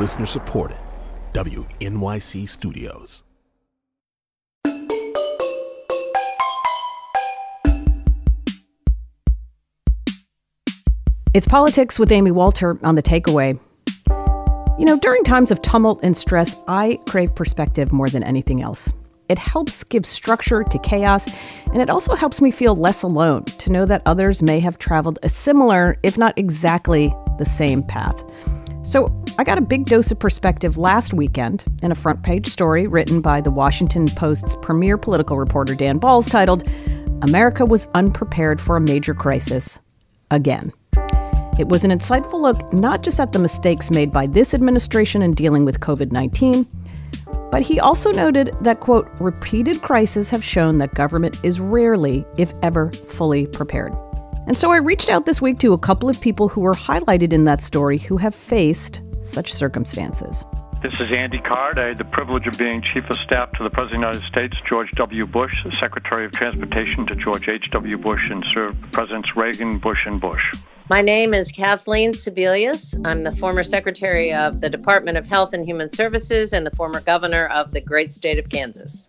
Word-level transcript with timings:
Listener 0.00 0.24
supported. 0.24 0.78
WNYC 1.34 2.48
Studios. 2.48 3.22
It's 11.34 11.46
politics 11.46 11.98
with 11.98 12.10
Amy 12.12 12.30
Walter 12.30 12.78
on 12.82 12.94
the 12.94 13.02
takeaway. 13.02 13.60
You 14.78 14.86
know, 14.86 14.98
during 14.98 15.22
times 15.22 15.50
of 15.50 15.60
tumult 15.60 16.00
and 16.02 16.16
stress, 16.16 16.56
I 16.66 16.98
crave 17.06 17.34
perspective 17.34 17.92
more 17.92 18.08
than 18.08 18.22
anything 18.22 18.62
else. 18.62 18.90
It 19.28 19.38
helps 19.38 19.84
give 19.84 20.06
structure 20.06 20.64
to 20.64 20.78
chaos, 20.78 21.28
and 21.74 21.82
it 21.82 21.90
also 21.90 22.14
helps 22.14 22.40
me 22.40 22.50
feel 22.50 22.74
less 22.74 23.02
alone 23.02 23.44
to 23.44 23.70
know 23.70 23.84
that 23.84 24.00
others 24.06 24.42
may 24.42 24.60
have 24.60 24.78
traveled 24.78 25.18
a 25.22 25.28
similar, 25.28 25.98
if 26.02 26.16
not 26.16 26.38
exactly 26.38 27.14
the 27.36 27.44
same 27.44 27.82
path. 27.82 28.24
So, 28.82 29.14
I 29.38 29.44
got 29.44 29.58
a 29.58 29.62
big 29.62 29.86
dose 29.86 30.10
of 30.10 30.18
perspective 30.18 30.78
last 30.78 31.12
weekend 31.12 31.64
in 31.82 31.92
a 31.92 31.94
front 31.94 32.22
page 32.22 32.46
story 32.46 32.86
written 32.86 33.20
by 33.20 33.40
the 33.40 33.50
Washington 33.50 34.06
Post's 34.06 34.56
premier 34.56 34.96
political 34.96 35.38
reporter 35.38 35.74
Dan 35.74 36.00
Balz 36.00 36.30
titled, 36.30 36.64
America 37.22 37.66
was 37.66 37.88
unprepared 37.94 38.60
for 38.60 38.76
a 38.76 38.80
major 38.80 39.12
crisis 39.12 39.80
again. 40.30 40.72
It 41.58 41.68
was 41.68 41.84
an 41.84 41.90
insightful 41.90 42.40
look 42.40 42.72
not 42.72 43.02
just 43.02 43.20
at 43.20 43.32
the 43.32 43.38
mistakes 43.38 43.90
made 43.90 44.12
by 44.12 44.26
this 44.26 44.54
administration 44.54 45.20
in 45.20 45.34
dealing 45.34 45.66
with 45.66 45.80
COVID 45.80 46.10
19, 46.10 46.66
but 47.50 47.60
he 47.60 47.80
also 47.80 48.10
noted 48.12 48.54
that, 48.62 48.80
quote, 48.80 49.08
repeated 49.20 49.82
crises 49.82 50.30
have 50.30 50.42
shown 50.42 50.78
that 50.78 50.94
government 50.94 51.38
is 51.42 51.60
rarely, 51.60 52.24
if 52.38 52.54
ever, 52.62 52.90
fully 52.92 53.46
prepared. 53.46 53.92
And 54.50 54.58
so 54.58 54.72
I 54.72 54.78
reached 54.78 55.10
out 55.10 55.26
this 55.26 55.40
week 55.40 55.60
to 55.60 55.74
a 55.74 55.78
couple 55.78 56.08
of 56.08 56.20
people 56.20 56.48
who 56.48 56.62
were 56.62 56.74
highlighted 56.74 57.32
in 57.32 57.44
that 57.44 57.60
story 57.60 57.98
who 57.98 58.16
have 58.16 58.34
faced 58.34 59.00
such 59.22 59.52
circumstances. 59.52 60.44
This 60.82 60.94
is 60.94 61.06
Andy 61.12 61.38
Card. 61.38 61.78
I 61.78 61.86
had 61.86 61.98
the 61.98 62.04
privilege 62.04 62.48
of 62.48 62.58
being 62.58 62.82
Chief 62.82 63.08
of 63.08 63.16
Staff 63.16 63.52
to 63.52 63.62
the 63.62 63.70
President 63.70 64.04
of 64.04 64.10
the 64.10 64.18
United 64.18 64.28
States, 64.28 64.68
George 64.68 64.90
W. 64.96 65.24
Bush, 65.24 65.52
Secretary 65.78 66.24
of 66.24 66.32
Transportation 66.32 67.06
to 67.06 67.14
George 67.14 67.48
H.W. 67.48 67.96
Bush, 67.98 68.28
and 68.28 68.44
served 68.52 68.90
Presidents 68.90 69.36
Reagan, 69.36 69.78
Bush, 69.78 70.04
and 70.04 70.20
Bush. 70.20 70.42
My 70.88 71.00
name 71.00 71.32
is 71.32 71.52
Kathleen 71.52 72.10
Sebelius. 72.10 73.00
I'm 73.04 73.22
the 73.22 73.36
former 73.36 73.62
Secretary 73.62 74.32
of 74.32 74.60
the 74.60 74.68
Department 74.68 75.16
of 75.16 75.28
Health 75.28 75.52
and 75.52 75.64
Human 75.64 75.90
Services 75.90 76.52
and 76.52 76.66
the 76.66 76.72
former 76.72 77.00
Governor 77.00 77.46
of 77.46 77.70
the 77.70 77.80
great 77.80 78.12
state 78.12 78.40
of 78.40 78.50
Kansas. 78.50 79.08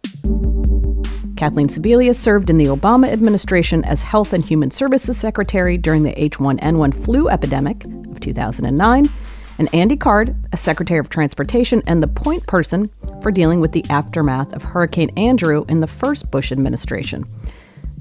Kathleen 1.42 1.70
Sebelius 1.70 2.18
served 2.18 2.52
in 2.52 2.60
the 2.60 2.68
Obama 2.68 3.08
administration 3.12 3.84
as 3.86 4.04
Health 4.04 4.32
and 4.32 4.46
Human 4.46 4.70
Services 4.70 5.18
Secretary 5.18 5.76
during 5.76 6.04
the 6.04 6.14
H1N1 6.14 7.04
flu 7.04 7.30
epidemic 7.30 7.84
of 7.84 8.20
2009, 8.20 9.10
and 9.58 9.74
Andy 9.74 9.98
Card, 9.98 10.36
as 10.54 10.62
Secretary 10.62 11.00
of 11.00 11.10
Transportation 11.10 11.82
and 11.88 12.04
the 12.04 12.08
point 12.08 12.46
person 12.46 12.86
for 13.24 13.32
dealing 13.32 13.60
with 13.60 13.72
the 13.72 13.84
aftermath 13.90 14.54
of 14.54 14.62
Hurricane 14.62 15.10
Andrew 15.18 15.66
in 15.68 15.80
the 15.80 15.88
first 15.88 16.30
Bush 16.30 16.52
administration. 16.52 17.26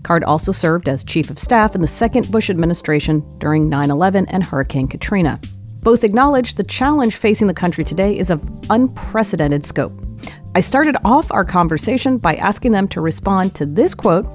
Card 0.02 0.22
also 0.22 0.52
served 0.52 0.86
as 0.86 1.02
Chief 1.02 1.30
of 1.30 1.38
Staff 1.38 1.74
in 1.74 1.80
the 1.80 1.86
second 1.86 2.30
Bush 2.30 2.50
administration 2.50 3.24
during 3.38 3.70
9 3.70 3.90
11 3.90 4.26
and 4.28 4.44
Hurricane 4.44 4.86
Katrina. 4.86 5.40
Both 5.82 6.04
acknowledge 6.04 6.56
the 6.56 6.64
challenge 6.64 7.16
facing 7.16 7.46
the 7.46 7.54
country 7.54 7.84
today 7.84 8.18
is 8.18 8.28
of 8.28 8.46
unprecedented 8.68 9.64
scope. 9.64 9.92
I 10.52 10.58
started 10.58 10.96
off 11.04 11.30
our 11.30 11.44
conversation 11.44 12.18
by 12.18 12.34
asking 12.34 12.72
them 12.72 12.88
to 12.88 13.00
respond 13.00 13.54
to 13.54 13.64
this 13.64 13.94
quote 13.94 14.26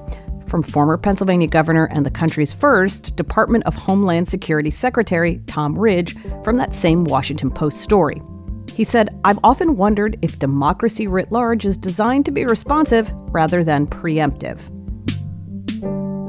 from 0.47 0.63
former 0.63 0.97
Pennsylvania 0.97 1.47
governor 1.47 1.89
and 1.91 2.05
the 2.05 2.09
country's 2.11 2.53
first 2.53 3.17
Department 3.17 3.65
of 3.65 3.75
Homeland 3.75 4.29
Security 4.29 4.69
Secretary, 4.69 5.41
Tom 5.45 5.77
Ridge, 5.77 6.15
from 6.45 6.55
that 6.55 6.73
same 6.73 7.03
Washington 7.03 7.51
Post 7.51 7.81
story. 7.81 8.21
He 8.71 8.85
said, 8.85 9.09
I've 9.25 9.39
often 9.43 9.75
wondered 9.75 10.17
if 10.21 10.39
democracy 10.39 11.05
writ 11.05 11.33
large 11.33 11.65
is 11.65 11.75
designed 11.75 12.23
to 12.25 12.31
be 12.31 12.45
responsive 12.45 13.11
rather 13.13 13.61
than 13.61 13.85
preemptive. 13.85 14.61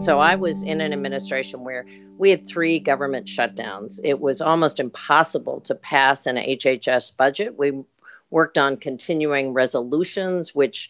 So 0.01 0.19
I 0.19 0.35
was 0.35 0.65
in 0.65 0.81
an 0.81 0.93
administration 0.93 1.63
where 1.63 1.87
we 2.19 2.31
had 2.31 2.45
three 2.45 2.81
government 2.81 3.29
shutdowns. 3.29 4.01
It 4.03 4.19
was 4.19 4.41
almost 4.41 4.81
impossible 4.81 5.61
to 5.61 5.77
pass 5.77 6.27
an 6.27 6.37
HHS 6.37 7.17
budget. 7.17 7.57
We 7.57 7.85
worked 8.31 8.59
on 8.59 8.77
continuing 8.77 9.53
resolutions, 9.53 10.55
which 10.55 10.89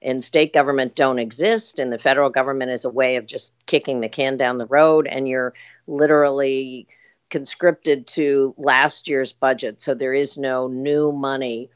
in 0.00 0.22
state 0.22 0.52
government 0.52 0.96
don't 0.96 1.18
exist, 1.18 1.78
and 1.78 1.92
the 1.92 1.98
federal 1.98 2.30
government 2.30 2.70
is 2.70 2.84
a 2.84 2.90
way 2.90 3.16
of 3.16 3.26
just 3.26 3.54
kicking 3.66 4.00
the 4.00 4.08
can 4.08 4.36
down 4.36 4.56
the 4.56 4.66
road, 4.66 5.06
and 5.06 5.28
you're 5.28 5.52
literally 5.86 6.86
conscripted 7.28 8.06
to 8.06 8.54
last 8.56 9.08
year's 9.08 9.32
budget. 9.32 9.80
So 9.80 9.94
there 9.94 10.14
is 10.14 10.36
no 10.36 10.68
new 10.68 11.12
money. 11.12 11.70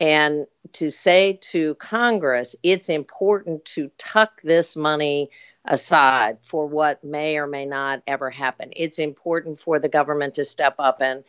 And 0.00 0.46
to 0.72 0.90
say 0.90 1.38
to 1.50 1.74
Congress, 1.76 2.56
it's 2.62 2.88
important 2.88 3.64
to 3.66 3.90
tuck 3.98 4.40
this 4.42 4.76
money 4.76 5.30
aside 5.64 6.38
for 6.42 6.66
what 6.66 7.02
may 7.04 7.38
or 7.38 7.46
may 7.46 7.64
not 7.64 8.02
ever 8.06 8.30
happen. 8.30 8.70
It's 8.76 8.98
important 8.98 9.58
for 9.58 9.78
the 9.78 9.88
government 9.88 10.34
to 10.34 10.44
step 10.44 10.74
up 10.78 11.00
and 11.00 11.24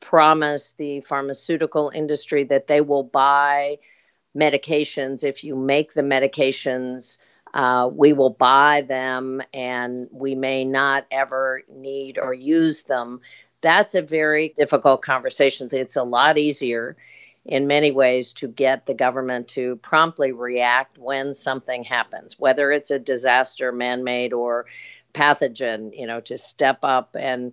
promise 0.00 0.72
the 0.72 1.00
pharmaceutical 1.02 1.90
industry 1.94 2.44
that 2.44 2.66
they 2.66 2.80
will 2.80 3.04
buy 3.04 3.78
medications. 4.36 5.24
If 5.24 5.44
you 5.44 5.56
make 5.56 5.92
the 5.92 6.02
medications, 6.02 7.22
uh, 7.52 7.90
we 7.92 8.12
will 8.12 8.30
buy 8.30 8.82
them 8.82 9.42
and 9.52 10.08
we 10.12 10.34
may 10.34 10.64
not 10.64 11.06
ever 11.10 11.62
need 11.68 12.18
or 12.18 12.32
use 12.32 12.84
them. 12.84 13.20
That's 13.60 13.94
a 13.94 14.02
very 14.02 14.52
difficult 14.56 15.02
conversation. 15.02 15.68
It's 15.72 15.96
a 15.96 16.04
lot 16.04 16.38
easier 16.38 16.96
in 17.44 17.66
many 17.66 17.90
ways 17.90 18.32
to 18.34 18.48
get 18.48 18.86
the 18.86 18.94
government 18.94 19.48
to 19.48 19.76
promptly 19.76 20.32
react 20.32 20.98
when 20.98 21.34
something 21.34 21.84
happens, 21.84 22.38
whether 22.38 22.70
it's 22.70 22.90
a 22.90 22.98
disaster, 22.98 23.72
man 23.72 24.04
made, 24.04 24.32
or 24.32 24.66
pathogen, 25.14 25.90
you 25.98 26.06
know, 26.06 26.20
to 26.20 26.38
step 26.38 26.78
up 26.82 27.16
and 27.18 27.52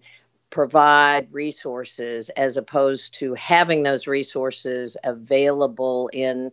provide 0.49 1.27
resources 1.31 2.29
as 2.31 2.57
opposed 2.57 3.15
to 3.15 3.33
having 3.33 3.83
those 3.83 4.07
resources 4.07 4.97
available 5.03 6.09
in 6.13 6.51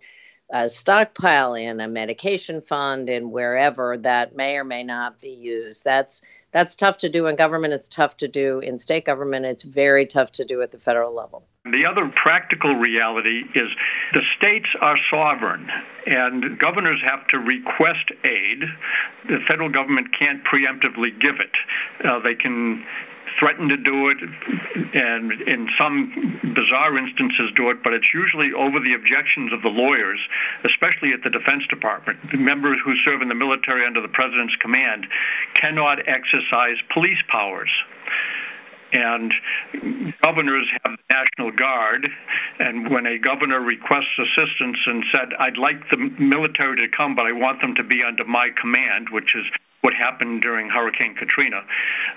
a 0.51 0.69
stockpile 0.69 1.55
in 1.55 1.81
a 1.81 1.89
medication 1.89 2.61
fund 2.61 3.09
and 3.09 3.33
wherever 3.33 3.97
that 3.99 4.37
may 4.37 4.57
or 4.57 4.65
may 4.65 4.85
not 4.85 5.21
be 5.21 5.31
used. 5.31 5.85
That's 5.85 6.23
that's 6.53 6.77
tough 6.77 6.99
to 6.99 7.09
do 7.09 7.27
in 7.27 7.35
government. 7.35 7.75
It's 7.75 7.89
tough 7.89 8.17
to 8.19 8.29
do 8.29 8.61
in 8.61 8.79
state 8.79 9.05
government. 9.05 9.45
It's 9.45 9.65
very 9.65 10.07
tough 10.07 10.31
to 10.33 10.45
do 10.45 10.63
at 10.63 10.71
the 10.71 10.79
federal 10.79 11.13
level. 11.13 11.45
The 11.65 11.85
other 11.85 12.09
practical 12.23 12.77
reality 12.77 13.41
is 13.57 13.69
the 14.13 14.21
states 14.39 14.69
are 14.81 14.97
sovereign 15.11 15.69
and 16.07 16.57
governors 16.61 17.01
have 17.05 17.27
to 17.29 17.39
request 17.39 18.13
aid. 18.23 18.63
The 19.27 19.39
federal 19.49 19.69
government 19.69 20.09
can't 20.17 20.45
preemptively 20.45 21.11
give 21.21 21.41
it. 21.41 22.07
Uh, 22.07 22.21
they 22.21 22.37
can 22.37 22.85
threaten 23.39 23.69
to 23.69 23.77
do 23.77 24.11
it 24.11 24.19
and 24.95 25.33
in 25.47 25.67
some 25.79 26.11
bizarre 26.55 26.97
instances 26.99 27.51
do 27.57 27.71
it, 27.71 27.83
but 27.83 27.93
it's 27.93 28.09
usually 28.15 28.55
over 28.55 28.79
the 28.79 28.95
objections 28.95 29.53
of 29.53 29.63
the 29.63 29.73
lawyers, 29.73 30.21
especially 30.65 31.11
at 31.13 31.23
the 31.23 31.31
Defense 31.31 31.67
Department. 31.69 32.19
Members 32.35 32.79
who 32.85 32.95
serve 33.05 33.23
in 33.23 33.29
the 33.29 33.39
military 33.39 33.87
under 33.87 34.01
the 34.01 34.13
President's 34.13 34.55
command 34.63 35.07
cannot 35.59 35.99
exercise 36.07 36.79
police 36.93 37.21
powers 37.29 37.71
and 38.95 39.35
governors 40.23 40.71
have 40.83 40.95
the 40.95 41.07
National 41.11 41.51
Guard. 41.51 42.07
And 42.61 42.91
when 42.91 43.07
a 43.07 43.19
governor 43.19 43.61
requests 43.61 44.15
assistance 44.17 44.79
and 44.87 45.03
said, 45.11 45.35
I'd 45.39 45.59
like 45.59 45.83
the 45.91 45.99
military 45.99 46.77
to 46.77 46.97
come, 46.97 47.15
but 47.15 47.27
I 47.27 47.33
want 47.33 47.61
them 47.61 47.75
to 47.75 47.83
be 47.83 48.03
under 48.07 48.25
my 48.25 48.49
command, 48.55 49.09
which 49.11 49.35
is 49.35 49.45
what 49.85 49.93
happened 49.93 50.41
during 50.41 50.73
Hurricane 50.73 51.15
Katrina. 51.15 51.61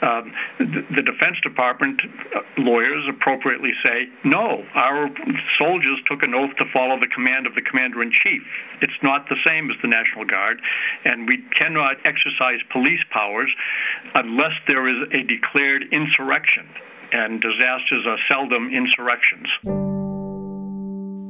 Um, 0.02 0.32
the, 0.58 0.82
the, 0.96 1.04
Defense 1.04 1.36
Department 1.44 2.00
uh, 2.32 2.40
lawyers 2.58 3.04
appropriately 3.12 3.76
say, 3.84 4.08
no, 4.24 4.64
our 4.74 5.12
soldiers 5.60 6.00
took 6.08 6.24
an 6.24 6.34
oath 6.34 6.56
to 6.58 6.66
follow 6.72 6.96
the 6.98 7.12
command 7.12 7.46
of 7.46 7.56
the 7.56 7.62
commander 7.62 8.02
in 8.02 8.12
chief. 8.24 8.42
It's 8.82 8.96
not 9.04 9.28
the 9.28 9.36
same 9.44 9.70
as 9.70 9.76
the 9.84 9.92
National 9.92 10.24
Guard, 10.24 10.64
and 11.04 11.28
we 11.28 11.44
cannot 11.60 12.00
exercise 12.08 12.64
police 12.72 13.04
powers 13.12 13.52
unless 14.16 14.56
there 14.66 14.88
is 14.88 15.04
a 15.12 15.28
declared 15.28 15.84
insurrection. 15.92 16.72
And 17.12 17.42
disasters 17.44 18.08
are 18.08 18.20
seldom 18.32 18.72
insurrections. 18.72 20.07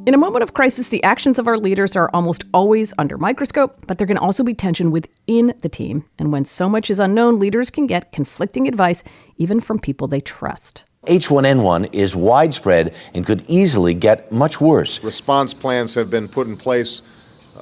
In 0.08 0.14
a 0.14 0.18
moment 0.18 0.42
of 0.42 0.54
crisis, 0.54 0.88
the 0.88 1.04
actions 1.04 1.38
of 1.38 1.50
our 1.50 1.58
leaders 1.58 1.98
are 1.98 2.10
almost 2.14 2.46
always 2.54 2.94
under 2.98 3.18
microscope, 3.18 3.76
but 3.88 3.98
there 3.98 4.08
can 4.08 4.18
also 4.18 4.42
be 4.42 4.54
tension 4.54 4.90
within 4.90 5.54
the 5.64 5.68
team. 5.68 6.06
And 6.18 6.32
when 6.32 6.46
so 6.46 6.70
much 6.70 6.90
is 6.90 6.98
unknown, 6.98 7.40
leaders 7.40 7.70
can 7.70 7.88
get 7.88 8.14
conflicting 8.14 8.70
advice, 8.70 9.04
even 9.36 9.60
from 9.60 9.80
people 9.80 10.08
they 10.08 10.22
trust. 10.22 10.86
H1N1 11.08 11.94
is 11.94 12.16
widespread 12.16 12.96
and 13.14 13.26
could 13.26 13.44
easily 13.50 13.94
get 13.94 14.32
much 14.32 14.62
worse. 14.62 15.04
Response 15.04 15.54
plans 15.54 15.94
have 15.96 16.10
been 16.10 16.30
put 16.30 16.48
in 16.48 16.56
place 16.56 17.02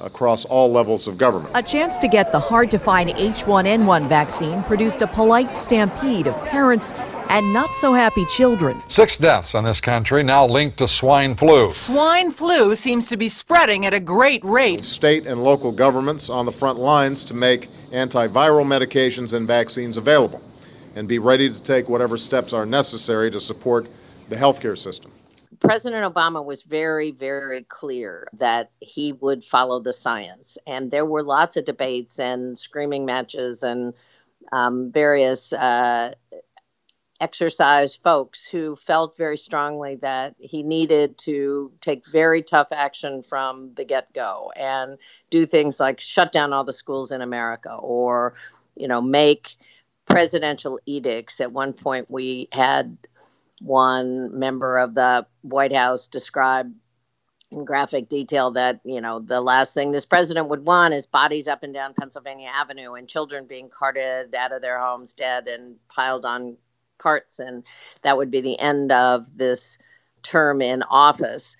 across 0.04 0.44
all 0.44 0.70
levels 0.70 1.08
of 1.08 1.18
government. 1.18 1.50
A 1.56 1.62
chance 1.64 1.98
to 1.98 2.06
get 2.06 2.30
the 2.30 2.38
hard 2.38 2.70
to 2.70 2.78
find 2.78 3.10
H1N1 3.10 4.08
vaccine 4.08 4.62
produced 4.62 5.02
a 5.02 5.08
polite 5.08 5.56
stampede 5.56 6.28
of 6.28 6.36
parents 6.44 6.92
and 7.28 7.52
not 7.52 7.74
so 7.74 7.92
happy 7.92 8.24
children. 8.26 8.82
Six 8.88 9.16
deaths 9.16 9.54
in 9.54 9.64
this 9.64 9.80
country 9.80 10.22
now 10.22 10.46
linked 10.46 10.78
to 10.78 10.88
swine 10.88 11.34
flu. 11.34 11.70
Swine 11.70 12.30
flu 12.30 12.74
seems 12.76 13.06
to 13.08 13.16
be 13.16 13.28
spreading 13.28 13.86
at 13.86 13.94
a 13.94 14.00
great 14.00 14.44
rate. 14.44 14.84
State 14.84 15.26
and 15.26 15.42
local 15.42 15.72
governments 15.72 16.30
on 16.30 16.46
the 16.46 16.52
front 16.52 16.78
lines 16.78 17.24
to 17.24 17.34
make 17.34 17.68
antiviral 17.92 18.64
medications 18.64 19.32
and 19.32 19.46
vaccines 19.46 19.96
available 19.96 20.42
and 20.94 21.06
be 21.06 21.18
ready 21.18 21.52
to 21.52 21.62
take 21.62 21.88
whatever 21.88 22.16
steps 22.16 22.52
are 22.52 22.66
necessary 22.66 23.30
to 23.30 23.38
support 23.38 23.86
the 24.28 24.36
healthcare 24.36 24.76
system. 24.76 25.12
President 25.60 26.12
Obama 26.12 26.44
was 26.44 26.62
very, 26.62 27.10
very 27.12 27.62
clear 27.64 28.26
that 28.34 28.70
he 28.80 29.12
would 29.12 29.44
follow 29.44 29.80
the 29.80 29.92
science. 29.92 30.58
And 30.66 30.90
there 30.90 31.06
were 31.06 31.22
lots 31.22 31.56
of 31.56 31.64
debates 31.64 32.18
and 32.18 32.58
screaming 32.58 33.06
matches 33.06 33.62
and 33.62 33.94
um, 34.52 34.92
various 34.92 35.52
uh, 35.52 36.14
exercise 37.20 37.94
folks 37.94 38.46
who 38.46 38.76
felt 38.76 39.16
very 39.16 39.36
strongly 39.36 39.96
that 39.96 40.34
he 40.38 40.62
needed 40.62 41.16
to 41.18 41.72
take 41.80 42.06
very 42.06 42.42
tough 42.42 42.68
action 42.72 43.22
from 43.22 43.72
the 43.74 43.84
get 43.84 44.12
go 44.12 44.52
and 44.56 44.98
do 45.30 45.46
things 45.46 45.80
like 45.80 46.00
shut 46.00 46.32
down 46.32 46.52
all 46.52 46.64
the 46.64 46.72
schools 46.72 47.12
in 47.12 47.22
America 47.22 47.74
or, 47.74 48.34
you 48.74 48.88
know, 48.88 49.00
make 49.00 49.56
presidential 50.04 50.78
edicts. 50.86 51.40
At 51.40 51.52
one 51.52 51.72
point, 51.72 52.10
we 52.10 52.48
had 52.52 52.96
one 53.60 54.38
member 54.38 54.78
of 54.78 54.94
the 54.94 55.26
White 55.42 55.74
House 55.74 56.08
describe 56.08 56.72
in 57.50 57.64
graphic 57.64 58.08
detail 58.08 58.50
that 58.50 58.80
you 58.84 59.00
know 59.00 59.20
the 59.20 59.40
last 59.40 59.72
thing 59.72 59.92
this 59.92 60.04
president 60.04 60.48
would 60.48 60.66
want 60.66 60.92
is 60.92 61.06
bodies 61.06 61.46
up 61.46 61.62
and 61.62 61.72
down 61.72 61.94
Pennsylvania 61.94 62.50
Avenue 62.52 62.94
and 62.94 63.08
children 63.08 63.46
being 63.46 63.68
carted 63.70 64.34
out 64.34 64.52
of 64.52 64.62
their 64.62 64.80
homes 64.80 65.12
dead 65.12 65.46
and 65.46 65.76
piled 65.88 66.24
on 66.24 66.56
carts 66.98 67.38
and 67.38 67.64
that 68.02 68.16
would 68.16 68.30
be 68.30 68.40
the 68.40 68.58
end 68.58 68.92
of 68.92 69.36
this 69.36 69.78
term 70.22 70.60
in 70.60 70.82
office. 70.84 71.56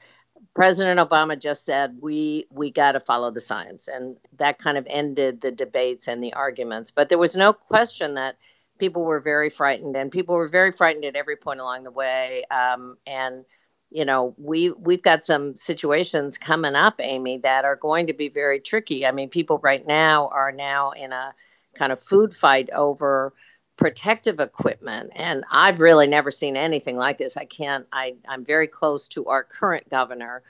President 0.55 0.99
obama 0.99 1.39
just 1.39 1.65
said 1.65 1.99
we 2.01 2.47
we 2.51 2.71
got 2.71 2.93
to 2.93 3.01
follow 3.01 3.31
the 3.31 3.41
science 3.41 3.89
and 3.89 4.17
that 4.39 4.59
kind 4.59 4.79
of 4.79 4.87
ended 4.89 5.41
the 5.41 5.53
debates 5.53 6.09
and 6.09 6.23
the 6.23 6.33
arguments. 6.33 6.91
But 6.91 7.09
there 7.09 7.19
was 7.19 7.37
no 7.37 7.53
question 7.53 8.15
that 8.15 8.37
people 8.79 9.05
were 9.05 9.21
very 9.21 9.51
frightened 9.51 9.97
and 9.97 10.11
people 10.11 10.35
were 10.35 10.49
very 10.49 10.73
frightened 10.73 11.05
at 11.05 11.17
every 11.17 11.37
point 11.37 11.61
along 11.61 11.85
the 11.85 11.91
way. 11.91 12.45
Um, 12.51 12.97
and 13.07 13.45
you 13.91 14.05
know 14.05 14.35
we 14.39 14.71
we've 14.71 15.03
got 15.03 15.25
some 15.25 15.57
situations 15.57 16.39
coming 16.39 16.75
up 16.75 16.95
amy 17.01 17.39
that 17.39 17.65
are 17.65 17.77
going 17.77 18.07
to 18.09 18.15
be 18.15 18.29
very 18.29 18.61
tricky. 18.61 19.07
I 19.07 19.13
mean 19.13 19.29
people 19.29 19.59
right 19.63 19.87
now 19.87 20.29
are 20.29 20.53
now 20.53 20.91
in 20.91 21.13
a 21.13 21.35
kind 21.75 21.93
of 21.93 22.01
food 22.01 22.35
fight 22.35 22.71
over 22.71 23.33
protective 23.77 24.41
equipment 24.41 25.11
and 25.15 25.45
i've 25.51 25.81
really 25.81 26.07
never 26.07 26.31
seen 26.31 26.57
anything 26.57 26.97
like 26.97 27.19
this. 27.19 27.37
I 27.37 27.45
can't 27.45 27.87
I, 27.93 28.15
i'm 28.27 28.45
very 28.45 28.67
close 28.67 29.09
to 29.09 29.27
our 29.27 29.45
current 29.45 29.89
governor 29.91 30.43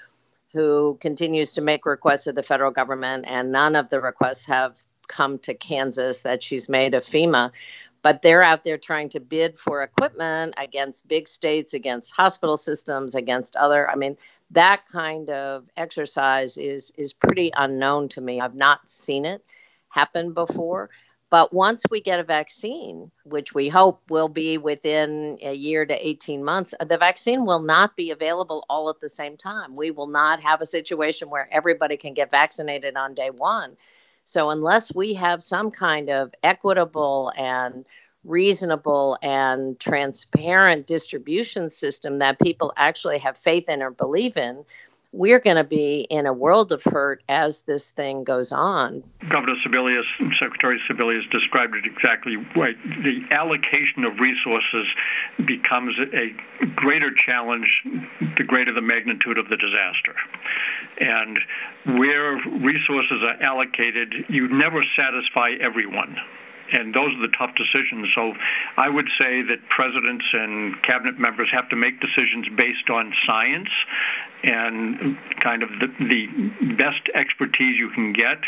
who 0.53 0.97
continues 1.01 1.53
to 1.55 1.63
make 1.63 1.87
requests 1.87 2.27
of 2.27 2.35
the 2.35 2.43
federal 2.43 2.71
government 2.71 3.25
and 3.29 3.53
none 3.53 3.77
of 3.77 3.89
the 3.89 4.01
requests 4.01 4.47
have 4.47 4.81
come 5.09 5.39
to 5.41 5.55
kansas 5.55 6.23
that 6.23 6.43
she's 6.43 6.69
made 6.69 6.95
of 6.95 7.05
fema. 7.05 7.53
But 8.03 8.23
they're 8.23 8.43
out 8.43 8.63
there 8.63 8.79
trying 8.79 9.09
to 9.11 9.21
bid 9.21 9.59
for 9.59 9.83
equipment 9.83 10.55
against 10.57 11.09
big 11.09 11.27
states 11.27 11.75
against 11.75 12.15
hospital 12.15 12.57
systems 12.57 13.17
against 13.17 13.57
other 13.57 13.91
i 13.91 13.97
mean 13.97 14.17
that 14.51 14.87
kind 14.87 15.29
of 15.31 15.69
exercise 15.77 16.57
is 16.57 16.93
is 16.97 17.13
pretty 17.13 17.51
unknown 17.57 18.09
to 18.11 18.21
me. 18.21 18.41
I've 18.41 18.55
not 18.55 18.89
seen 18.89 19.25
it 19.25 19.45
happen 19.89 20.33
before 20.33 20.91
but 21.29 21.53
once 21.53 21.83
we 21.91 22.01
get 22.01 22.21
a 22.21 22.25
vaccine, 22.25 23.11
which 23.25 23.53
we 23.53 23.69
hope 23.69 24.01
will 24.09 24.29
be 24.29 24.59
within 24.59 25.39
a 25.43 25.53
year 25.53 25.85
to 25.85 26.09
18 26.09 26.45
months, 26.45 26.75
uh, 26.79 26.85
the 26.85 26.99
vaccine 26.99 27.45
will 27.45 27.61
not 27.61 27.97
be 27.97 28.13
available 28.13 28.65
all 28.69 28.89
at 28.91 29.01
the 29.01 29.09
same 29.09 29.37
time. 29.37 29.75
We 29.75 29.91
will 29.91 30.07
not 30.07 30.43
have 30.43 30.61
a 30.61 30.67
situation 30.67 31.29
where 31.29 31.49
everybody 31.51 31.97
can 31.97 32.15
get 32.15 32.31
vaccinated 32.31 32.97
on 32.97 33.15
day 33.15 33.31
one. 33.31 33.77
So, 34.25 34.51
unless 34.51 34.95
we 34.95 35.15
have 35.15 35.43
some 35.43 35.71
kind 35.71 36.11
of 36.11 36.33
equitable 36.43 37.33
and 37.37 37.85
reasonable 38.25 39.19
and 39.23 39.79
transparent 39.79 40.87
distribution 40.87 41.71
system 41.71 42.19
that 42.19 42.41
people 42.41 42.73
actually 42.77 43.19
have 43.19 43.39
faith 43.39 43.69
in 43.69 43.83
or 43.83 43.91
believe 43.91 44.37
in, 44.37 44.65
we're 45.13 45.41
going 45.41 45.57
to 45.57 45.65
be 45.65 46.07
in 46.11 46.27
a 46.27 46.33
world 46.33 46.73
of 46.73 46.83
hurt 46.85 47.23
as 47.29 47.63
this 47.63 47.91
thing 47.91 48.25
goes 48.25 48.53
on. 48.53 49.03
Governor 49.31 49.55
Sebelius, 49.67 50.05
Secretary 50.39 50.81
Sebelius 50.89 51.29
described 51.31 51.75
it 51.75 51.87
exactly 51.87 52.37
right. 52.57 52.77
The 52.83 53.23
allocation 53.31 54.05
of 54.05 54.19
resources 54.21 54.87
becomes 55.47 55.97
a 56.13 56.35
greater 56.75 57.11
challenge 57.25 57.83
the 58.37 58.45
greater 58.45 58.73
the 58.73 58.83
magnitude 58.83 59.39
of 59.39 59.49
the 59.49 59.57
disaster. 59.57 60.15
And 60.99 61.39
where 61.99 62.37
resources 62.61 63.23
are 63.23 63.43
allocated, 63.43 64.27
you 64.29 64.49
never 64.49 64.85
satisfy 64.97 65.53
everyone 65.61 66.17
and 66.73 66.95
those 66.95 67.15
are 67.15 67.23
the 67.23 67.33
tough 67.39 67.55
decisions. 67.55 68.09
So 68.15 68.35
I 68.77 68.89
would 68.89 69.09
say 69.19 69.43
that 69.43 69.59
presidents 69.69 70.25
and 70.33 70.81
cabinet 70.83 71.19
members 71.19 71.49
have 71.53 71.69
to 71.71 71.77
make 71.77 72.01
decisions 72.01 72.49
based 72.57 72.91
on 72.91 73.13
science 73.27 73.69
and 74.47 75.19
kind 75.41 75.63
of 75.63 75.71
the, 75.81 75.89
the 75.99 76.75
best 76.75 77.03
expertise 77.15 77.77
you 77.77 77.91
can 77.91 78.13
get. 78.13 78.39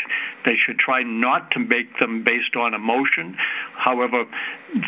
They 0.45 0.55
should 0.55 0.79
try 0.79 1.03
not 1.03 1.51
to 1.51 1.59
make 1.59 1.99
them 1.99 2.23
based 2.23 2.55
on 2.55 2.73
emotion. 2.73 3.35
However, 3.75 4.25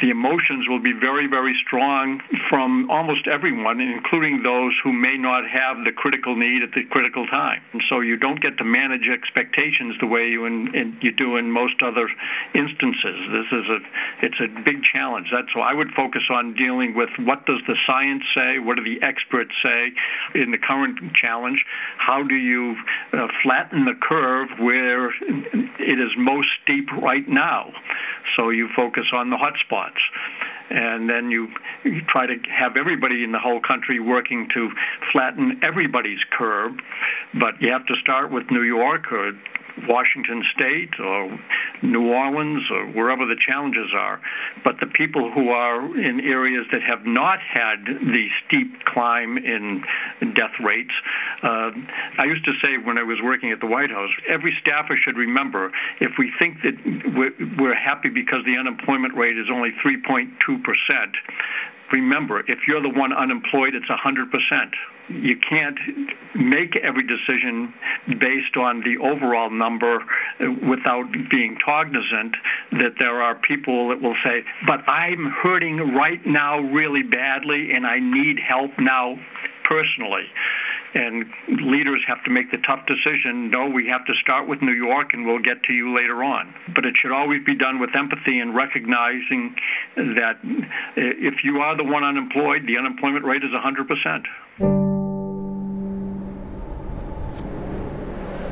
the 0.02 0.10
emotions 0.10 0.68
will 0.70 0.80
be 0.80 0.94
very, 0.94 1.28
very 1.28 1.58
strong 1.66 2.22
from 2.50 2.90
almost 2.90 3.28
everyone, 3.28 3.82
including 3.82 4.44
those 4.44 4.74
who 4.84 4.94
may 4.94 5.18
not 5.18 5.44
have 5.50 5.84
the 5.84 5.92
critical 5.92 6.36
need 6.36 6.64
at 6.64 6.72
the 6.72 6.84
critical 6.86 7.26
time. 7.28 7.62
And 7.74 7.82
so 7.90 8.00
you 8.00 8.16
don't 8.16 8.42
get 8.42 8.58
to 8.60 8.64
manage 8.64 9.08
expectations 9.10 9.96
the 10.00 10.08
way 10.08 10.30
you 10.30 10.46
in, 10.46 10.74
in, 10.76 10.98
you 11.02 11.12
do 11.12 11.38
in 11.38 11.52
most 11.52 11.82
other 11.84 12.08
instances. 12.54 13.20
This 13.32 13.52
is 13.52 13.66
a 13.68 13.80
it's 14.22 14.40
a 14.40 14.48
big 14.62 14.84
challenge. 14.84 15.28
That's 15.34 15.54
why 15.56 15.72
I 15.72 15.74
would 15.74 15.92
focus 15.92 16.24
on 16.30 16.54
dealing 16.54 16.96
with 16.96 17.10
what 17.20 17.46
does 17.46 17.62
the 17.68 17.76
science 17.86 18.24
say, 18.36 18.60
what 18.60 18.78
do 18.78 18.84
the 18.84 19.04
experts 19.04 19.52
say 19.64 19.92
in 20.36 20.52
the 20.52 20.58
current 20.58 21.01
challenge. 21.14 21.66
How 21.98 22.24
do 22.24 22.36
you 22.36 22.76
uh, 23.14 23.28
flatten 23.44 23.86
the 23.86 23.96
curve 24.02 24.50
where 24.60 25.10
it 25.10 26.00
is 26.00 26.12
most 26.18 26.48
steep 26.64 26.92
right 26.92 27.28
now? 27.28 27.72
So 28.36 28.50
you 28.50 28.70
focus 28.76 29.06
on 29.14 29.30
the 29.30 29.38
hot 29.38 29.54
spots. 29.64 30.00
And 30.72 31.10
then 31.10 31.32
you, 31.32 31.50
you 31.84 32.02
try 32.08 32.26
to 32.26 32.36
have 32.50 32.78
everybody 32.78 33.24
in 33.24 33.32
the 33.32 33.40
whole 33.40 33.60
country 33.60 34.00
working 34.00 34.48
to 34.54 34.70
flatten 35.12 35.62
everybody's 35.64 36.20
curve. 36.32 36.74
But 37.34 37.62
you 37.62 37.72
have 37.72 37.86
to 37.88 37.96
start 38.02 38.32
with 38.32 38.50
New 38.52 38.64
York 38.64 39.12
or 39.12 39.34
Washington 39.88 40.44
State 40.54 41.00
or 41.00 41.40
New 41.82 42.12
Orleans 42.12 42.64
or 42.72 42.88
wherever 42.88 43.26
the 43.26 43.36
challenges 43.36 43.92
are. 43.96 44.22
But 44.64 44.80
the 44.80 44.88
people 44.88 45.32
who 45.32 45.50
are 45.50 45.82
in 45.98 46.20
areas 46.22 46.66
that 46.72 46.82
have 46.82 47.06
not 47.06 47.40
had 47.40 47.86
the 47.86 48.28
steep 48.46 48.84
climb 48.86 49.38
in 49.38 49.84
death 50.36 50.54
rates, 50.64 50.94
uh, 51.44 51.72
I 52.18 52.26
used 52.26 52.46
to 52.46 52.54
say 52.62 52.78
when 52.84 52.98
I 52.98 53.04
was 53.04 53.20
working 53.24 53.52
at 53.52 53.60
the 53.60 53.68
White 53.68 53.92
House, 53.92 54.12
every 54.28 54.56
staffer 54.62 54.98
should 54.98 55.18
remember 55.18 55.72
if 56.00 56.12
we 56.18 56.32
think 56.38 56.58
that 56.64 56.76
we're, 57.16 57.34
we're 57.58 57.76
happy 57.76 58.10
because 58.10 58.44
the 58.46 58.58
unemployment 58.58 59.16
rate 59.16 59.38
is 59.38 59.48
only 59.52 59.72
3.2 59.84 60.30
percent 60.46 60.61
remember, 61.92 62.40
if 62.48 62.60
you're 62.68 62.82
the 62.82 62.90
one 62.90 63.14
unemployed, 63.14 63.76
it's 63.76 63.88
100%. 63.88 64.72
You 65.10 65.38
can't 65.38 65.78
make 66.36 66.76
every 66.78 67.06
decision 67.06 67.74
based 68.08 68.56
on 68.56 68.82
the 68.82 68.98
overall 68.98 69.50
number 69.50 70.00
without 70.40 71.12
being 71.30 71.58
cognizant 71.64 72.36
that 72.72 72.96
there 72.98 73.22
are 73.22 73.36
people 73.36 73.90
that 73.90 74.02
will 74.02 74.16
say, 74.24 74.44
but 74.66 74.88
I'm 74.88 75.26
hurting 75.44 75.94
right 75.96 76.26
now 76.26 76.60
really 76.60 77.04
badly 77.04 77.72
and 77.74 77.86
I 77.86 78.00
need 78.00 78.40
help 78.40 78.72
now 78.80 79.20
personally 79.64 80.28
and 80.94 81.26
leaders 81.48 82.02
have 82.08 82.24
to 82.24 82.30
make 82.30 82.52
the 82.52 82.58
tough 82.58 82.86
decision 82.86 83.50
no, 83.50 83.68
we 83.68 83.88
have 83.88 84.06
to 84.06 84.14
start 84.22 84.48
with 84.48 84.62
New 84.62 84.74
York 84.74 85.14
and 85.14 85.26
we'll 85.26 85.40
get 85.40 85.64
to 85.64 85.74
you 85.74 85.96
later 85.96 86.24
on. 86.24 86.54
But 86.74 86.86
it 86.86 86.96
should 87.02 87.12
always 87.12 87.44
be 87.44 87.56
done 87.56 87.80
with 87.80 87.96
empathy 87.96 88.40
and 88.40 88.56
recognizing 88.56 89.56
that 89.96 90.40
uh, 90.44 90.66
if 90.96 91.44
you 91.44 91.60
are 91.60 91.76
the 91.76 91.84
one 91.84 92.04
unemployed, 92.04 92.66
the 92.66 92.78
unemployment 92.78 93.26
rate 93.26 93.44
is 93.44 93.52
100%. 93.52 94.26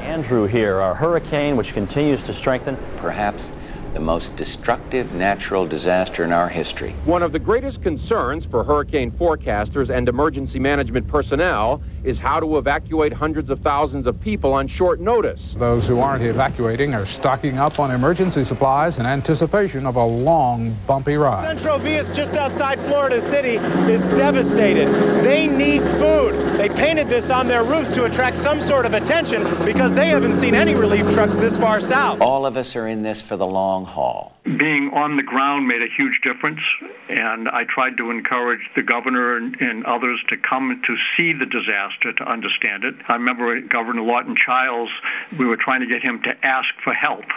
Andrew 0.02 0.48
here, 0.48 0.80
our 0.80 0.96
hurricane 0.96 1.56
which 1.56 1.74
continues 1.74 2.24
to 2.24 2.34
strengthen. 2.34 2.78
Perhaps 2.98 3.52
the 3.94 4.00
most 4.00 4.36
destructive 4.36 5.14
natural 5.14 5.66
disaster 5.66 6.24
in 6.24 6.32
our 6.32 6.48
history. 6.48 6.92
One 7.06 7.24
of 7.24 7.32
the 7.32 7.40
greatest 7.40 7.82
concerns 7.82 8.46
for 8.46 8.64
hurricane 8.64 9.12
forecasters 9.12 9.90
and 9.90 10.08
emergency 10.08 10.60
management 10.60 11.08
personnel 11.08 11.82
is 12.04 12.20
how 12.20 12.40
to 12.40 12.58
evacuate 12.58 13.14
hundreds 13.14 13.50
of 13.50 13.60
thousands 13.60 14.08
of 14.08 14.20
people 14.22 14.54
on 14.54 14.68
short 14.68 15.00
notice. 15.00 15.54
Those 15.56 15.88
who 15.88 16.00
aren't 16.00 16.24
evacuating 16.24 16.94
are 16.94 17.06
stocking 17.06 17.58
up 17.58 17.80
on 17.80 17.92
emergency 17.92 18.44
supplies 18.44 19.00
in 19.00 19.06
anticipation 19.06 19.86
of 19.86 19.96
a 19.96 20.06
long, 20.06 20.76
bumpy 20.88 21.16
ride. 21.16 21.44
Central 21.44 21.78
Vias, 21.78 22.12
just 22.12 22.34
outside 22.34 22.80
Florida 22.80 23.20
City, 23.20 23.56
is 23.92 24.06
devastated. 24.08 24.88
They 25.24 25.48
need 25.48 25.82
food. 25.82 26.34
They 26.58 26.70
painted 26.70 27.08
this 27.08 27.30
on 27.30 27.48
their 27.48 27.64
roof 27.64 27.94
to 27.94 28.06
attract 28.06 28.38
some 28.38 28.60
sort 28.60 28.86
of 28.86 28.94
attention 28.94 29.44
because 29.66 29.94
they 29.94 30.08
haven't 30.08 30.36
seen 30.36 30.56
any 30.56 30.76
relief 30.76 31.10
trucks 31.14 31.36
this 31.36 31.58
far 31.58 31.80
south. 31.80 32.22
All 32.22 32.46
of 32.46 32.58
us 32.58 32.76
are 32.76 32.88
in 32.88 33.04
this 33.04 33.22
for 33.22 33.38
the 33.38 33.48
long 33.48 33.86
haul. 33.86 34.39
Being 34.58 34.90
on 34.98 35.14
the 35.14 35.22
ground 35.22 35.68
made 35.68 35.86
a 35.86 35.92
huge 35.94 36.26
difference, 36.26 36.58
and 37.06 37.46
I 37.46 37.70
tried 37.70 38.02
to 38.02 38.10
encourage 38.10 38.66
the 38.76 38.82
governor 38.82 39.38
and, 39.38 39.54
and 39.62 39.86
others 39.86 40.18
to 40.30 40.38
come 40.42 40.74
to 40.74 40.94
see 41.14 41.38
the 41.38 41.46
disaster 41.46 42.18
to 42.18 42.24
understand 42.26 42.82
it. 42.82 42.96
I 43.06 43.14
remember 43.14 43.62
Governor 43.62 44.02
Lawton 44.02 44.34
Chiles, 44.34 44.90
we 45.38 45.46
were 45.46 45.58
trying 45.58 45.82
to 45.82 45.86
get 45.86 46.02
him 46.02 46.26
to 46.26 46.34
ask 46.42 46.66
for 46.84 46.98
help, 46.98 47.30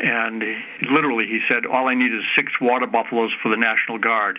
and 0.00 0.40
literally 0.88 1.28
he 1.28 1.44
said, 1.52 1.66
All 1.68 1.88
I 1.88 1.92
need 1.92 2.16
is 2.16 2.24
six 2.32 2.48
water 2.62 2.86
buffaloes 2.86 3.36
for 3.42 3.50
the 3.52 3.60
National 3.60 3.98
Guard, 3.98 4.38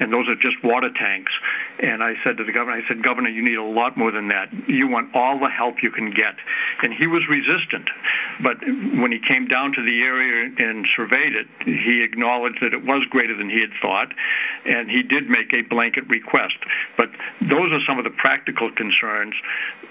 and 0.00 0.08
those 0.10 0.32
are 0.32 0.36
just 0.40 0.56
water 0.64 0.88
tanks. 0.88 1.32
And 1.78 2.02
I 2.02 2.14
said 2.24 2.36
to 2.38 2.44
the 2.44 2.52
governor, 2.52 2.80
I 2.80 2.88
said, 2.88 3.04
Governor, 3.04 3.28
you 3.28 3.44
need 3.44 3.60
a 3.60 3.64
lot 3.64 3.96
more 3.96 4.10
than 4.10 4.28
that. 4.28 4.48
You 4.66 4.88
want 4.88 5.14
all 5.14 5.38
the 5.38 5.52
help 5.52 5.82
you 5.82 5.90
can 5.90 6.08
get. 6.10 6.36
And 6.82 6.92
he 6.92 7.06
was 7.06 7.28
resistant. 7.28 7.88
But 8.42 8.60
when 9.00 9.12
he 9.12 9.20
came 9.20 9.46
down 9.46 9.72
to 9.76 9.82
the 9.84 10.00
area 10.00 10.48
and 10.56 10.86
surveyed 10.96 11.36
it, 11.36 11.46
he 11.64 12.00
acknowledged 12.00 12.64
that 12.64 12.72
it 12.72 12.84
was 12.84 13.04
greater 13.10 13.36
than 13.36 13.50
he 13.50 13.60
had 13.60 13.76
thought, 13.80 14.08
and 14.64 14.88
he 14.88 15.02
did 15.02 15.28
make 15.28 15.52
a 15.52 15.68
blanket 15.68 16.08
request. 16.08 16.56
But 16.96 17.12
those 17.40 17.72
are 17.72 17.84
some 17.86 17.98
of 17.98 18.04
the 18.04 18.14
practical 18.16 18.72
concerns. 18.72 19.34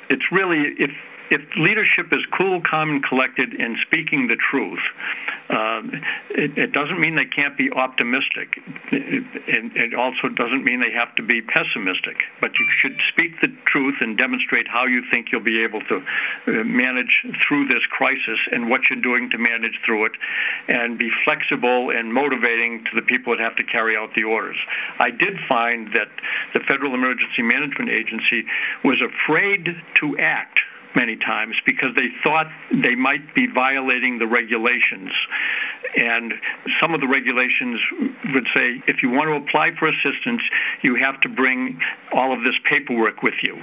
It's 0.10 0.25
really, 0.32 0.74
if 0.82 0.89
if 1.32 1.41
leadership 1.58 2.13
is 2.13 2.22
cool, 2.38 2.62
calm, 2.62 2.89
and 2.89 3.03
collected 3.03 3.53
and 3.58 3.77
speaking 3.86 4.27
the 4.27 4.38
truth, 4.38 4.82
uh, 5.50 5.82
it, 6.34 6.58
it, 6.58 6.72
doesn't 6.74 7.00
mean 7.00 7.15
they 7.15 7.29
can't 7.29 7.58
be 7.58 7.70
optimistic. 7.70 8.58
and 8.91 9.72
it, 9.77 9.91
it 9.91 9.94
also 9.94 10.29
doesn't 10.34 10.63
mean 10.65 10.82
they 10.82 10.94
have 10.94 11.13
to 11.15 11.24
be 11.24 11.41
pessimistic. 11.41 12.17
But 12.41 12.58
you 12.58 12.65
should 12.82 12.98
speak 13.13 13.38
the 13.41 13.53
truth 13.70 14.01
and 14.01 14.17
demonstrate 14.17 14.67
how 14.67 14.86
you 14.86 15.01
think 15.10 15.29
you'll 15.32 15.46
be 15.46 15.62
able 15.62 15.82
to 15.86 15.98
uh, 16.01 16.63
manage 16.65 17.22
through 17.48 17.67
this 17.70 17.86
crisis 17.89 18.39
and 18.51 18.70
what 18.70 18.82
you're 18.89 19.01
doing 19.01 19.29
to 19.32 19.38
manage 19.38 19.77
through 19.86 20.05
it, 20.05 20.15
and 20.67 20.98
be 20.98 21.10
flexible 21.24 21.94
and 21.94 22.13
motivating 22.13 22.84
to 22.89 22.94
the 22.98 23.05
people 23.05 23.36
that 23.36 23.41
have 23.41 23.55
to 23.58 23.63
carry 23.63 23.96
out 23.96 24.10
the 24.15 24.24
orders. 24.24 24.58
I 25.00 25.10
did 25.10 25.38
find 25.48 25.94
that 25.94 26.10
the 26.53 26.62
Federal 26.67 26.94
Emergency 26.94 27.41
Management 27.41 27.89
Agency 27.89 28.46
was 28.84 28.98
afraid 29.01 29.65
to 30.01 30.17
act 30.17 30.60
many 30.96 31.16
times 31.18 31.56
because 31.66 31.90
they 31.96 32.08
thought 32.24 32.48
they 32.72 32.96
might 32.96 33.36
be 33.36 33.48
violating 33.54 34.20
the 34.20 34.28
regulations. 34.28 35.12
And 35.96 36.34
some 36.82 36.94
of 36.94 37.02
the 37.02 37.08
regulations 37.08 37.80
would 38.34 38.48
say 38.54 38.84
if 38.88 39.04
you 39.04 39.10
want 39.12 39.30
to 39.30 39.36
apply 39.40 39.72
for 39.80 39.88
assistance, 39.88 40.42
you 40.84 40.96
have 40.96 41.20
to 41.22 41.30
bring 41.30 41.80
all 42.14 42.34
of 42.34 42.44
this 42.44 42.56
paperwork 42.70 43.24
with 43.24 43.36
you. 43.44 43.56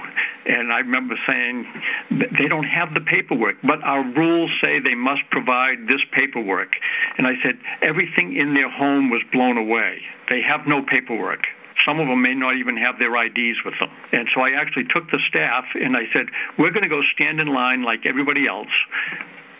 And 0.45 0.71
I 0.71 0.79
remember 0.79 1.15
saying 1.27 1.65
they 2.09 2.47
don't 2.47 2.67
have 2.67 2.93
the 2.93 3.01
paperwork, 3.01 3.57
but 3.61 3.83
our 3.83 4.03
rules 4.03 4.51
say 4.61 4.79
they 4.79 4.95
must 4.95 5.21
provide 5.29 5.85
this 5.87 6.01
paperwork. 6.11 6.73
And 7.17 7.27
I 7.27 7.33
said 7.43 7.59
everything 7.81 8.35
in 8.35 8.53
their 8.53 8.69
home 8.69 9.09
was 9.09 9.21
blown 9.31 9.57
away. 9.57 10.01
They 10.29 10.41
have 10.41 10.67
no 10.67 10.81
paperwork. 10.81 11.41
Some 11.85 11.99
of 11.99 12.07
them 12.07 12.21
may 12.21 12.33
not 12.33 12.55
even 12.57 12.77
have 12.77 12.99
their 12.99 13.13
IDs 13.15 13.59
with 13.65 13.75
them. 13.79 13.89
And 14.11 14.27
so 14.33 14.41
I 14.41 14.51
actually 14.59 14.85
took 14.93 15.09
the 15.11 15.19
staff 15.27 15.65
and 15.75 15.97
I 15.97 16.05
said, 16.13 16.27
we're 16.57 16.71
going 16.71 16.83
to 16.83 16.91
go 16.91 17.01
stand 17.13 17.39
in 17.39 17.47
line 17.47 17.83
like 17.83 18.05
everybody 18.05 18.47
else 18.47 18.73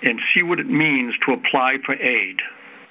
and 0.04 0.20
see 0.34 0.44
what 0.44 0.60
it 0.60 0.68
means 0.68 1.14
to 1.26 1.34
apply 1.34 1.78
for 1.86 1.96
aid 1.96 2.38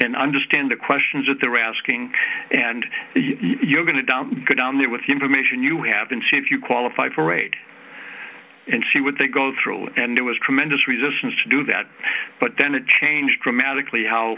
and 0.00 0.16
understand 0.16 0.70
the 0.70 0.76
questions 0.76 1.26
that 1.28 1.38
they're 1.40 1.60
asking. 1.60 2.10
And 2.50 2.84
you're 3.14 3.84
going 3.84 4.00
to 4.00 4.06
down, 4.06 4.44
go 4.48 4.54
down 4.54 4.78
there 4.78 4.90
with 4.90 5.02
the 5.06 5.12
information 5.12 5.62
you 5.62 5.84
have 5.84 6.10
and 6.10 6.22
see 6.30 6.36
if 6.36 6.50
you 6.50 6.60
qualify 6.60 7.08
for 7.14 7.32
aid 7.32 7.54
and 8.66 8.84
see 8.92 9.00
what 9.00 9.14
they 9.18 9.26
go 9.26 9.52
through. 9.62 9.88
And 9.96 10.16
there 10.16 10.24
was 10.24 10.36
tremendous 10.44 10.86
resistance 10.86 11.34
to 11.42 11.50
do 11.50 11.64
that. 11.66 11.90
But 12.38 12.52
then 12.58 12.74
it 12.74 12.84
changed 12.86 13.42
dramatically 13.42 14.04
how 14.08 14.36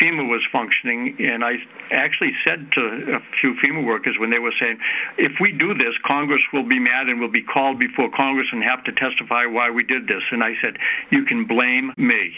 FEMA 0.00 0.28
was 0.28 0.40
functioning. 0.50 1.16
And 1.20 1.44
I 1.44 1.60
actually 1.92 2.32
said 2.44 2.72
to 2.72 2.80
a 3.16 3.20
few 3.40 3.54
FEMA 3.60 3.84
workers 3.84 4.16
when 4.18 4.30
they 4.30 4.38
were 4.38 4.54
saying, 4.58 4.78
if 5.18 5.32
we 5.40 5.52
do 5.52 5.74
this, 5.74 5.92
Congress 6.06 6.42
will 6.52 6.66
be 6.66 6.78
mad 6.78 7.08
and 7.08 7.20
will 7.20 7.30
be 7.30 7.42
called 7.42 7.78
before 7.78 8.08
Congress 8.16 8.48
and 8.52 8.62
have 8.62 8.82
to 8.84 8.92
testify 8.92 9.44
why 9.44 9.70
we 9.70 9.84
did 9.84 10.08
this. 10.08 10.22
And 10.30 10.42
I 10.42 10.54
said, 10.62 10.78
you 11.10 11.24
can 11.24 11.46
blame 11.46 11.92
me. 11.96 12.32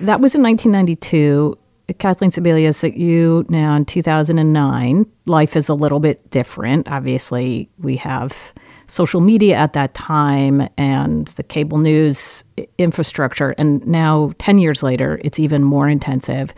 That 0.00 0.20
was 0.20 0.34
in 0.34 0.42
1992. 0.42 1.58
Kathleen 1.96 2.30
Sebelius, 2.30 2.96
you 2.96 3.46
now 3.48 3.74
in 3.74 3.86
2009. 3.86 5.06
Life 5.24 5.56
is 5.56 5.70
a 5.70 5.74
little 5.74 6.00
bit 6.00 6.30
different. 6.30 6.86
Obviously, 6.90 7.70
we 7.78 7.96
have 7.96 8.52
social 8.84 9.22
media 9.22 9.56
at 9.56 9.72
that 9.72 9.94
time 9.94 10.68
and 10.76 11.28
the 11.28 11.42
cable 11.42 11.78
news 11.78 12.44
infrastructure. 12.76 13.50
And 13.56 13.86
now, 13.86 14.32
10 14.38 14.58
years 14.58 14.82
later, 14.82 15.18
it's 15.24 15.38
even 15.38 15.64
more 15.64 15.88
intensive. 15.88 16.52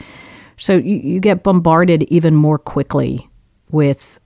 So 0.56 0.76
you, 0.76 0.96
you 0.96 1.20
get 1.20 1.44
bombarded 1.44 2.02
even 2.04 2.34
more 2.34 2.58
quickly 2.58 3.28
with 3.70 4.18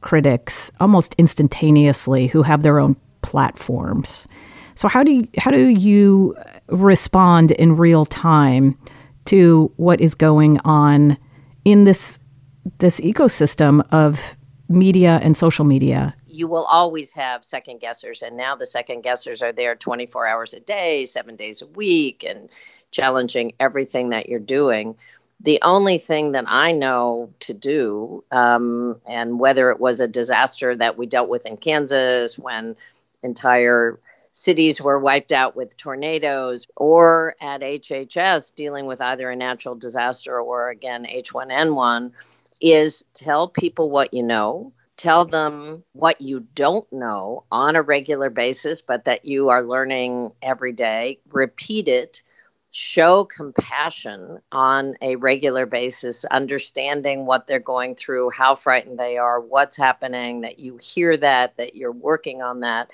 critics 0.00 0.70
almost 0.80 1.14
instantaneously 1.18 2.28
who 2.28 2.42
have 2.42 2.62
their 2.62 2.80
own 2.80 2.96
platforms. 3.20 4.26
So 4.74 4.88
how 4.88 5.02
do 5.02 5.12
you, 5.12 5.28
how 5.38 5.50
do 5.50 5.68
you 5.68 6.34
uh, 6.38 6.76
respond 6.76 7.50
in 7.52 7.76
real 7.76 8.04
time 8.04 8.78
to 9.26 9.72
what 9.76 10.00
is 10.00 10.14
going 10.14 10.58
on 10.64 11.18
in 11.64 11.84
this 11.84 12.20
this 12.78 13.00
ecosystem 13.00 13.86
of 13.92 14.36
media 14.68 15.20
and 15.22 15.36
social 15.36 15.64
media. 15.64 16.14
You 16.26 16.48
will 16.48 16.64
always 16.64 17.12
have 17.12 17.44
second 17.44 17.80
guessers 17.80 18.22
and 18.22 18.36
now 18.36 18.56
the 18.56 18.66
second 18.66 19.04
guessers 19.04 19.42
are 19.42 19.52
there 19.52 19.76
24 19.76 20.26
hours 20.26 20.52
a 20.52 20.60
day 20.60 21.04
7 21.04 21.36
days 21.36 21.62
a 21.62 21.66
week 21.66 22.24
and 22.28 22.50
challenging 22.90 23.52
everything 23.60 24.10
that 24.10 24.28
you're 24.28 24.40
doing. 24.40 24.96
The 25.40 25.60
only 25.62 25.98
thing 25.98 26.32
that 26.32 26.44
I 26.48 26.72
know 26.72 27.30
to 27.40 27.52
do, 27.52 28.24
um, 28.30 29.00
and 29.06 29.38
whether 29.38 29.70
it 29.70 29.78
was 29.78 30.00
a 30.00 30.08
disaster 30.08 30.74
that 30.74 30.96
we 30.96 31.06
dealt 31.06 31.28
with 31.28 31.44
in 31.44 31.58
Kansas 31.58 32.38
when 32.38 32.74
entire 33.22 33.98
cities 34.36 34.82
were 34.82 34.98
wiped 34.98 35.32
out 35.32 35.56
with 35.56 35.78
tornadoes, 35.78 36.66
or 36.76 37.34
at 37.40 37.62
HHS 37.62 38.54
dealing 38.54 38.84
with 38.84 39.00
either 39.00 39.30
a 39.30 39.36
natural 39.36 39.74
disaster 39.74 40.38
or 40.38 40.68
again 40.68 41.06
H1N1, 41.06 42.12
is 42.60 43.02
tell 43.14 43.48
people 43.48 43.88
what 43.90 44.12
you 44.12 44.22
know, 44.22 44.72
tell 44.98 45.24
them 45.24 45.82
what 45.94 46.20
you 46.20 46.40
don't 46.54 46.90
know 46.92 47.44
on 47.50 47.76
a 47.76 47.82
regular 47.82 48.28
basis, 48.28 48.82
but 48.82 49.06
that 49.06 49.24
you 49.24 49.48
are 49.48 49.62
learning 49.62 50.32
every 50.42 50.72
day. 50.72 51.18
Repeat 51.32 51.88
it. 51.88 52.22
Show 52.72 53.24
compassion 53.24 54.38
on 54.52 54.96
a 55.00 55.16
regular 55.16 55.64
basis, 55.64 56.26
understanding 56.26 57.24
what 57.24 57.46
they're 57.46 57.58
going 57.58 57.94
through, 57.94 58.28
how 58.30 58.54
frightened 58.54 58.98
they 58.98 59.16
are, 59.16 59.40
what's 59.40 59.78
happening, 59.78 60.42
that 60.42 60.58
you 60.58 60.76
hear 60.76 61.16
that, 61.16 61.56
that 61.56 61.74
you're 61.74 61.90
working 61.90 62.42
on 62.42 62.60
that, 62.60 62.90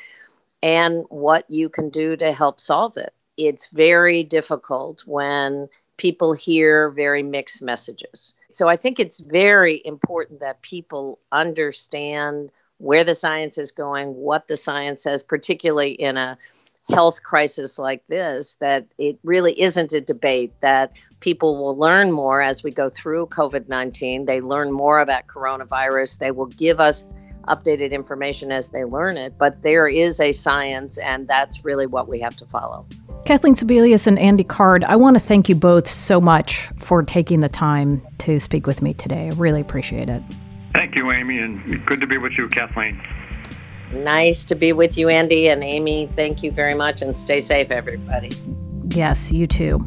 and 0.63 1.05
what 1.09 1.51
you 1.51 1.69
can 1.69 1.91
do 1.91 2.17
to 2.17 2.33
help 2.33 2.61
solve 2.61 2.97
it. 2.97 3.13
It's 3.37 3.71
very 3.71 4.23
difficult 4.23 5.03
when 5.07 5.69
people 5.97 6.33
hear 6.33 6.91
very 6.91 7.23
mixed 7.23 7.63
messages. 7.63 8.35
So 8.51 8.69
I 8.69 8.77
think 8.77 9.01
it's 9.01 9.21
very 9.21 9.83
important 9.85 10.41
that 10.41 10.63
people 10.63 11.19
understand 11.31 12.51
where 12.79 13.05
the 13.05 13.15
science 13.15 13.59
is 13.59 13.71
going, 13.71 14.15
what 14.15 14.49
the 14.49 14.57
science 14.57 15.03
says, 15.03 15.23
particularly 15.23 15.93
in 15.93 16.17
a 16.17 16.37
health 16.91 17.23
crisis 17.23 17.79
like 17.79 18.05
this, 18.09 18.57
that 18.57 18.87
it 18.99 19.19
really 19.23 19.59
isn't 19.61 19.93
a 19.93 20.01
debate, 20.01 20.53
that 20.61 20.93
people 21.21 21.57
will 21.57 21.77
learn 21.77 22.11
more 22.11 22.43
as 22.43 22.65
we 22.65 22.73
go 22.73 22.89
through 22.89 23.27
COVID 23.27 23.69
19. 23.69 24.27
They 24.27 24.41
learn 24.41 24.73
more 24.73 24.99
about 24.99 25.29
coronavirus. 25.29 26.19
They 26.19 26.33
will 26.33 26.47
give 26.47 26.81
us 26.81 27.15
updated 27.49 27.93
information 27.93 28.53
as 28.53 28.69
they 28.71 28.85
learn 28.85 29.17
it, 29.17 29.37
but 29.39 29.63
there 29.63 29.87
is 29.87 30.21
a 30.21 30.33
science, 30.33 30.99
and 30.99 31.27
that's 31.29 31.65
really 31.65 31.87
what 31.87 32.09
we 32.09 32.21
have 32.21 32.37
to 32.37 32.47
follow. 32.47 32.87
Kathleen 33.25 33.55
Sebelius 33.55 34.07
and 34.07 34.19
Andy 34.19 34.45
Card, 34.45 34.85
I 34.85 34.97
want 34.97 35.17
to 35.17 35.21
thank 35.21 35.49
you 35.49 35.55
both 35.55 35.89
so 35.89 36.21
much 36.21 36.69
for 36.79 37.03
taking 37.03 37.41
the 37.41 37.49
time 37.49 38.07
to 38.19 38.41
speak 38.41 38.67
with 38.67 38.83
me 38.83 38.95
today. 38.95 39.27
I 39.27 39.31
really 39.31 39.61
appreciate 39.61 40.09
it. 40.09 40.23
Thank 40.73 40.97
you, 40.97 41.13
Amy, 41.13 41.39
and 41.39 41.85
good 41.87 42.01
to 42.01 42.07
be 42.07 42.19
with 42.19 42.33
you, 42.37 42.49
Kathleen. 42.49 43.01
Nice 43.93 44.45
to 44.47 44.55
be 44.55 44.73
with 44.73 44.97
you, 44.97 45.09
Andy 45.09 45.49
and 45.49 45.63
Amy. 45.63 46.09
Thank 46.09 46.43
you 46.43 46.51
very 46.51 46.75
much, 46.75 47.03
and 47.03 47.17
stay 47.17 47.41
safe, 47.41 47.71
everybody. 47.71 48.31
Yes, 48.89 49.31
you 49.31 49.47
too. 49.47 49.87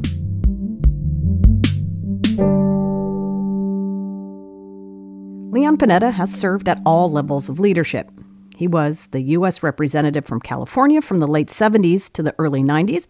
Panetta 5.64 6.12
has 6.12 6.34
served 6.34 6.68
at 6.68 6.82
all 6.86 7.10
levels 7.10 7.48
of 7.48 7.60
leadership. 7.60 8.12
He 8.56 8.68
was 8.68 9.08
the 9.08 9.22
U.S. 9.22 9.64
representative 9.64 10.26
from 10.26 10.42
California 10.42 11.02
from 11.02 11.20
the 11.20 11.28
late 11.28 11.48
70s 11.48 12.12
to 12.14 12.24
the 12.24 12.36
early 12.38 12.62
90s, 12.62 13.08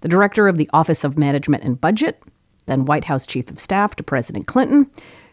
the 0.00 0.08
director 0.08 0.48
of 0.48 0.56
the 0.56 0.70
Office 0.72 1.04
of 1.04 1.18
Management 1.18 1.64
and 1.64 1.80
Budget, 1.80 2.22
then 2.66 2.86
White 2.86 3.04
House 3.04 3.26
Chief 3.26 3.50
of 3.50 3.60
Staff 3.60 3.96
to 3.96 4.02
President 4.02 4.46
Clinton. 4.46 4.90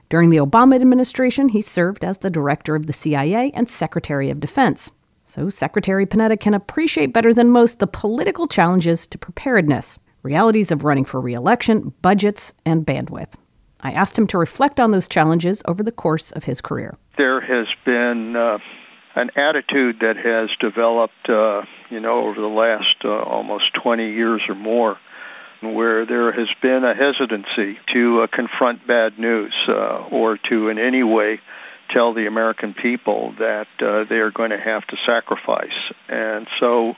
During 0.10 0.30
the 0.30 0.38
Obama 0.38 0.76
administration, 0.76 1.50
he 1.50 1.62
served 1.62 2.04
as 2.04 2.20
the 2.20 2.30
director 2.30 2.76
of 2.76 2.88
the 2.88 2.94
CIA 2.94 3.52
and 3.54 3.70
Secretary 3.70 4.30
of 4.30 4.40
Defense. 4.40 4.92
So, 5.24 5.50
Secretary 5.50 6.06
Panetta 6.06 6.40
can 6.40 6.54
appreciate 6.54 7.14
better 7.14 7.34
than 7.34 7.52
most 7.52 7.80
the 7.80 7.88
political 7.88 8.48
challenges 8.48 9.08
to 9.08 9.18
preparedness, 9.18 10.00
realities 10.24 10.72
of 10.72 10.84
running 10.84 11.06
for 11.06 11.22
reelection, 11.22 11.94
budgets, 12.02 12.54
and 12.66 12.86
bandwidth. 12.86 13.36
I 13.82 13.92
asked 13.92 14.18
him 14.18 14.28
to 14.28 14.38
reflect 14.38 14.80
on 14.80 14.92
those 14.92 15.08
challenges 15.08 15.62
over 15.68 15.84
the 15.84 15.92
course 15.92 16.32
of 16.32 16.44
his 16.44 16.62
career. 16.62 16.98
There 17.18 17.40
has 17.40 17.68
been 17.86 18.36
uh, 18.36 18.58
an 19.16 19.32
attitude 19.36 19.98
that 20.02 20.18
has 20.18 20.50
developed, 20.60 21.30
uh, 21.30 21.62
you 21.90 22.00
know, 22.00 22.28
over 22.28 22.40
the 22.40 22.48
last 22.48 22.96
uh, 23.04 23.10
almost 23.10 23.66
20 23.82 24.12
years 24.12 24.42
or 24.50 24.56
more, 24.56 24.98
where 25.62 26.06
there 26.06 26.32
has 26.32 26.48
been 26.62 26.84
a 26.84 26.94
hesitancy 26.94 27.80
to 27.94 28.22
uh, 28.22 28.28
confront 28.34 28.86
bad 28.86 29.18
news 29.18 29.54
uh, 29.68 30.08
or 30.12 30.38
to 30.50 30.70
in 30.70 30.78
any 30.78 31.04
way 31.04 31.40
tell 31.94 32.14
the 32.14 32.28
American 32.28 32.74
people 32.74 33.34
that 33.40 33.68
uh, 33.82 34.04
they 34.08 34.18
are 34.18 34.32
going 34.32 34.52
to 34.52 34.60
have 34.60 34.86
to 34.88 34.96
sacrifice. 35.06 35.76
And 36.08 36.48
so 36.60 36.94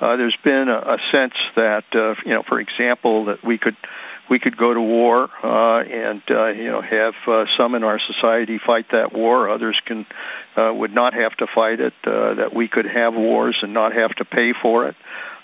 there's 0.00 0.36
been 0.42 0.68
a, 0.68 0.78
a 0.78 0.98
sense 1.12 1.34
that, 1.54 1.84
you 2.26 2.32
know, 2.34 2.42
for 2.48 2.58
example, 2.58 3.26
that 3.26 3.44
we 3.44 3.56
could 3.56 3.76
we 4.30 4.38
could 4.38 4.56
go 4.56 4.72
to 4.72 4.80
war 4.80 5.28
uh, 5.42 5.82
and 5.82 6.22
uh, 6.30 6.48
you 6.48 6.70
know 6.70 6.80
have 6.80 7.14
uh, 7.26 7.44
some 7.58 7.74
in 7.74 7.84
our 7.84 8.00
society 8.00 8.58
fight 8.64 8.86
that 8.92 9.12
war. 9.12 9.50
Others 9.50 9.80
can 9.86 10.06
uh, 10.56 10.72
would 10.72 10.94
not 10.94 11.14
have 11.14 11.36
to 11.38 11.46
fight 11.54 11.80
it. 11.80 11.94
Uh, 12.04 12.34
that 12.34 12.54
we 12.54 12.68
could 12.68 12.86
have 12.86 13.14
wars 13.14 13.56
and 13.62 13.74
not 13.74 13.92
have 13.92 14.14
to 14.16 14.24
pay 14.24 14.52
for 14.60 14.88
it. 14.88 14.96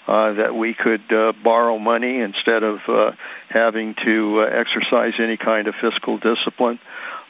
Uh, 0.07 0.33
that 0.35 0.55
we 0.55 0.73
could 0.73 1.13
uh, 1.13 1.33
borrow 1.45 1.79
money 1.79 2.21
instead 2.21 2.63
of 2.63 2.79
uh, 2.89 3.11
having 3.51 3.95
to 4.03 4.41
uh, 4.41 4.45
exercise 4.47 5.13
any 5.23 5.37
kind 5.37 5.69
of 5.69 5.75
fiscal 5.83 6.17
discipline. 6.17 6.79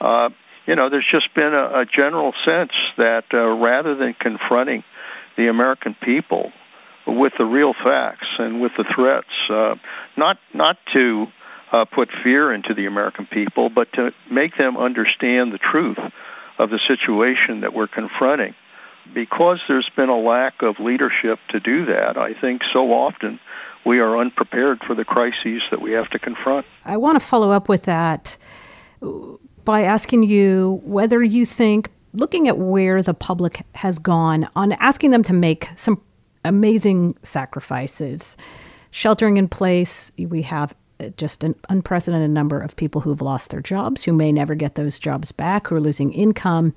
Uh, 0.00 0.28
you 0.64 0.76
know, 0.76 0.88
there's 0.88 1.08
just 1.10 1.34
been 1.34 1.54
a, 1.54 1.80
a 1.80 1.84
general 1.86 2.32
sense 2.44 2.70
that 2.96 3.24
uh, 3.34 3.38
rather 3.38 3.96
than 3.96 4.14
confronting 4.14 4.84
the 5.36 5.48
American 5.48 5.96
people 6.00 6.52
with 7.04 7.32
the 7.36 7.44
real 7.44 7.72
facts 7.72 8.26
and 8.38 8.60
with 8.60 8.72
the 8.76 8.84
threats, 8.94 9.26
uh, 9.50 9.74
not 10.16 10.36
not 10.54 10.76
to 10.92 11.26
uh, 11.72 11.84
put 11.84 12.08
fear 12.22 12.52
into 12.52 12.74
the 12.74 12.86
American 12.86 13.26
people, 13.26 13.70
but 13.70 13.92
to 13.94 14.10
make 14.30 14.56
them 14.56 14.76
understand 14.76 15.52
the 15.52 15.58
truth 15.58 15.98
of 16.58 16.70
the 16.70 16.80
situation 16.88 17.60
that 17.60 17.72
we're 17.74 17.88
confronting. 17.88 18.54
Because 19.14 19.60
there's 19.68 19.90
been 19.96 20.08
a 20.08 20.18
lack 20.18 20.62
of 20.62 20.76
leadership 20.80 21.38
to 21.50 21.60
do 21.60 21.86
that, 21.86 22.18
I 22.18 22.34
think 22.38 22.62
so 22.72 22.92
often 22.92 23.40
we 23.86 24.00
are 24.00 24.18
unprepared 24.18 24.80
for 24.86 24.94
the 24.94 25.04
crises 25.04 25.62
that 25.70 25.80
we 25.80 25.92
have 25.92 26.10
to 26.10 26.18
confront. 26.18 26.66
I 26.84 26.96
want 26.98 27.18
to 27.18 27.24
follow 27.24 27.50
up 27.50 27.68
with 27.68 27.84
that 27.84 28.36
by 29.64 29.82
asking 29.82 30.24
you 30.24 30.80
whether 30.84 31.22
you 31.22 31.44
think, 31.44 31.90
looking 32.12 32.48
at 32.48 32.58
where 32.58 33.02
the 33.02 33.14
public 33.14 33.64
has 33.76 33.98
gone, 33.98 34.48
on 34.56 34.72
asking 34.72 35.10
them 35.10 35.22
to 35.24 35.32
make 35.32 35.70
some 35.74 36.02
amazing 36.44 37.16
sacrifices, 37.22 38.36
sheltering 38.90 39.36
in 39.36 39.48
place, 39.48 40.12
we 40.18 40.42
have 40.42 40.74
just 41.16 41.44
an 41.44 41.54
unprecedented 41.68 42.30
number 42.30 42.58
of 42.58 42.76
people 42.76 43.00
who've 43.00 43.22
lost 43.22 43.50
their 43.50 43.60
jobs, 43.60 44.04
who 44.04 44.12
may 44.12 44.32
never 44.32 44.54
get 44.54 44.74
those 44.74 44.98
jobs 44.98 45.32
back, 45.32 45.68
who 45.68 45.76
are 45.76 45.80
losing 45.80 46.12
income. 46.12 46.74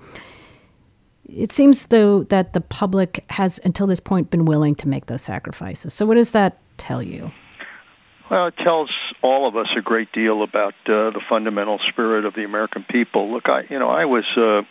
It 1.28 1.52
seems, 1.52 1.88
though, 1.88 2.24
that 2.26 2.54
the 2.54 2.62
public 2.62 3.24
has, 3.30 3.60
until 3.64 3.88
this 3.88 4.00
point, 4.00 4.30
been 4.30 4.46
willing 4.46 4.76
to 4.76 4.88
make 4.88 5.06
those 5.06 5.22
sacrifices. 5.22 5.94
So, 5.94 6.06
what 6.06 6.16
does 6.16 6.32
that 6.32 6.58
tell 6.78 7.02
you? 7.02 7.32
Well, 8.30 8.48
it 8.48 8.56
tells 8.64 8.90
all 9.22 9.48
of 9.48 9.58
us 9.58 9.68
a 9.78 9.82
great 9.82 10.12
deal 10.14 10.42
about 10.44 10.74
uh, 10.86 11.12
the 11.12 11.22
fundamental 11.30 11.80
spirit 11.90 12.26
of 12.26 12.34
the 12.34 12.44
American 12.44 12.86
people. 12.90 13.32
Look, 13.32 13.50
I, 13.50 13.64
you 13.70 13.78
know, 13.78 13.90
I 13.90 14.06
was, 14.06 14.24
uh, 14.38 14.62